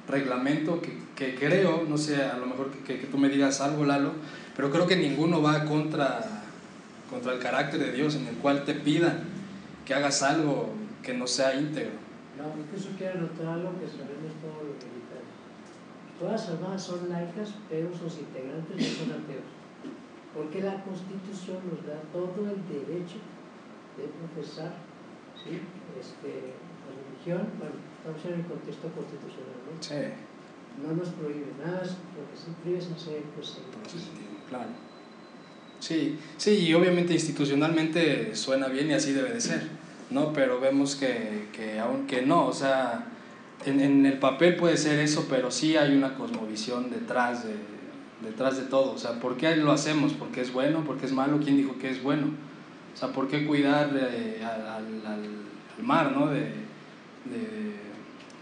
reglamento 0.07 0.82
que, 0.82 0.97
que 1.16 1.36
creo, 1.36 1.86
no 1.88 1.97
sé, 1.97 2.24
a 2.24 2.38
lo 2.38 2.45
mejor 2.45 2.72
que, 2.72 2.99
que, 2.99 3.07
tú 3.07 3.18
me 3.18 3.30
digas 3.30 3.62
algo, 3.62 3.86
Lalo, 3.86 4.14
pero 4.55 4.72
creo 4.72 4.88
que 4.88 4.95
ninguno 4.95 5.41
va 5.41 5.66
contra 5.66 6.39
contra 7.10 7.34
el 7.34 7.39
carácter 7.39 7.80
de 7.80 7.91
Dios 7.91 8.16
en 8.16 8.28
el 8.28 8.36
cual 8.36 8.64
te 8.66 8.76
pidan 8.76 9.24
que 9.86 9.93
hagas 9.93 10.22
algo 10.22 10.70
que 11.01 11.14
no 11.14 11.26
sea 11.26 11.55
íntegro. 11.55 11.97
No, 12.38 12.62
incluso 12.62 12.89
quiero 12.97 13.20
anotar 13.20 13.47
algo 13.47 13.74
que 13.80 13.88
sabemos 13.88 14.38
todos 14.41 14.64
los 14.64 14.78
militares. 14.78 15.28
Todas 16.20 16.34
las 16.34 16.49
armadas 16.49 16.84
son 16.84 17.10
laicas, 17.10 17.55
pero 17.70 17.89
sus 17.91 18.20
integrantes 18.20 18.76
no 18.76 19.05
son 19.05 19.24
ateos. 19.24 19.49
Porque 20.34 20.61
la 20.61 20.84
Constitución 20.84 21.57
nos 21.69 21.86
da 21.86 22.01
todo 22.13 22.45
el 22.45 22.61
derecho 22.69 23.17
de 23.97 24.05
profesar 24.13 24.75
¿sí? 25.36 25.59
este, 25.99 26.53
la 26.86 26.93
religión, 26.93 27.49
bueno, 27.57 27.75
estamos 27.97 28.21
en 28.25 28.39
el 28.41 28.45
contexto 28.45 28.88
constitucional, 28.93 29.57
¿no? 29.65 29.82
Sí. 29.82 30.13
No 30.82 30.95
nos 30.95 31.09
prohíbe 31.09 31.51
nada, 31.57 31.82
porque 31.82 32.36
si 32.38 32.51
prohíbe 32.61 32.82
ser 32.82 33.23
perseguidos. 33.36 33.91
Sí, 33.91 34.11
claro. 34.47 34.69
Sí, 35.80 36.19
sí, 36.38 36.51
y 36.67 36.73
obviamente 36.73 37.13
institucionalmente 37.13 38.36
suena 38.36 38.67
bien 38.67 38.89
y 38.89 38.93
así 38.93 39.13
debe 39.13 39.34
de 39.34 39.41
ser, 39.41 39.67
¿no? 40.09 40.34
Pero 40.34 40.59
vemos 40.59 40.95
que, 40.95 41.47
que 41.53 41.80
aunque 41.80 42.21
no, 42.21 42.47
o 42.47 42.53
sea, 42.53 43.07
en, 43.65 43.80
en, 43.80 44.05
el 44.05 44.19
papel 44.19 44.55
puede 44.57 44.77
ser 44.77 44.99
eso, 44.99 45.25
pero 45.30 45.49
sí 45.51 45.77
hay 45.77 45.95
una 45.95 46.15
cosmovisión 46.15 46.89
detrás 46.89 47.45
de, 47.45 47.53
detrás 48.24 48.57
de 48.57 48.63
todo. 48.63 48.93
O 48.93 48.97
sea, 48.97 49.20
¿por 49.20 49.38
qué 49.38 49.55
lo 49.55 49.72
hacemos? 49.72 50.13
¿Porque 50.13 50.41
es 50.41 50.51
bueno? 50.53 50.84
¿Porque 50.86 51.05
es 51.05 51.11
malo? 51.11 51.39
¿Quién 51.43 51.57
dijo 51.57 51.78
que 51.80 51.89
es 51.89 52.01
bueno? 52.03 52.28
O 52.93 52.97
sea, 52.97 53.09
¿por 53.09 53.28
qué 53.28 53.45
cuidar 53.45 53.91
eh, 53.95 54.43
al, 54.43 54.67
al, 54.67 55.05
al, 55.05 55.84
mar, 55.84 56.11
¿no? 56.11 56.28
De, 56.28 56.41
de, 56.41 57.76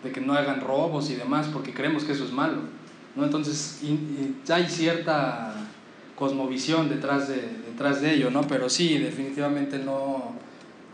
de, 0.03 0.11
que 0.11 0.21
no 0.21 0.34
hagan 0.34 0.61
robos 0.61 1.09
y 1.11 1.15
demás, 1.15 1.47
porque 1.53 1.73
creemos 1.73 2.03
que 2.03 2.13
eso 2.13 2.23
es 2.23 2.32
malo, 2.32 2.61
¿no? 3.15 3.23
Entonces, 3.23 3.80
y, 3.84 3.88
y 3.88 4.36
hay 4.49 4.67
cierta 4.67 5.53
cosmovisión 6.15 6.89
detrás 6.89 7.28
de, 7.28 7.47
detrás 7.69 8.01
de 8.01 8.15
ello, 8.15 8.32
¿no? 8.32 8.41
Pero 8.41 8.69
sí, 8.69 8.97
definitivamente 8.97 9.78
no, 9.78 10.34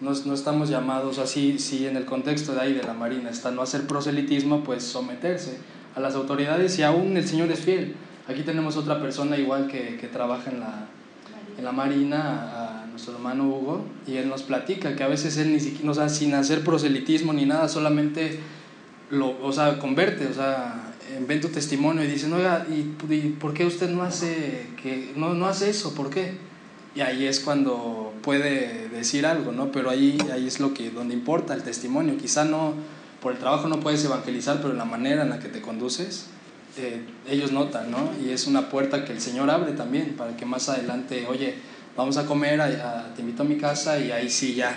No, 0.02 0.12
no 0.26 0.34
estamos 0.34 0.68
llamados 0.70 1.18
así, 1.18 1.60
si 1.60 1.88
en 1.88 1.96
el 1.96 2.04
contexto 2.04 2.54
de 2.54 2.60
ahí 2.60 2.74
de 2.74 2.84
la 2.84 2.94
Marina 2.94 3.30
está 3.30 3.52
no 3.52 3.62
hacer 3.62 3.88
proselitismo, 3.88 4.64
pues 4.66 4.84
someterse 4.84 5.60
a 5.96 6.02
las 6.02 6.16
autoridades 6.16 6.78
y 6.78 6.84
aún 6.84 7.16
el 7.16 7.26
Señor 7.26 7.50
es 7.52 7.62
fiel. 7.62 7.96
Aquí 8.28 8.44
tenemos 8.44 8.78
otra 8.78 9.02
persona 9.02 9.38
igual 9.38 9.68
que, 9.68 9.98
que 9.98 10.08
trabaja 10.08 10.50
en 10.50 10.60
la, 10.62 10.88
en 11.58 11.66
la 11.66 11.72
Marina, 11.72 12.84
a 12.84 12.86
nuestro 12.88 13.16
hermano 13.16 13.48
Hugo, 13.48 13.86
y 14.08 14.16
él 14.16 14.30
nos 14.30 14.44
platica 14.44 14.96
que 14.96 15.04
a 15.04 15.08
veces 15.08 15.38
él 15.38 15.52
ni 15.52 15.60
siquiera, 15.60 15.92
o 15.92 15.94
sea, 15.94 16.10
sin 16.10 16.34
hacer 16.34 16.64
proselitismo 16.64 17.34
ni 17.34 17.46
nada, 17.46 17.68
solamente 17.68 18.40
lo, 19.10 19.38
o 19.44 19.52
sea, 19.52 19.80
converte, 19.80 20.28
o 20.28 20.34
sea, 20.34 20.94
ven 21.28 21.42
tu 21.42 21.50
testimonio 21.50 22.04
y 22.04 22.08
dicen, 22.08 22.34
oiga, 22.34 22.66
¿y, 22.70 22.96
y 23.14 23.36
por 23.40 23.54
qué 23.54 23.66
usted 23.66 23.90
no 23.90 24.04
hace, 24.04 24.68
que, 24.82 25.12
no, 25.16 25.34
no 25.34 25.48
hace 25.48 25.70
eso? 25.70 25.94
¿Por 25.94 26.10
qué? 26.10 26.38
Y 26.96 27.02
ahí 27.02 27.26
es 27.26 27.40
cuando 27.40 28.14
puede 28.22 28.88
decir 28.90 29.26
algo, 29.26 29.52
¿no? 29.52 29.72
Pero 29.72 29.90
ahí, 29.90 30.18
ahí 30.32 30.48
es 30.48 30.60
lo 30.60 30.74
que, 30.74 30.92
donde 30.92 31.14
importa 31.14 31.54
el 31.54 31.64
testimonio. 31.64 32.18
Quizá 32.18 32.46
no, 32.46 32.74
por 33.22 33.34
el 33.34 33.40
trabajo 33.40 33.68
no 33.68 33.80
puedes 33.80 34.06
evangelizar, 34.06 34.62
pero 34.62 34.74
la 34.74 34.86
manera 34.86 35.24
en 35.24 35.30
la 35.30 35.40
que 35.40 35.50
te 35.50 35.62
conduces, 35.62 36.28
eh, 36.78 37.06
ellos 37.30 37.52
notan, 37.52 37.92
¿no? 37.92 38.12
Y 38.24 38.30
es 38.30 38.48
una 38.48 38.70
puerta 38.70 39.06
que 39.06 39.14
el 39.14 39.22
Señor 39.22 39.50
abre 39.50 39.74
también 39.74 40.16
para 40.16 40.36
que 40.36 40.46
más 40.46 40.70
adelante, 40.70 41.28
oye, 41.28 41.56
vamos 41.96 42.18
a 42.18 42.26
comer, 42.26 42.60
te 43.16 43.22
invito 43.22 43.44
a 43.44 43.46
mi 43.46 43.58
casa 43.58 44.00
y 44.00 44.12
ahí 44.12 44.30
sí 44.30 44.56
ya 44.56 44.76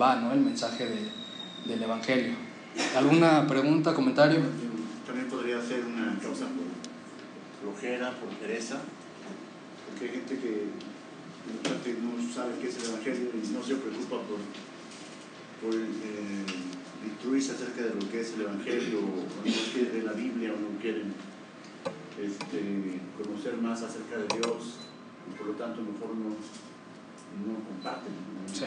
va, 0.00 0.16
¿no? 0.16 0.32
El 0.32 0.40
mensaje 0.40 0.86
de, 0.86 1.70
del 1.70 1.82
Evangelio. 1.82 2.34
¿Alguna 2.96 3.46
pregunta, 3.46 3.92
comentario? 3.94 4.40
También 5.06 5.28
podría 5.28 5.60
ser 5.60 5.84
una 5.84 6.18
causa 6.20 6.46
por 6.46 6.68
flojera, 7.60 8.12
por 8.12 8.28
pereza, 8.38 8.78
porque 9.88 10.06
hay 10.06 10.10
gente 10.20 10.38
que 10.38 10.64
no 12.00 12.34
sabe 12.34 12.54
qué 12.60 12.68
es 12.68 12.76
el 12.76 12.90
Evangelio 12.90 13.30
y 13.34 13.48
no 13.52 13.62
se 13.62 13.74
preocupa 13.74 14.16
por, 14.22 14.38
por 15.62 15.74
eh, 15.74 16.44
instruirse 17.04 17.52
acerca 17.52 17.82
de 17.82 17.94
lo 17.94 18.10
que 18.10 18.20
es 18.20 18.34
el 18.34 18.42
Evangelio, 18.42 18.98
o 18.98 19.02
no 19.02 19.72
quieren 19.72 19.92
leer 19.92 20.04
la 20.04 20.12
Biblia, 20.12 20.52
o 20.52 20.60
no 20.60 20.80
quieren 20.80 21.12
este, 22.20 23.00
conocer 23.22 23.56
más 23.56 23.82
acerca 23.82 24.16
de 24.16 24.26
Dios, 24.38 24.76
y 25.30 25.36
por 25.36 25.48
lo 25.48 25.52
tanto 25.54 25.80
mejor 25.82 26.14
no, 26.14 26.30
no 26.30 27.64
comparten. 27.66 28.12
¿no? 28.12 28.54
Sí. 28.54 28.66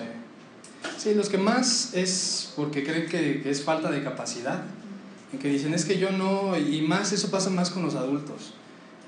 Sí, 0.97 1.13
los 1.13 1.29
que 1.29 1.37
más 1.37 1.93
es 1.93 2.53
porque 2.55 2.83
creen 2.83 3.07
que, 3.07 3.41
que, 3.41 3.49
es 3.49 3.63
falta 3.63 3.91
de 3.91 4.03
capacidad, 4.03 4.63
en 5.31 5.39
que 5.39 5.47
dicen 5.47 5.73
es 5.73 5.85
que 5.85 5.97
yo 5.97 6.11
no, 6.11 6.57
y 6.57 6.81
más 6.81 7.11
eso 7.11 7.29
pasa 7.29 7.49
más 7.49 7.69
con 7.69 7.83
los 7.83 7.95
adultos, 7.95 8.53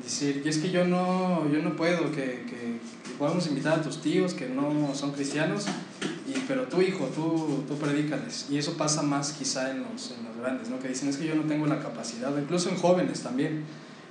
decir, 0.03 0.41
y 0.45 0.49
es 0.49 0.57
que 0.57 0.71
yo 0.71 0.85
no, 0.85 1.49
yo 1.51 1.61
no 1.61 1.75
puedo, 1.75 2.11
que, 2.11 2.45
que, 2.47 2.79
que 3.03 3.11
podemos 3.17 3.47
invitar 3.47 3.79
a 3.79 3.81
tus 3.81 4.01
tíos 4.01 4.33
que 4.33 4.49
no 4.49 4.93
son 4.93 5.11
cristianos, 5.11 5.65
pero 6.47 6.63
tu 6.63 6.81
hijo, 6.81 7.05
tú, 7.15 7.63
tú 7.67 7.77
predícales, 7.77 8.47
y 8.49 8.57
eso 8.57 8.77
pasa 8.77 9.01
más 9.01 9.31
quizá 9.33 9.71
en 9.71 9.83
los, 9.83 10.11
en 10.11 10.25
los 10.25 10.37
grandes, 10.37 10.69
¿no? 10.69 10.79
que 10.79 10.89
dicen 10.89 11.09
es 11.09 11.17
que 11.17 11.27
yo 11.27 11.35
no 11.35 11.43
tengo 11.43 11.67
la 11.67 11.79
capacidad, 11.79 12.31
incluso 12.37 12.69
en 12.69 12.77
jóvenes 12.77 13.21
también, 13.21 13.63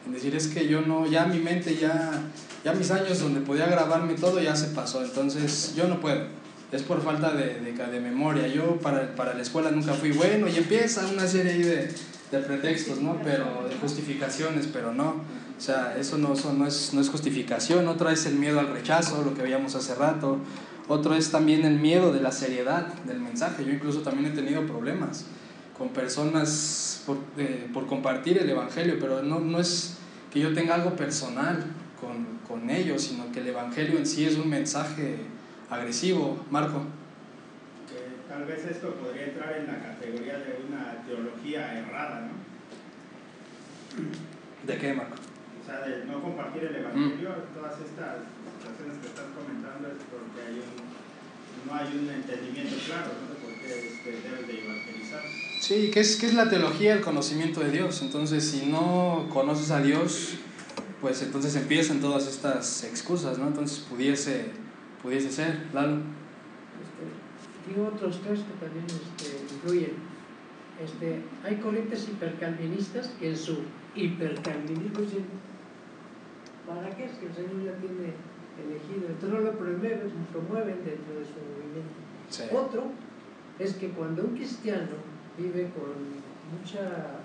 en 0.07 0.13
decir 0.13 0.35
es 0.35 0.49
que 0.49 0.67
yo 0.69 0.81
no, 0.83 1.07
ya 1.07 1.27
mi 1.27 1.39
mente, 1.39 1.77
ya, 1.77 2.31
ya 2.65 2.73
mis 2.73 2.91
años 2.91 3.21
donde 3.21 3.41
podía 3.41 3.67
grabarme 3.67 4.15
todo 4.15 4.41
ya 4.41 4.57
se 4.57 4.69
pasó, 4.69 5.05
entonces 5.05 5.75
yo 5.77 5.87
no 5.89 6.01
puedo 6.01 6.43
es 6.73 6.83
por 6.83 7.03
falta 7.03 7.35
de, 7.35 7.61
de, 7.61 7.73
de, 7.73 8.01
memoria. 8.01 8.49
Yo 8.49 8.79
para, 8.79 9.15
para 9.15 9.35
la 9.35 9.43
escuela 9.43 9.71
nunca 9.71 9.93
fui 9.93 10.11
bueno 10.11 10.49
y 10.49 10.57
empieza 10.57 11.07
una 11.07 11.27
serie 11.27 11.53
ahí 11.53 11.63
de, 11.63 11.95
de 12.33 12.39
pretextos, 12.39 12.99
¿no? 12.99 13.21
Pero 13.23 13.69
de 13.69 13.77
justificaciones, 13.77 14.67
pero 14.73 14.95
no. 14.95 15.21
O 15.57 15.61
sea, 15.65 15.95
eso 15.99 16.17
no, 16.17 16.33
eso 16.33 16.53
no, 16.55 16.67
es, 16.67 16.95
no 16.95 17.03
es 17.03 17.11
justificación. 17.11 17.87
Otra 17.89 18.11
es 18.13 18.25
el 18.25 18.37
miedo 18.37 18.59
al 18.59 18.69
rechazo, 18.69 19.23
lo 19.23 19.35
que 19.35 19.43
veíamos 19.43 19.75
hace 19.75 19.95
rato. 19.95 20.39
Otro 20.89 21.15
es 21.15 21.31
también 21.31 21.65
el 21.65 21.79
miedo 21.79 22.13
de 22.13 22.21
la 22.21 22.33
seriedad 22.33 22.87
del 23.05 23.21
mensaje. 23.21 23.65
Yo 23.65 23.73
incluso 23.73 24.01
también 24.01 24.33
he 24.33 24.35
tenido 24.35 24.67
problemas 24.67 25.25
con 25.77 25.91
personas 25.91 27.03
por, 27.07 27.19
eh, 27.39 27.69
por 27.73 27.87
compartir 27.87 28.39
el 28.39 28.49
Evangelio, 28.49 28.97
pero 29.01 29.23
no, 29.23 29.41
no 29.41 29.59
es 29.59 29.99
que 30.33 30.41
yo 30.41 30.53
tenga 30.55 30.75
algo 30.75 30.97
personal 30.97 31.65
con, 32.01 32.39
con 32.47 32.71
ellos, 32.71 33.03
sino 33.03 33.31
que 33.33 33.41
el 33.41 33.49
Evangelio 33.49 33.99
en 33.99 34.07
sí 34.07 34.25
es 34.25 34.37
un 34.37 34.49
mensaje 34.49 35.19
agresivo, 35.71 36.45
Marco. 36.51 36.83
Tal 38.29 38.45
vez 38.45 38.65
esto 38.65 38.95
podría 38.95 39.27
entrar 39.27 39.57
en 39.59 39.67
la 39.67 39.79
categoría 39.83 40.39
de 40.39 40.65
una 40.67 41.05
teología 41.05 41.79
errada, 41.79 42.29
¿no? 42.29 42.33
¿De 44.67 44.79
qué, 44.79 44.95
Marco? 44.95 45.17
O 45.63 45.67
sea, 45.67 45.81
de 45.87 46.07
no 46.07 46.23
compartir 46.23 46.65
el 46.65 46.77
Evangelio, 46.77 47.29
mm. 47.29 47.55
todas 47.55 47.79
estas 47.79 48.25
situaciones 48.57 48.99
que 48.99 49.09
estás 49.09 49.27
comentando 49.37 49.89
es 49.89 50.01
porque 50.43 50.51
hay 50.51 50.59
un, 50.59 51.67
no 51.67 51.75
hay 51.75 51.99
un 51.99 52.11
entendimiento 52.11 52.77
claro 52.87 53.11
¿no? 53.21 53.35
de 53.35 53.41
por 53.41 53.53
qué 53.61 53.87
este, 53.87 54.29
debes 54.29 54.47
de 54.47 54.65
evangelizar. 54.65 55.23
Sí, 55.61 55.91
¿qué 55.93 56.01
es, 56.01 56.17
¿qué 56.17 56.27
es 56.27 56.35
la 56.35 56.49
teología? 56.49 56.95
El 56.95 57.01
conocimiento 57.01 57.61
de 57.61 57.71
Dios. 57.71 58.03
Entonces, 58.03 58.45
si 58.45 58.67
no 58.67 59.29
conoces 59.33 59.71
a 59.71 59.81
Dios, 59.81 60.35
pues 61.01 61.23
entonces 61.23 61.55
empiezan 61.57 62.01
todas 62.01 62.27
estas 62.27 62.85
excusas, 62.85 63.39
¿no? 63.39 63.49
Entonces 63.49 63.79
pudiese 63.79 64.51
pudiese 65.03 65.31
ser, 65.31 65.67
Lalo. 65.73 65.97
Este, 66.83 67.69
digo 67.69 67.89
otros 67.89 68.21
tres 68.23 68.41
que 68.41 68.65
también 68.65 68.87
este, 68.87 69.55
influyen. 69.55 70.13
Este, 70.83 71.23
hay 71.45 71.57
corrientes 71.57 72.09
hipercalvinistas 72.09 73.09
que 73.19 73.31
en 73.31 73.37
su 73.37 73.59
hipercalvinismo 73.95 75.01
dicen, 75.01 75.25
¿para 76.67 76.89
qué? 76.91 77.09
Si 77.09 77.27
el 77.27 77.35
Señor 77.35 77.65
ya 77.65 77.77
tiene 77.79 78.15
elegido, 78.59 79.09
entonces 79.09 79.31
no 79.31 79.41
lo 79.41 79.53
promueven, 79.59 80.11
promueven 80.33 80.85
dentro 80.85 81.19
de 81.19 81.25
su 81.25 81.39
movimiento. 81.41 81.99
Sí. 82.29 82.45
Otro 82.53 82.91
es 83.59 83.75
que 83.75 83.89
cuando 83.91 84.25
un 84.25 84.35
cristiano 84.35 84.97
vive 85.39 85.71
con 85.71 86.23
mucha 86.53 87.21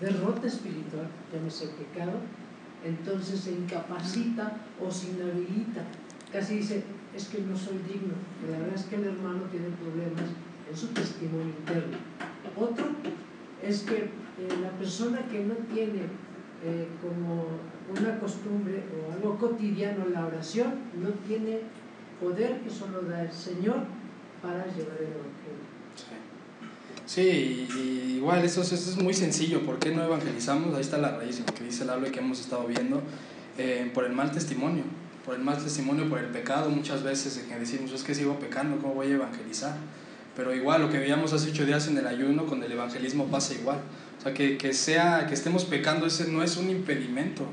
derrota 0.00 0.46
espiritual, 0.46 1.08
llámese 1.32 1.68
pecado, 1.68 2.18
entonces 2.84 3.40
se 3.40 3.52
incapacita 3.52 4.58
o 4.80 4.90
se 4.90 5.10
inhabilita. 5.10 5.82
Casi 6.32 6.56
dice, 6.56 6.84
es 7.14 7.28
que 7.28 7.40
no 7.40 7.56
soy 7.56 7.78
digno. 7.78 8.14
La 8.50 8.58
verdad 8.58 8.74
es 8.74 8.84
que 8.84 8.96
el 8.96 9.04
hermano 9.04 9.42
tiene 9.50 9.68
problemas 9.70 10.30
en 10.68 10.76
su 10.76 10.88
testimonio 10.88 11.46
interno. 11.46 11.96
Otro 12.56 12.86
es 13.62 13.82
que 13.82 13.96
eh, 13.96 14.08
la 14.62 14.70
persona 14.70 15.26
que 15.30 15.44
no 15.44 15.54
tiene 15.72 16.02
eh, 16.64 16.88
como 17.00 17.46
una 17.90 18.18
costumbre 18.18 18.82
o 18.92 19.12
algo 19.12 19.38
cotidiano 19.38 20.06
la 20.12 20.26
oración, 20.26 20.74
no 21.02 21.10
tiene 21.26 21.60
poder 22.20 22.60
que 22.60 22.70
solo 22.70 23.02
da 23.02 23.22
el 23.22 23.32
Señor 23.32 23.84
para 24.42 24.64
llevar 24.66 24.96
el 24.98 25.12
Evangelio. 25.12 25.66
Sí, 27.04 27.68
y, 27.72 28.16
igual 28.16 28.44
eso, 28.44 28.62
eso, 28.62 28.74
es 28.74 28.96
muy 29.00 29.14
sencillo. 29.14 29.64
¿Por 29.64 29.78
qué 29.78 29.94
no 29.94 30.02
evangelizamos? 30.02 30.74
Ahí 30.74 30.80
está 30.80 30.98
la 30.98 31.16
raíz, 31.16 31.38
lo 31.38 31.54
que 31.54 31.64
dice 31.64 31.84
el 31.84 31.90
hablo 31.90 32.08
y 32.08 32.10
que 32.10 32.18
hemos 32.18 32.40
estado 32.40 32.66
viendo, 32.66 33.00
eh, 33.58 33.88
por 33.94 34.04
el 34.04 34.12
mal 34.12 34.32
testimonio 34.32 34.82
por 35.26 35.34
el 35.34 35.42
mal 35.42 35.58
testimonio, 35.58 36.08
por 36.08 36.20
el 36.20 36.26
pecado, 36.26 36.70
muchas 36.70 37.02
veces 37.02 37.44
que 37.48 37.58
decimos, 37.58 37.90
es 37.90 38.04
que 38.04 38.14
sigo 38.14 38.38
pecando, 38.38 38.78
¿cómo 38.78 38.94
voy 38.94 39.08
a 39.08 39.14
evangelizar? 39.16 39.76
Pero 40.36 40.54
igual, 40.54 40.82
lo 40.82 40.88
que 40.88 40.98
veíamos 40.98 41.32
hace 41.32 41.50
ocho 41.50 41.66
días 41.66 41.88
en 41.88 41.98
el 41.98 42.06
ayuno, 42.06 42.46
con 42.46 42.62
el 42.62 42.70
evangelismo 42.70 43.26
pasa 43.26 43.54
igual. 43.54 43.80
O 44.18 44.22
sea, 44.22 44.32
que, 44.32 44.56
que, 44.56 44.72
sea, 44.72 45.26
que 45.26 45.34
estemos 45.34 45.64
pecando, 45.64 46.06
ese 46.06 46.28
no 46.28 46.44
es 46.44 46.56
un 46.56 46.70
impedimento 46.70 47.44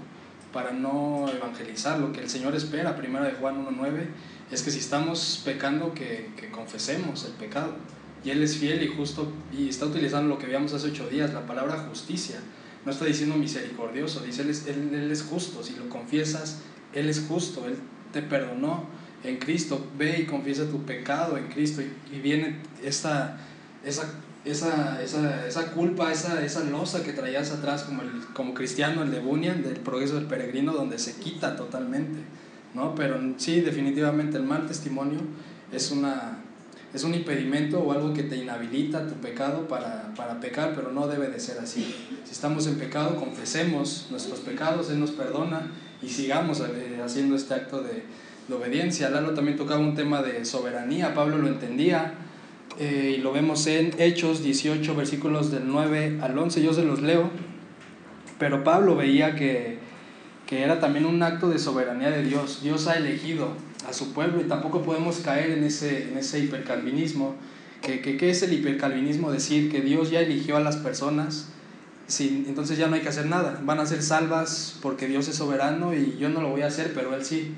para 0.53 0.71
no 0.71 1.25
evangelizar. 1.29 1.99
Lo 1.99 2.13
que 2.13 2.21
el 2.21 2.29
Señor 2.29 2.55
espera, 2.55 2.95
primera 2.95 3.25
de 3.25 3.33
Juan 3.33 3.65
1.9, 3.65 4.05
es 4.51 4.61
que 4.61 4.71
si 4.71 4.79
estamos 4.79 5.41
pecando, 5.43 5.93
que, 5.93 6.31
que 6.37 6.49
confesemos 6.49 7.25
el 7.25 7.33
pecado. 7.33 7.75
Y 8.23 8.29
Él 8.29 8.41
es 8.41 8.57
fiel 8.57 8.81
y 8.83 8.87
justo, 8.87 9.33
y 9.51 9.67
está 9.67 9.85
utilizando 9.85 10.29
lo 10.29 10.39
que 10.39 10.45
veíamos 10.45 10.73
hace 10.73 10.87
ocho 10.87 11.09
días, 11.09 11.33
la 11.33 11.45
palabra 11.45 11.77
justicia. 11.89 12.39
No 12.85 12.91
está 12.91 13.05
diciendo 13.05 13.35
misericordioso, 13.35 14.21
dice 14.21 14.43
Él 14.43 14.49
es, 14.51 14.67
él, 14.67 15.11
es 15.11 15.23
justo. 15.23 15.63
Si 15.63 15.75
lo 15.75 15.89
confiesas, 15.89 16.61
él 16.93 17.09
es 17.09 17.25
justo, 17.27 17.65
Él 17.67 17.75
te 18.11 18.21
perdonó 18.21 18.85
en 19.23 19.37
Cristo. 19.37 19.85
Ve 19.97 20.21
y 20.21 20.25
confiesa 20.25 20.69
tu 20.69 20.83
pecado 20.83 21.37
en 21.37 21.47
Cristo 21.47 21.81
y, 21.81 22.15
y 22.15 22.19
viene 22.21 22.61
esta, 22.83 23.37
esa, 23.83 24.13
esa, 24.45 25.01
esa, 25.01 25.47
esa, 25.47 25.71
culpa, 25.71 26.11
esa, 26.11 26.43
esa 26.43 26.63
losa 26.65 27.03
que 27.03 27.13
traías 27.13 27.51
atrás 27.51 27.83
como, 27.83 28.01
el, 28.01 28.11
como 28.33 28.53
cristiano, 28.53 29.03
el 29.03 29.11
de 29.11 29.19
Bunyan, 29.19 29.63
del 29.63 29.77
progreso 29.77 30.15
del 30.15 30.25
peregrino, 30.25 30.73
donde 30.73 30.99
se 30.99 31.15
quita 31.15 31.55
totalmente. 31.55 32.19
¿no? 32.73 32.93
Pero 32.95 33.19
sí, 33.37 33.61
definitivamente 33.61 34.37
el 34.37 34.43
mal 34.43 34.65
testimonio 34.65 35.19
es, 35.71 35.91
una, 35.91 36.39
es 36.93 37.03
un 37.05 37.13
impedimento 37.13 37.79
o 37.79 37.93
algo 37.93 38.13
que 38.13 38.23
te 38.23 38.35
inhabilita 38.35 39.07
tu 39.07 39.15
pecado 39.15 39.67
para, 39.67 40.13
para 40.15 40.39
pecar, 40.41 40.73
pero 40.75 40.91
no 40.91 41.07
debe 41.07 41.29
de 41.29 41.39
ser 41.39 41.59
así. 41.59 41.95
Si 42.25 42.31
estamos 42.31 42.67
en 42.67 42.75
pecado, 42.75 43.15
confesemos 43.15 44.07
nuestros 44.11 44.41
pecados, 44.41 44.89
Él 44.89 44.99
nos 44.99 45.11
perdona 45.11 45.71
y 46.01 46.09
sigamos 46.09 46.59
eh, 46.59 46.99
haciendo 47.03 47.37
este 47.37 47.53
acto 47.53 47.81
de, 47.81 48.03
de, 48.49 48.53
obediencia. 48.53 49.09
Lalo 49.09 49.33
también 49.33 49.55
tocaba 49.55 49.79
un 49.79 49.95
tema 49.95 50.21
de 50.21 50.43
soberanía, 50.43 51.13
Pablo 51.13 51.37
lo 51.37 51.47
entendía 51.47 52.15
eh, 52.79 53.15
y 53.17 53.21
lo 53.21 53.31
vemos 53.31 53.67
en 53.67 53.91
Hechos 53.99 54.43
18, 54.43 54.95
versículos 54.95 55.51
del 55.51 55.67
9 55.67 56.19
al 56.21 56.37
11, 56.37 56.63
yo 56.63 56.73
se 56.73 56.83
los 56.83 57.01
leo, 57.01 57.29
pero 58.39 58.63
Pablo 58.63 58.95
veía 58.95 59.35
que, 59.35 59.77
que 60.47 60.63
era 60.63 60.79
también 60.79 61.05
un 61.05 61.21
acto 61.21 61.49
de 61.49 61.59
soberanía 61.59 62.09
de 62.09 62.23
Dios. 62.23 62.61
Dios 62.63 62.87
ha 62.87 62.95
elegido 62.95 63.49
a 63.87 63.93
su 63.93 64.13
pueblo 64.13 64.41
y 64.41 64.45
tampoco 64.45 64.81
podemos 64.81 65.17
caer 65.17 65.51
en 65.51 65.63
ese, 65.63 66.09
en 66.09 66.17
ese 66.17 66.39
hipercalvinismo. 66.39 67.35
¿Qué 67.81 68.01
que, 68.01 68.17
que, 68.17 68.29
es 68.29 68.41
el 68.43 68.53
hipercalvinismo? 68.53 69.31
Decir 69.31 69.71
que 69.71 69.81
Dios 69.81 70.09
ya 70.09 70.21
eligió 70.21 70.57
a 70.57 70.61
las 70.61 70.77
personas, 70.77 71.49
sin, 72.07 72.45
entonces 72.47 72.77
ya 72.77 72.87
no 72.87 72.95
hay 72.95 73.01
que 73.01 73.09
hacer 73.09 73.27
nada. 73.27 73.61
Van 73.63 73.79
a 73.79 73.85
ser 73.85 74.01
salvas 74.01 74.79
porque 74.81 75.07
Dios 75.07 75.27
es 75.27 75.35
soberano 75.35 75.93
y 75.93 76.17
yo 76.17 76.29
no 76.29 76.41
lo 76.41 76.49
voy 76.49 76.61
a 76.61 76.67
hacer, 76.67 76.93
pero 76.93 77.13
Él 77.15 77.23
sí. 77.23 77.53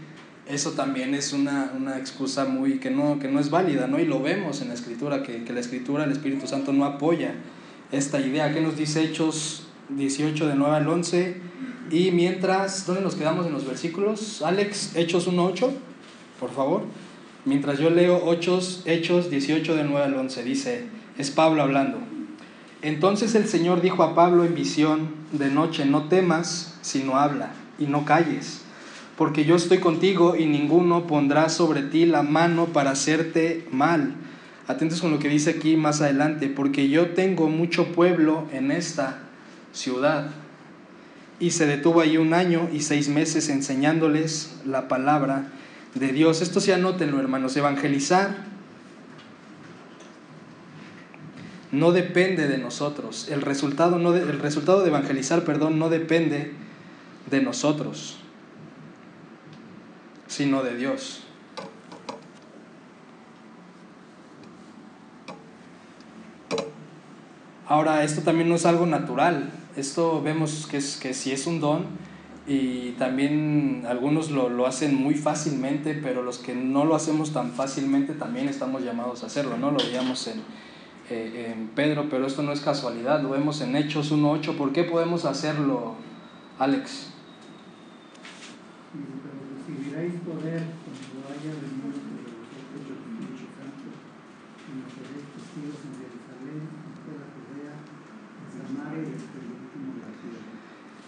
Eso 0.48 0.72
también 0.72 1.16
es 1.16 1.34
una, 1.34 1.72
una 1.76 1.98
excusa 1.98 2.46
muy 2.46 2.80
que 2.80 2.92
no, 2.92 3.18
que 3.20 3.28
no 3.28 3.40
es 3.40 3.50
válida, 3.50 3.88
¿no? 3.88 4.00
Y 4.00 4.06
lo 4.06 4.22
vemos 4.22 4.62
en 4.62 4.68
la 4.68 4.76
Escritura, 4.76 5.24
que, 5.24 5.44
que 5.44 5.54
la 5.54 5.60
Escritura, 5.60 6.04
el 6.04 6.12
Espíritu 6.12 6.46
Santo 6.48 6.72
no 6.72 6.86
apoya 6.86 7.34
esta 7.92 8.20
idea. 8.20 8.54
¿Qué 8.54 8.62
nos 8.62 8.78
dice 8.78 9.04
Hechos 9.04 9.68
18 9.90 10.48
de 10.48 10.56
9 10.56 10.76
al 10.76 10.88
11? 10.88 11.38
Y 11.90 12.12
mientras, 12.12 12.86
¿dónde 12.86 13.02
nos 13.02 13.16
quedamos 13.16 13.48
en 13.48 13.54
los 13.54 13.66
versículos? 13.66 14.42
Alex, 14.44 14.96
Hechos 14.96 15.28
1.8, 15.28 15.72
por 16.40 16.52
favor. 16.52 16.84
Mientras 17.46 17.80
yo 17.80 17.90
leo 17.90 18.32
Hechos, 18.32 18.82
Hechos 18.86 19.30
18 19.30 19.76
de 19.76 19.84
9 19.84 20.06
al 20.06 20.14
11, 20.16 20.44
dice, 20.44 20.86
es 21.18 21.32
Pablo 21.32 21.62
hablando. 21.62 22.00
Entonces 22.82 23.34
el 23.36 23.48
Señor 23.48 23.82
dijo 23.82 24.04
a 24.04 24.14
Pablo 24.14 24.46
en 24.46 24.54
visión 24.54 25.10
de 25.32 25.50
noche, 25.50 25.86
no 25.86 26.04
temas, 26.08 26.78
sino 26.82 27.18
habla 27.18 27.52
y 27.80 27.86
no 27.86 28.06
calles, 28.06 28.65
porque 29.18 29.46
yo 29.46 29.56
estoy 29.56 29.80
contigo 29.80 30.36
y 30.36 30.46
ninguno 30.46 31.08
pondrá 31.08 31.50
sobre 31.50 31.84
ti 31.84 32.06
la 32.06 32.24
mano 32.24 32.68
para 32.68 32.92
hacerte 32.92 33.68
mal. 33.72 34.16
Atentos 34.68 35.00
con 35.00 35.12
lo 35.12 35.20
que 35.20 35.30
dice 35.30 35.52
aquí 35.52 35.78
más 35.78 36.02
adelante, 36.02 36.48
porque 36.48 36.90
yo 36.90 37.12
tengo 37.12 37.50
mucho 37.50 37.94
pueblo 37.94 38.48
en 38.52 38.72
esta 38.72 39.20
ciudad. 39.74 40.32
Y 41.40 41.52
se 41.52 41.66
detuvo 41.66 42.02
ahí 42.02 42.18
un 42.18 42.34
año 42.34 42.70
y 42.74 42.82
seis 42.82 43.10
meses 43.10 43.50
enseñándoles 43.50 44.56
la 44.66 44.88
palabra 44.88 45.52
de 45.94 46.08
Dios. 46.10 46.42
Esto 46.42 46.60
sí 46.60 46.72
anótenlo, 46.72 47.20
hermanos. 47.20 47.56
Evangelizar 47.56 48.56
no 51.72 51.92
depende 51.92 52.48
de 52.48 52.58
nosotros. 52.58 53.28
El 53.30 53.42
resultado, 53.42 54.00
no 54.00 54.12
de, 54.12 54.22
el 54.22 54.40
resultado 54.40 54.82
de 54.82 54.90
evangelizar, 54.90 55.44
perdón, 55.44 55.78
no 55.78 55.90
depende 55.90 56.54
de 57.30 57.42
nosotros, 57.42 58.18
sino 60.28 60.64
de 60.64 60.76
Dios. 60.76 61.24
Ahora, 67.68 68.04
esto 68.04 68.22
también 68.22 68.48
no 68.48 68.56
es 68.56 68.66
algo 68.66 68.86
natural. 68.86 69.52
Esto 69.76 70.22
vemos 70.22 70.68
que, 70.68 70.78
es, 70.78 70.98
que 70.98 71.14
sí 71.14 71.32
es 71.32 71.48
un 71.48 71.60
don 71.60 71.86
y 72.48 72.92
también 72.92 73.86
algunos 73.88 74.30
lo, 74.30 74.50
lo, 74.50 74.68
hacen 74.68 74.94
muy 74.94 75.16
fácilmente, 75.16 75.96
pero 75.96 76.22
los 76.22 76.38
que 76.38 76.54
no 76.54 76.86
lo 76.86 76.96
hacemos 76.96 77.34
tan 77.34 77.52
fácilmente 77.54 78.14
también 78.14 78.48
estamos 78.48 78.84
llamados 78.84 79.24
a 79.24 79.26
hacerlo, 79.26 79.58
¿no? 79.58 79.72
Lo 79.72 79.78
veíamos 79.78 80.28
en, 80.28 80.44
eh, 81.10 81.54
en 81.56 81.70
Pedro, 81.70 82.08
pero 82.10 82.28
esto 82.28 82.44
no 82.44 82.52
es 82.52 82.62
casualidad, 82.62 83.22
lo 83.24 83.30
vemos 83.30 83.62
en 83.62 83.76
Hechos 83.76 84.12
1.8. 84.12 84.56
¿Por 84.58 84.74
qué 84.74 84.84
podemos 84.84 85.26
hacerlo, 85.26 85.96
Alex? 86.60 87.10
Recibiréis 89.68 90.25
poder. 90.36 90.62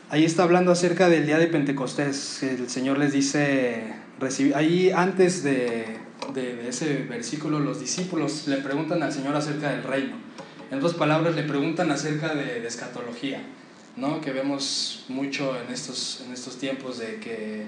Ahí 0.09 0.23
está 0.23 0.43
hablando 0.43 0.71
acerca 0.71 1.09
del 1.09 1.25
día 1.25 1.37
de 1.37 1.47
Pentecostés. 1.47 2.41
El 2.41 2.69
Señor 2.69 2.97
les 2.97 3.11
dice, 3.11 3.93
ahí 4.55 4.89
antes 4.91 5.43
de, 5.43 5.97
de, 6.33 6.55
de, 6.55 6.69
ese 6.69 7.03
versículo, 7.03 7.59
los 7.59 7.81
discípulos 7.81 8.47
le 8.47 8.57
preguntan 8.57 9.03
al 9.03 9.11
Señor 9.11 9.35
acerca 9.35 9.71
del 9.71 9.83
reino. 9.83 10.15
En 10.71 10.77
otras 10.77 10.93
palabras, 10.93 11.35
le 11.35 11.43
preguntan 11.43 11.91
acerca 11.91 12.33
de, 12.33 12.61
de 12.61 12.67
escatología, 12.67 13.41
¿no? 13.97 14.21
que 14.21 14.31
vemos 14.31 15.05
mucho 15.09 15.59
en 15.59 15.73
estos, 15.73 16.23
en 16.25 16.33
estos 16.33 16.57
tiempos 16.57 16.99
de 16.99 17.19
que 17.19 17.65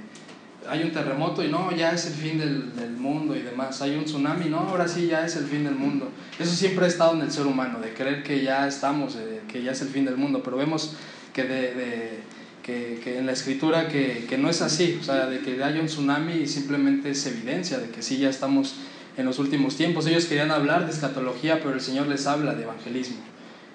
hay 0.67 0.83
un 0.83 0.91
terremoto 0.91 1.43
y 1.43 1.47
no, 1.47 1.71
ya 1.71 1.91
es 1.91 2.05
el 2.07 2.13
fin 2.13 2.37
del, 2.37 2.75
del, 2.75 2.91
mundo 2.91 3.35
y 3.35 3.41
demás. 3.41 3.81
Hay 3.81 3.95
un 3.95 4.05
tsunami, 4.05 4.49
no, 4.49 4.59
ahora 4.59 4.87
sí 4.87 5.07
ya 5.07 5.25
es 5.25 5.35
el 5.35 5.45
fin 5.45 5.63
del 5.63 5.75
mundo. 5.75 6.09
Eso 6.37 6.53
siempre 6.53 6.85
ha 6.85 6.87
estado 6.87 7.13
en 7.13 7.21
el 7.21 7.31
ser 7.31 7.45
humano, 7.45 7.79
de 7.79 7.93
creer 7.93 8.23
que 8.23 8.43
ya 8.43 8.67
estamos, 8.67 9.15
de, 9.15 9.41
que 9.47 9.63
ya 9.63 9.71
es 9.71 9.81
el 9.81 9.89
fin 9.89 10.05
del 10.05 10.17
mundo. 10.17 10.41
Pero 10.43 10.57
vemos 10.57 10.95
que, 11.33 11.43
de, 11.43 11.73
de 11.73 12.19
que, 12.63 12.99
que, 13.03 13.19
en 13.19 13.25
la 13.25 13.31
escritura 13.31 13.87
que, 13.87 14.25
que, 14.27 14.37
no 14.37 14.49
es 14.49 14.61
así, 14.61 14.97
o 14.99 15.03
sea, 15.03 15.27
de 15.27 15.39
que 15.39 15.63
haya 15.63 15.79
un 15.79 15.87
tsunami 15.87 16.33
y 16.33 16.47
simplemente 16.47 17.11
es 17.11 17.25
evidencia 17.25 17.79
de 17.79 17.89
que 17.89 18.01
sí 18.01 18.17
ya 18.17 18.29
estamos 18.29 18.75
en 19.17 19.25
los 19.25 19.39
últimos 19.39 19.75
tiempos. 19.75 20.07
Ellos 20.07 20.25
querían 20.25 20.51
hablar 20.51 20.85
de 20.85 20.91
escatología, 20.91 21.59
pero 21.59 21.73
el 21.73 21.81
Señor 21.81 22.07
les 22.07 22.27
habla 22.27 22.53
de 22.53 22.63
evangelismo. 22.63 23.17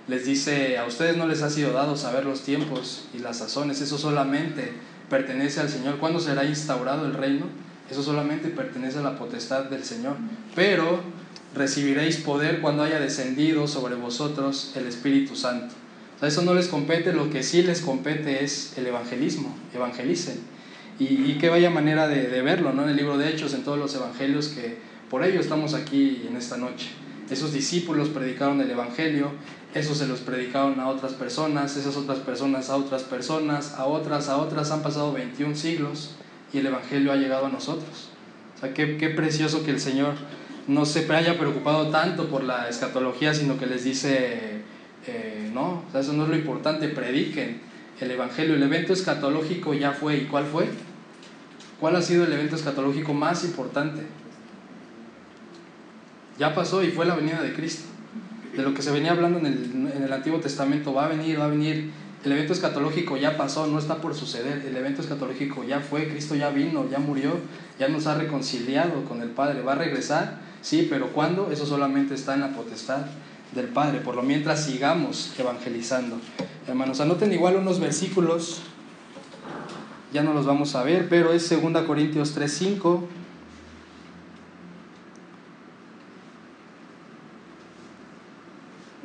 Les 0.07 0.27
dice, 0.27 0.77
a 0.77 0.85
ustedes 0.85 1.17
no 1.17 1.27
les 1.27 1.41
ha 1.43 1.49
sido 1.49 1.73
dado 1.73 1.97
saber 1.97 2.27
los 2.27 2.43
tiempos 2.43 3.07
y 3.15 3.21
las 3.21 3.39
sazones, 3.39 3.81
eso 3.81 3.97
solamente 3.97 4.73
pertenece 5.11 5.61
al 5.61 5.69
Señor. 5.69 5.99
¿Cuándo 5.99 6.21
será 6.21 6.45
instaurado 6.45 7.07
el 7.07 7.15
reino? 7.15 7.47
Eso 7.91 8.03
solamente 8.03 8.49
pertenece 8.49 8.99
a 8.99 9.03
la 9.03 9.17
potestad 9.17 9.65
del 9.65 9.85
Señor. 9.85 10.17
Pero 10.55 11.01
recibiréis 11.55 12.17
poder 12.17 12.61
cuando 12.61 12.83
haya 12.83 12.99
descendido 12.99 13.67
sobre 13.67 13.95
vosotros 13.95 14.73
el 14.77 14.87
Espíritu 14.87 15.37
Santo. 15.37 15.75
O 16.21 16.27
eso 16.27 16.43
no 16.43 16.55
les 16.55 16.69
compete, 16.69 17.13
lo 17.13 17.31
que 17.31 17.43
sí 17.43 17.63
les 17.63 17.81
compete 17.81 18.43
es 18.43 18.79
el 18.79 18.87
evangelismo, 18.87 19.55
evangelicen. 19.75 20.39
Y, 20.99 21.05
y 21.05 21.39
qué 21.41 21.49
vaya 21.49 21.71
manera 21.71 22.09
de, 22.09 22.29
de, 22.29 22.43
verlo, 22.43 22.73
¿no? 22.73 22.85
En 22.85 22.91
el 22.91 22.97
libro 22.97 23.19
de 23.19 23.29
Hechos, 23.29 23.53
en 23.53 23.65
todos 23.65 23.79
los 23.79 23.95
evangelios, 23.95 24.49
que 24.49 24.79
por 25.11 25.25
ello 25.25 25.41
estamos 25.41 25.75
aquí 25.75 26.25
en 26.29 26.37
esta 26.37 26.57
noche. 26.57 26.91
Esos 27.31 27.53
discípulos 27.53 28.09
predicaron 28.11 28.61
el 28.61 28.71
evangelio, 28.71 29.33
esos 29.75 29.99
se 29.99 30.07
los 30.07 30.21
predicaron 30.21 30.79
a 30.81 30.89
otras 30.89 31.13
personas, 31.13 31.77
esas 31.77 31.97
otras 31.97 32.19
personas 32.21 32.71
a 32.71 32.77
otras 32.77 33.03
personas, 33.03 33.75
a 33.75 33.87
otras, 33.87 34.29
a 34.29 34.37
otras, 34.37 34.71
han 34.71 34.83
pasado 34.83 35.13
21 35.13 35.57
siglos 35.57 36.15
y 36.53 36.59
el 36.59 36.67
evangelio 36.67 37.13
ha 37.13 37.17
llegado 37.17 37.47
a 37.47 37.49
nosotros. 37.49 38.09
O 38.57 38.61
sea, 38.61 38.73
qué, 38.73 38.97
qué 38.97 39.11
precioso 39.11 39.65
que 39.65 39.73
el 39.73 39.81
Señor 39.81 40.15
no 40.69 40.87
se 40.87 41.13
haya 41.13 41.39
preocupado 41.39 41.89
tanto 41.89 42.29
por 42.29 42.45
la 42.45 42.69
escatología, 42.69 43.35
sino 43.35 43.59
que 43.59 43.67
les 43.67 43.85
dice 43.85 44.63
eh, 45.07 45.51
no, 45.53 45.83
o 45.87 45.93
sea, 45.93 46.01
eso 46.01 46.13
no 46.13 46.25
es 46.25 46.31
lo 46.31 46.37
importante, 46.37 46.89
prediquen 46.89 47.61
el 48.01 48.11
Evangelio. 48.11 48.55
El 48.55 48.63
evento 48.63 48.93
escatológico 48.93 49.75
ya 49.75 49.93
fue, 49.93 50.17
¿y 50.17 50.25
cuál 50.27 50.45
fue? 50.45 50.69
¿Cuál 51.81 51.97
ha 51.97 52.03
sido 52.03 52.25
el 52.25 52.33
evento 52.33 52.57
escatológico 52.57 53.13
más 53.13 53.45
importante? 53.45 54.03
Ya 56.39 56.55
pasó 56.55 56.83
y 56.83 56.91
fue 56.91 57.07
la 57.07 57.15
venida 57.15 57.43
de 57.43 57.53
Cristo. 57.53 57.94
De 58.57 58.63
lo 58.63 58.73
que 58.73 58.83
se 58.83 58.91
venía 58.93 59.13
hablando 59.13 59.39
en 59.39 59.47
el, 59.47 59.93
en 59.97 60.03
el 60.03 60.13
Antiguo 60.13 60.41
Testamento, 60.41 60.95
va 60.95 61.07
a 61.07 61.09
venir, 61.09 61.41
va 61.41 61.47
a 61.47 61.49
venir. 61.49 61.91
El 62.25 62.33
evento 62.33 62.53
escatológico 62.53 63.17
ya 63.17 63.37
pasó, 63.37 63.67
no 63.67 63.79
está 63.79 63.97
por 63.97 64.15
suceder. 64.15 64.65
El 64.67 64.77
evento 64.77 65.03
escatológico 65.03 65.65
ya 65.65 65.81
fue, 65.81 66.09
Cristo 66.09 66.35
ya 66.35 66.51
vino, 66.51 66.89
ya 66.91 66.99
murió, 66.99 67.33
ya 67.79 67.89
nos 67.89 68.07
ha 68.07 68.15
reconciliado 68.15 69.05
con 69.05 69.21
el 69.21 69.29
Padre. 69.29 69.61
¿Va 69.61 69.73
a 69.73 69.77
regresar? 69.77 70.39
Sí, 70.63 70.87
pero 70.89 71.13
¿cuándo? 71.13 71.51
Eso 71.53 71.67
solamente 71.67 72.15
está 72.15 72.35
en 72.35 72.41
la 72.41 72.53
potestad 72.53 73.07
del 73.55 73.67
Padre. 73.67 73.99
Por 74.01 74.17
lo 74.17 74.23
mientras 74.23 74.65
sigamos 74.65 75.35
evangelizando. 75.39 76.19
Hermanos, 76.67 77.01
anoten 77.01 77.33
igual 77.33 77.57
unos 77.57 77.81
versículos. 77.81 78.63
Ya 80.13 80.23
no 80.23 80.33
los 80.33 80.47
vamos 80.47 80.75
a 80.77 80.83
ver, 80.85 81.09
pero 81.11 81.33
es 81.33 81.51
2 81.51 81.83
Corintios 81.83 82.35
3:5. 82.35 83.03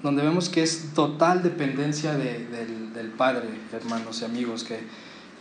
Donde 0.04 0.24
vemos 0.24 0.50
que 0.50 0.64
es 0.64 0.94
total 0.94 1.44
dependencia 1.44 2.14
de, 2.16 2.46
del, 2.46 2.94
del, 2.94 3.08
Padre, 3.10 3.50
hermanos 3.74 4.22
y 4.22 4.26
amigos, 4.26 4.64
que, 4.64 4.80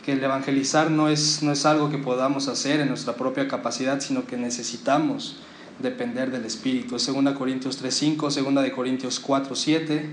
que 0.04 0.12
el 0.12 0.24
evangelizar 0.24 0.90
no 0.90 1.08
es, 1.08 1.42
no 1.42 1.52
es 1.52 1.64
algo 1.64 1.90
que 1.90 1.98
podamos 1.98 2.48
hacer 2.48 2.80
en 2.80 2.88
nuestra 2.88 3.14
propia 3.14 3.46
capacidad, 3.46 4.00
sino 4.00 4.26
que 4.26 4.36
necesitamos 4.36 5.36
depender 5.78 6.30
del 6.30 6.44
Espíritu. 6.44 6.96
Es 6.96 7.06
2 7.06 7.34
Corintios 7.34 7.82
3.5, 7.82 8.52
2 8.52 8.62
de 8.64 8.72
Corintios 8.72 9.24
4.7. 9.24 10.06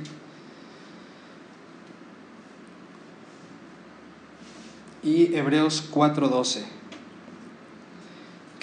Y 5.04 5.36
Hebreos 5.36 5.90
4.12. 5.92 6.75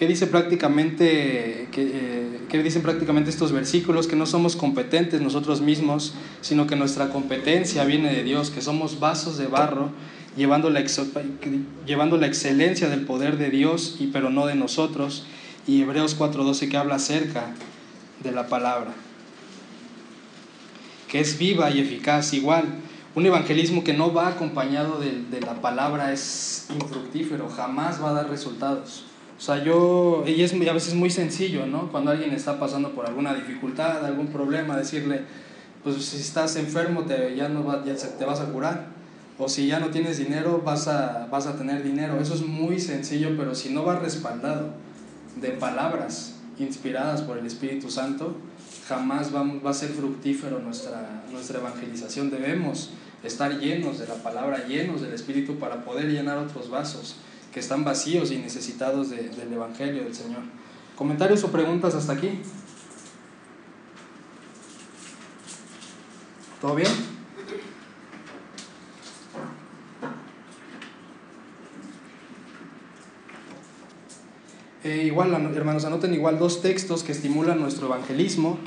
¿Qué 0.02 0.08
dice 0.08 0.26
prácticamente, 0.26 1.68
qué, 1.70 2.36
eh, 2.52 2.62
dicen 2.64 2.82
prácticamente 2.82 3.30
estos 3.30 3.52
versículos? 3.52 4.08
Que 4.08 4.16
no 4.16 4.26
somos 4.26 4.56
competentes 4.56 5.20
nosotros 5.20 5.60
mismos, 5.60 6.14
sino 6.40 6.66
que 6.66 6.74
nuestra 6.74 7.10
competencia 7.10 7.84
viene 7.84 8.12
de 8.12 8.24
Dios, 8.24 8.50
que 8.50 8.62
somos 8.62 8.98
vasos 8.98 9.38
de 9.38 9.46
barro 9.46 9.90
llevando 10.36 10.70
la, 10.70 10.82
llevando 11.86 12.16
la 12.16 12.26
excelencia 12.26 12.88
del 12.88 13.02
poder 13.02 13.38
de 13.38 13.50
Dios, 13.50 13.98
y, 14.00 14.08
pero 14.08 14.28
no 14.28 14.46
de 14.46 14.56
nosotros 14.56 15.24
y 15.68 15.82
Hebreos 15.82 16.18
4:12 16.18 16.68
que 16.68 16.76
habla 16.76 16.96
acerca 16.96 17.54
de 18.24 18.32
la 18.32 18.48
palabra, 18.48 18.90
que 21.06 21.20
es 21.20 21.38
viva 21.38 21.70
y 21.70 21.78
eficaz 21.78 22.32
igual. 22.32 22.64
Un 23.14 23.24
evangelismo 23.24 23.84
que 23.84 23.92
no 23.92 24.12
va 24.12 24.26
acompañado 24.26 24.98
de, 24.98 25.40
la 25.42 25.60
palabra 25.60 26.12
es 26.12 26.66
infructífero, 26.74 27.48
jamás 27.48 28.02
va 28.02 28.10
a 28.10 28.14
dar 28.14 28.28
resultados. 28.28 29.04
O 29.42 29.44
sea, 29.44 29.64
yo, 29.64 30.22
y 30.24 30.40
es 30.40 30.52
a 30.52 30.72
veces 30.72 30.94
muy 30.94 31.10
sencillo, 31.10 31.66
¿no? 31.66 31.90
Cuando 31.90 32.12
alguien 32.12 32.30
está 32.30 32.60
pasando 32.60 32.92
por 32.92 33.06
alguna 33.06 33.34
dificultad, 33.34 34.06
algún 34.06 34.28
problema, 34.28 34.76
decirle, 34.76 35.22
pues 35.82 35.96
si 35.96 36.18
estás 36.18 36.54
enfermo 36.54 37.06
te, 37.06 37.34
ya, 37.34 37.48
no 37.48 37.64
va, 37.64 37.84
ya 37.84 37.96
te 37.96 38.24
vas 38.24 38.38
a 38.38 38.52
curar. 38.52 38.86
O 39.40 39.48
si 39.48 39.66
ya 39.66 39.80
no 39.80 39.88
tienes 39.88 40.18
dinero, 40.18 40.62
vas 40.64 40.86
a, 40.86 41.26
vas 41.28 41.48
a 41.48 41.56
tener 41.56 41.82
dinero. 41.82 42.20
Eso 42.20 42.34
es 42.34 42.42
muy 42.42 42.78
sencillo, 42.78 43.36
pero 43.36 43.56
si 43.56 43.70
no 43.70 43.84
va 43.84 43.98
respaldado 43.98 44.74
de 45.40 45.48
palabras 45.48 46.36
inspiradas 46.60 47.22
por 47.22 47.36
el 47.36 47.44
Espíritu 47.44 47.90
Santo, 47.90 48.36
jamás 48.86 49.34
va, 49.34 49.42
va 49.42 49.70
a 49.70 49.74
ser 49.74 49.88
fructífero 49.88 50.60
nuestra, 50.60 51.24
nuestra 51.32 51.58
evangelización. 51.58 52.30
Debemos 52.30 52.90
estar 53.24 53.58
llenos 53.58 53.98
de 53.98 54.06
la 54.06 54.14
palabra, 54.14 54.68
llenos 54.68 55.00
del 55.00 55.12
Espíritu 55.12 55.56
para 55.56 55.84
poder 55.84 56.12
llenar 56.12 56.38
otros 56.38 56.70
vasos 56.70 57.16
que 57.52 57.60
están 57.60 57.84
vacíos 57.84 58.32
y 58.32 58.38
necesitados 58.38 59.10
de, 59.10 59.28
del 59.28 59.52
Evangelio 59.52 60.04
del 60.04 60.14
Señor. 60.14 60.40
¿Comentarios 60.96 61.44
o 61.44 61.52
preguntas 61.52 61.94
hasta 61.94 62.14
aquí? 62.14 62.40
¿Todo 66.60 66.74
bien? 66.74 66.88
Eh, 74.84 75.04
igual, 75.06 75.32
hermanos, 75.54 75.84
anoten 75.84 76.14
igual 76.14 76.38
dos 76.38 76.62
textos 76.62 77.04
que 77.04 77.12
estimulan 77.12 77.60
nuestro 77.60 77.86
evangelismo. 77.86 78.58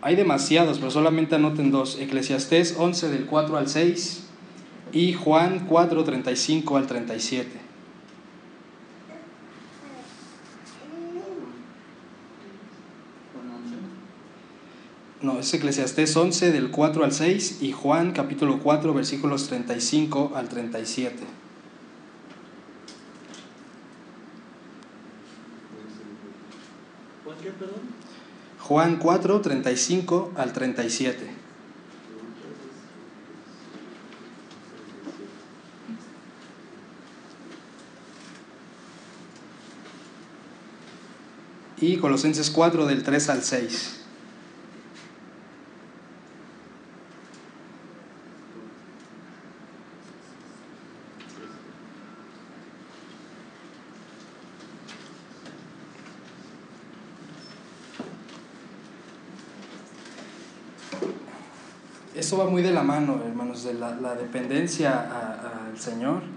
Hay 0.00 0.16
demasiados, 0.16 0.78
pero 0.78 0.90
solamente 0.90 1.36
anoten 1.36 1.70
dos. 1.70 1.98
Eclesiastés 2.00 2.74
11 2.78 3.08
del 3.10 3.26
4 3.26 3.56
al 3.56 3.68
6 3.68 4.31
y 4.92 5.14
Juan 5.14 5.66
4, 5.66 6.04
35 6.04 6.76
al 6.76 6.86
37. 6.86 7.50
No, 15.22 15.38
es 15.38 15.54
Eclesiastés 15.54 16.16
11 16.16 16.50
del 16.50 16.70
4 16.70 17.04
al 17.04 17.12
6 17.12 17.58
y 17.62 17.72
Juan 17.72 18.12
capítulo 18.12 18.58
4 18.58 18.92
versículos 18.92 19.46
35 19.46 20.32
al 20.34 20.48
37. 20.48 21.22
Juan 28.58 28.96
4, 28.96 29.40
35 29.40 30.32
al 30.34 30.52
37. 30.52 31.41
Y 41.82 41.96
Colosenses 41.96 42.48
4 42.52 42.86
del 42.86 43.02
3 43.02 43.28
al 43.28 43.42
6. 43.42 43.98
Eso 62.14 62.38
va 62.38 62.48
muy 62.48 62.62
de 62.62 62.70
la 62.70 62.84
mano, 62.84 63.20
hermanos, 63.26 63.64
de 63.64 63.74
la, 63.74 63.96
la 63.96 64.14
dependencia 64.14 65.00
al 65.00 65.76
Señor 65.80 66.31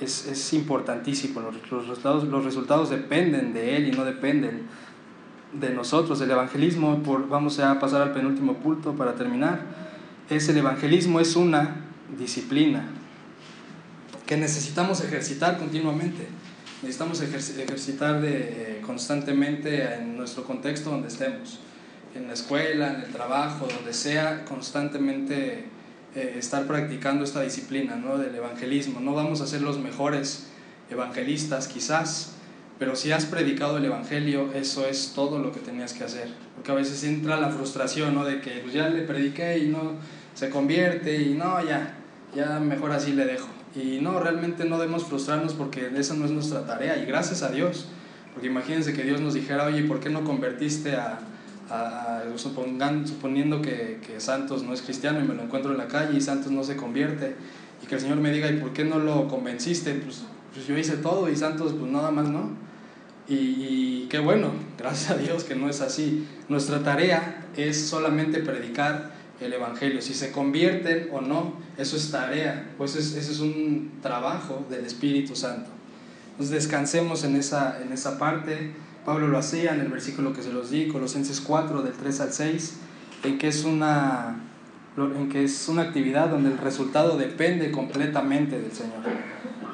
es, 0.00 0.26
es 0.26 0.52
importantísimo. 0.52 1.40
Los, 1.40 1.54
los, 1.70 1.86
resultados, 1.86 2.24
los 2.24 2.44
resultados 2.44 2.90
dependen 2.90 3.52
de 3.52 3.76
Él 3.76 3.88
y 3.88 3.92
no 3.92 4.04
dependen 4.04 4.66
de 5.52 5.70
nosotros. 5.70 6.20
El 6.20 6.30
evangelismo, 6.30 7.02
por, 7.02 7.28
vamos 7.28 7.58
a 7.58 7.78
pasar 7.78 8.02
al 8.02 8.12
penúltimo 8.12 8.54
punto 8.54 8.94
para 8.94 9.14
terminar, 9.14 9.60
es 10.28 10.48
el 10.48 10.56
evangelismo 10.56 11.20
es 11.20 11.36
una 11.36 11.76
disciplina 12.18 12.84
que 14.26 14.36
necesitamos 14.36 15.00
ejercitar 15.00 15.58
continuamente. 15.58 16.28
Necesitamos 16.82 17.20
ejercitar 17.20 18.20
de, 18.20 18.38
eh, 18.38 18.82
constantemente 18.86 19.94
en 19.94 20.16
nuestro 20.16 20.44
contexto 20.44 20.90
donde 20.90 21.08
estemos, 21.08 21.58
en 22.14 22.28
la 22.28 22.34
escuela, 22.34 22.94
en 22.94 23.02
el 23.02 23.12
trabajo, 23.12 23.66
donde 23.66 23.92
sea, 23.92 24.44
constantemente 24.44 25.64
eh, 26.14 26.34
estar 26.38 26.66
practicando 26.66 27.24
esta 27.24 27.40
disciplina 27.40 27.96
¿no? 27.96 28.18
del 28.18 28.34
evangelismo. 28.34 29.00
No 29.00 29.14
vamos 29.14 29.40
a 29.40 29.46
ser 29.46 29.62
los 29.62 29.78
mejores 29.78 30.48
evangelistas 30.90 31.68
quizás, 31.68 32.32
pero 32.80 32.96
si 32.96 33.12
has 33.12 33.26
predicado 33.26 33.76
el 33.76 33.84
Evangelio, 33.84 34.52
eso 34.54 34.86
es 34.86 35.12
todo 35.14 35.38
lo 35.38 35.52
que 35.52 35.60
tenías 35.60 35.92
que 35.92 36.02
hacer. 36.02 36.28
Porque 36.56 36.72
a 36.72 36.74
veces 36.74 37.04
entra 37.04 37.38
la 37.38 37.50
frustración 37.50 38.14
¿no? 38.14 38.24
de 38.24 38.40
que 38.40 38.52
pues, 38.62 38.72
ya 38.72 38.88
le 38.88 39.02
prediqué 39.02 39.58
y 39.58 39.68
no 39.68 39.96
se 40.34 40.48
convierte 40.48 41.20
y 41.20 41.34
no, 41.34 41.62
ya, 41.62 41.94
ya 42.34 42.58
mejor 42.58 42.92
así 42.92 43.12
le 43.12 43.26
dejo. 43.26 43.48
Y 43.76 44.00
no, 44.00 44.18
realmente 44.18 44.64
no 44.64 44.78
debemos 44.78 45.04
frustrarnos 45.04 45.52
porque 45.52 45.90
esa 45.94 46.14
no 46.14 46.24
es 46.24 46.30
nuestra 46.30 46.66
tarea 46.66 46.96
y 46.96 47.04
gracias 47.04 47.42
a 47.42 47.50
Dios. 47.50 47.86
Porque 48.32 48.48
imagínense 48.48 48.94
que 48.94 49.02
Dios 49.02 49.20
nos 49.20 49.34
dijera, 49.34 49.66
oye, 49.66 49.84
¿por 49.84 50.00
qué 50.00 50.08
no 50.08 50.24
convertiste 50.24 50.96
a, 50.96 51.20
a, 51.70 52.22
supongan, 52.36 53.06
suponiendo 53.06 53.62
que, 53.62 54.00
que, 54.06 54.20
Santos 54.20 54.62
no 54.62 54.72
es 54.72 54.82
cristiano 54.82 55.20
y 55.20 55.28
me 55.28 55.34
lo 55.34 55.42
encuentro 55.42 55.72
en 55.72 55.78
la 55.78 55.88
calle 55.88 56.16
y 56.16 56.20
Santos 56.20 56.50
no 56.52 56.64
se 56.64 56.76
convierte 56.76 57.34
y 57.82 57.86
que 57.86 57.94
el 57.94 58.00
Señor 58.00 58.18
me 58.18 58.30
diga, 58.32 58.50
¿y 58.50 58.56
por 58.56 58.72
qué 58.72 58.84
no 58.84 58.98
lo 58.98 59.28
convenciste? 59.28 59.94
Pues, 59.94 60.22
pues 60.52 60.66
yo 60.66 60.76
hice 60.76 60.96
todo 60.96 61.30
y 61.30 61.36
Santos 61.36 61.74
pues 61.78 61.90
nada 61.90 62.10
más 62.10 62.28
no. 62.28 62.50
Y, 63.28 63.34
y 63.34 64.06
qué 64.10 64.18
bueno, 64.18 64.50
gracias 64.76 65.10
a 65.12 65.16
Dios 65.16 65.44
que 65.44 65.54
no 65.54 65.68
es 65.68 65.80
así. 65.80 66.26
Nuestra 66.48 66.82
tarea 66.82 67.46
es 67.56 67.86
solamente 67.86 68.40
predicar 68.40 69.12
el 69.40 69.52
Evangelio. 69.52 70.02
Si 70.02 70.14
se 70.14 70.32
convierten 70.32 71.08
o 71.12 71.20
no, 71.20 71.54
eso 71.78 71.96
es 71.96 72.10
tarea, 72.10 72.72
pues 72.76 72.96
eso 72.96 73.18
es 73.18 73.40
un 73.40 73.92
trabajo 74.02 74.66
del 74.68 74.84
Espíritu 74.84 75.34
Santo. 75.34 75.70
Entonces 76.32 76.64
descansemos 76.64 77.24
en 77.24 77.36
esa, 77.36 77.80
en 77.82 77.92
esa 77.92 78.18
parte. 78.18 78.72
Pablo 79.04 79.28
lo 79.28 79.38
hacía 79.38 79.74
en 79.74 79.80
el 79.80 79.88
versículo 79.88 80.32
que 80.32 80.42
se 80.42 80.52
los 80.52 80.70
di, 80.70 80.88
Colosenses 80.88 81.40
4, 81.40 81.82
del 81.82 81.92
3 81.94 82.20
al 82.20 82.32
6, 82.32 82.76
en 83.24 83.38
que 83.38 83.48
es 83.48 83.64
una, 83.64 84.36
en 84.96 85.28
que 85.28 85.44
es 85.44 85.68
una 85.68 85.82
actividad 85.82 86.28
donde 86.28 86.50
el 86.50 86.58
resultado 86.58 87.16
depende 87.16 87.70
completamente 87.70 88.60
del 88.60 88.72
Señor. 88.72 89.00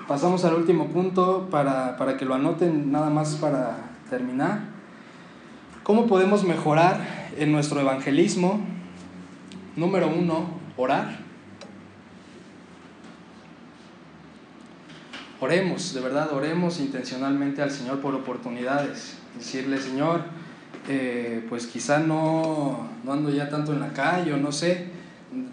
Pasamos 0.07 0.45
al 0.45 0.55
último 0.55 0.89
punto 0.89 1.49
para, 1.51 1.97
para 1.97 2.17
que 2.17 2.25
lo 2.25 2.35
anoten 2.35 2.93
nada 2.93 3.11
más 3.11 3.35
para 3.35 3.79
terminar. 4.09 4.61
¿Cómo 5.83 6.07
podemos 6.07 6.45
mejorar 6.45 7.01
en 7.37 7.51
nuestro 7.51 7.81
evangelismo? 7.81 8.61
Número 9.75 10.09
uno, 10.09 10.47
orar. 10.77 11.26
Oremos, 15.39 15.93
de 15.93 16.01
verdad, 16.01 16.33
oremos 16.33 16.81
intencionalmente 16.81 17.61
al 17.61 17.71
Señor 17.71 18.01
por 18.01 18.15
oportunidades. 18.15 19.17
Decirle, 19.37 19.79
Señor, 19.79 20.23
eh, 20.89 21.45
pues 21.51 21.67
quizá 21.67 21.99
no, 21.99 22.89
no 23.05 23.13
ando 23.13 23.29
ya 23.29 23.51
tanto 23.51 23.75
en 23.75 23.81
la 23.81 23.93
calle 23.93 24.33
o 24.33 24.39
no 24.39 24.51
sé, 24.51 24.87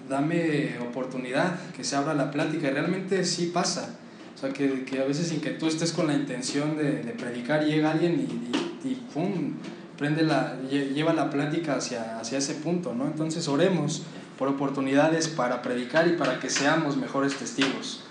dame 0.07 0.77
oportunidad, 0.79 1.59
que 1.75 1.83
se 1.83 1.97
abra 1.97 2.13
la 2.13 2.31
plática. 2.31 2.69
Y 2.69 2.71
realmente 2.71 3.25
sí 3.25 3.51
pasa. 3.53 3.97
O 4.33 4.37
sea, 4.37 4.51
que, 4.51 4.85
que 4.85 5.01
a 5.01 5.05
veces 5.05 5.27
sin 5.27 5.41
que 5.41 5.49
tú 5.49 5.67
estés 5.67 5.91
con 5.91 6.07
la 6.07 6.13
intención 6.13 6.77
de, 6.77 7.03
de 7.03 7.11
predicar, 7.11 7.65
llega 7.65 7.91
alguien 7.91 8.13
y, 8.21 8.87
y, 8.87 8.91
y, 8.91 8.95
pum, 9.13 9.53
prende 9.97 10.23
la, 10.23 10.61
lleva 10.61 11.13
la 11.13 11.29
plática 11.29 11.75
hacia, 11.75 12.19
hacia 12.19 12.37
ese 12.37 12.55
punto, 12.55 12.95
¿no? 12.95 13.05
Entonces 13.05 13.49
oremos 13.49 14.03
por 14.39 14.47
oportunidades 14.47 15.27
para 15.27 15.61
predicar 15.61 16.07
y 16.07 16.13
para 16.13 16.39
que 16.39 16.49
seamos 16.49 16.95
mejores 16.95 17.35
testigos 17.35 18.03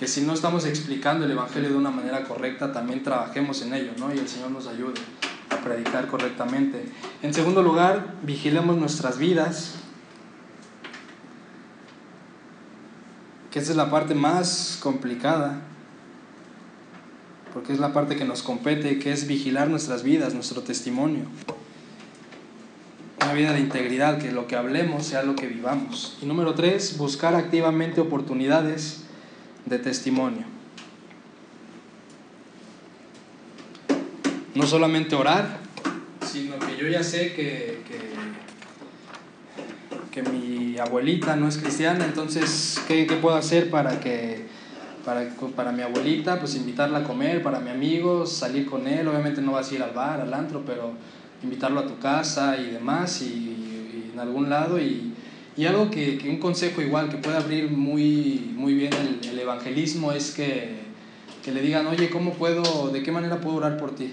que 0.00 0.08
si 0.08 0.22
no 0.22 0.32
estamos 0.32 0.64
explicando 0.64 1.26
el 1.26 1.30
Evangelio 1.32 1.68
de 1.68 1.76
una 1.76 1.90
manera 1.90 2.24
correcta, 2.24 2.72
también 2.72 3.02
trabajemos 3.02 3.60
en 3.60 3.74
ello, 3.74 3.92
¿no? 3.98 4.14
Y 4.14 4.16
el 4.16 4.28
Señor 4.28 4.50
nos 4.50 4.66
ayude 4.66 4.94
a 5.50 5.56
predicar 5.56 6.06
correctamente. 6.06 6.86
En 7.22 7.34
segundo 7.34 7.62
lugar, 7.62 8.14
vigilemos 8.22 8.78
nuestras 8.78 9.18
vidas, 9.18 9.74
que 13.50 13.58
esa 13.58 13.72
es 13.72 13.76
la 13.76 13.90
parte 13.90 14.14
más 14.14 14.78
complicada, 14.82 15.60
porque 17.52 17.74
es 17.74 17.78
la 17.78 17.92
parte 17.92 18.16
que 18.16 18.24
nos 18.24 18.42
compete, 18.42 18.98
que 18.98 19.12
es 19.12 19.26
vigilar 19.26 19.68
nuestras 19.68 20.02
vidas, 20.02 20.32
nuestro 20.32 20.62
testimonio. 20.62 21.24
Una 23.22 23.34
vida 23.34 23.52
de 23.52 23.60
integridad, 23.60 24.16
que 24.16 24.32
lo 24.32 24.46
que 24.46 24.56
hablemos 24.56 25.04
sea 25.04 25.22
lo 25.24 25.36
que 25.36 25.46
vivamos. 25.46 26.16
Y 26.22 26.24
número 26.24 26.54
tres, 26.54 26.96
buscar 26.96 27.34
activamente 27.34 28.00
oportunidades 28.00 29.04
de 29.66 29.78
testimonio. 29.78 30.44
No 34.54 34.66
solamente 34.66 35.14
orar, 35.14 35.58
sino 36.26 36.58
que 36.58 36.76
yo 36.76 36.88
ya 36.88 37.02
sé 37.02 37.34
que, 37.34 37.82
que, 37.86 38.10
que 40.10 40.28
mi 40.28 40.78
abuelita 40.78 41.36
no 41.36 41.48
es 41.48 41.56
cristiana, 41.56 42.04
entonces, 42.04 42.80
¿qué, 42.88 43.06
¿qué, 43.06 43.16
puedo 43.16 43.36
hacer 43.36 43.70
para 43.70 44.00
que 44.00 44.48
Para, 45.04 45.28
para 45.56 45.72
mi 45.72 45.82
abuelita, 45.82 46.38
pues 46.40 46.56
invitarla 46.56 46.98
a 46.98 47.04
comer, 47.04 47.42
para 47.42 47.60
mi 47.60 47.70
amigo, 47.70 48.26
salir 48.26 48.66
con 48.66 48.86
él, 48.86 49.08
obviamente 49.08 49.40
no 49.40 49.52
vas 49.52 49.70
a 49.70 49.74
ir 49.74 49.82
al 49.82 49.92
bar, 49.92 50.20
al 50.20 50.34
antro, 50.34 50.62
pero 50.66 50.92
invitarlo 51.42 51.80
a 51.80 51.86
tu 51.86 51.98
casa 51.98 52.58
y 52.58 52.70
demás, 52.70 53.22
y, 53.22 53.24
y 53.24 54.10
en 54.12 54.20
algún 54.20 54.50
lado, 54.50 54.78
y, 54.78 55.14
y 55.60 55.66
algo 55.66 55.90
que, 55.90 56.16
que, 56.16 56.30
un 56.30 56.38
consejo 56.38 56.80
igual 56.80 57.10
que 57.10 57.18
puede 57.18 57.36
abrir 57.36 57.70
muy, 57.70 58.50
muy 58.56 58.72
bien 58.72 58.94
el, 58.94 59.28
el 59.28 59.38
evangelismo 59.38 60.10
es 60.10 60.30
que, 60.30 60.78
que, 61.44 61.52
le 61.52 61.60
digan, 61.60 61.86
oye, 61.86 62.08
¿cómo 62.08 62.32
puedo, 62.32 62.88
de 62.88 63.02
qué 63.02 63.12
manera 63.12 63.42
puedo 63.42 63.56
orar 63.56 63.76
por 63.76 63.94
ti? 63.94 64.10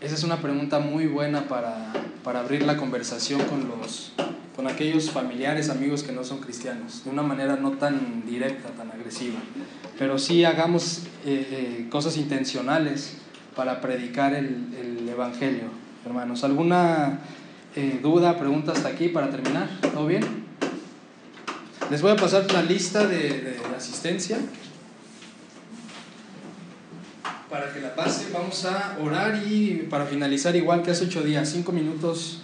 Esa 0.00 0.16
es 0.16 0.24
una 0.24 0.38
pregunta 0.42 0.80
muy 0.80 1.06
buena 1.06 1.46
para, 1.46 1.92
para 2.24 2.40
abrir 2.40 2.64
la 2.64 2.76
conversación 2.76 3.42
con, 3.42 3.68
los, 3.68 4.10
con 4.56 4.66
aquellos 4.66 5.08
familiares, 5.12 5.70
amigos 5.70 6.02
que 6.02 6.10
no 6.10 6.24
son 6.24 6.40
cristianos, 6.40 7.04
de 7.04 7.10
una 7.10 7.22
manera 7.22 7.54
no 7.54 7.70
tan 7.74 8.26
directa, 8.26 8.70
tan 8.70 8.90
agresiva. 8.90 9.38
Pero 9.96 10.18
sí 10.18 10.44
hagamos 10.44 11.02
eh, 11.24 11.46
eh, 11.48 11.86
cosas 11.90 12.16
intencionales 12.16 13.18
para 13.54 13.80
predicar 13.80 14.34
el, 14.34 14.66
el 14.80 15.08
Evangelio, 15.08 15.68
hermanos. 16.04 16.42
¿Alguna 16.42 17.20
eh, 17.76 18.00
duda, 18.02 18.36
pregunta 18.36 18.72
hasta 18.72 18.88
aquí 18.88 19.06
para 19.06 19.30
terminar? 19.30 19.68
¿Todo 19.80 20.08
bien? 20.08 20.45
Les 21.88 22.02
voy 22.02 22.10
a 22.10 22.16
pasar 22.16 22.52
la 22.52 22.62
lista 22.62 23.06
de, 23.06 23.16
de 23.16 23.56
asistencia 23.76 24.38
para 27.48 27.72
que 27.72 27.80
la 27.80 27.94
pase. 27.94 28.26
Vamos 28.32 28.64
a 28.64 28.98
orar 29.00 29.40
y 29.46 29.86
para 29.88 30.04
finalizar, 30.04 30.56
igual 30.56 30.82
que 30.82 30.90
hace 30.90 31.04
ocho 31.04 31.22
días, 31.22 31.48
cinco 31.48 31.70
minutos 31.70 32.40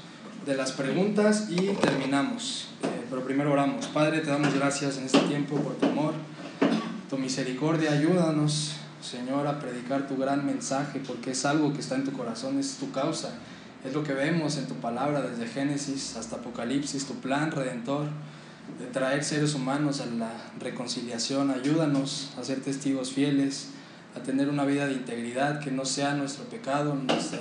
de 0.46 0.54
las 0.54 0.70
preguntas 0.70 1.48
y 1.50 1.56
terminamos. 1.56 2.68
Eh, 2.84 2.86
pero 3.10 3.24
primero 3.24 3.52
oramos. 3.52 3.86
Padre, 3.86 4.20
te 4.20 4.30
damos 4.30 4.54
gracias 4.54 4.98
en 4.98 5.06
este 5.06 5.18
tiempo 5.22 5.56
por 5.56 5.74
tu 5.74 5.86
amor, 5.86 6.14
tu 7.10 7.18
misericordia. 7.18 7.90
Ayúdanos, 7.90 8.76
Señor, 9.02 9.48
a 9.48 9.58
predicar 9.58 10.06
tu 10.06 10.16
gran 10.16 10.46
mensaje, 10.46 11.00
porque 11.04 11.32
es 11.32 11.44
algo 11.44 11.72
que 11.72 11.80
está 11.80 11.96
en 11.96 12.04
tu 12.04 12.12
corazón, 12.12 12.60
es 12.60 12.76
tu 12.76 12.92
causa. 12.92 13.34
Es 13.84 13.92
lo 13.92 14.04
que 14.04 14.12
vemos 14.12 14.56
en 14.56 14.68
tu 14.68 14.74
palabra 14.74 15.20
desde 15.20 15.48
Génesis 15.48 16.14
hasta 16.16 16.36
Apocalipsis, 16.36 17.06
tu 17.06 17.14
plan 17.14 17.50
redentor 17.50 18.06
de 18.78 18.86
traer 18.86 19.24
seres 19.24 19.54
humanos 19.54 20.00
a 20.00 20.06
la 20.06 20.32
reconciliación. 20.58 21.50
Ayúdanos 21.50 22.30
a 22.38 22.44
ser 22.44 22.60
testigos 22.60 23.12
fieles 23.12 23.68
a 24.14 24.20
tener 24.20 24.48
una 24.48 24.64
vida 24.64 24.86
de 24.86 24.92
integridad, 24.92 25.60
que 25.60 25.70
no 25.70 25.84
sea 25.84 26.14
nuestro 26.14 26.44
pecado, 26.44 26.94
nuestra 26.94 27.40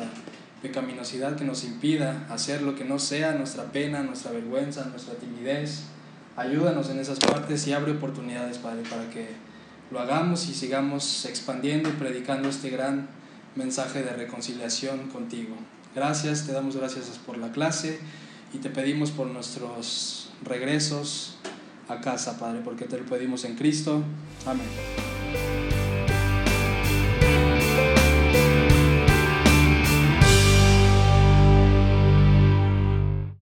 pecaminosidad 0.61 1.35
que 1.35 1.43
nos 1.43 1.63
impida 1.63 2.25
hacer 2.29 2.61
lo 2.61 2.75
que 2.75 2.85
no 2.85 2.99
sea 2.99 3.33
nuestra 3.33 3.65
pena, 3.71 4.03
nuestra 4.03 4.31
vergüenza, 4.31 4.85
nuestra 4.85 5.15
timidez. 5.15 5.83
Ayúdanos 6.37 6.89
en 6.89 6.99
esas 6.99 7.19
partes 7.19 7.67
y 7.67 7.73
abre 7.73 7.91
oportunidades, 7.91 8.57
Padre, 8.57 8.83
para 8.89 9.09
que 9.09 9.27
lo 9.91 9.99
hagamos 9.99 10.47
y 10.47 10.53
sigamos 10.53 11.25
expandiendo 11.25 11.89
y 11.89 11.93
predicando 11.93 12.47
este 12.47 12.69
gran 12.69 13.09
mensaje 13.55 14.03
de 14.03 14.13
reconciliación 14.13 15.09
contigo. 15.09 15.55
Gracias, 15.93 16.45
te 16.45 16.53
damos 16.53 16.77
gracias 16.77 17.05
por 17.25 17.37
la 17.37 17.51
clase 17.51 17.99
y 18.53 18.59
te 18.59 18.69
pedimos 18.69 19.11
por 19.11 19.27
nuestros 19.27 20.30
regresos 20.43 21.37
a 21.87 22.01
casa, 22.01 22.39
Padre, 22.39 22.61
porque 22.63 22.85
te 22.85 22.97
lo 22.97 23.05
pedimos 23.05 23.45
en 23.45 23.55
Cristo. 23.55 24.03
Amén. 24.45 25.60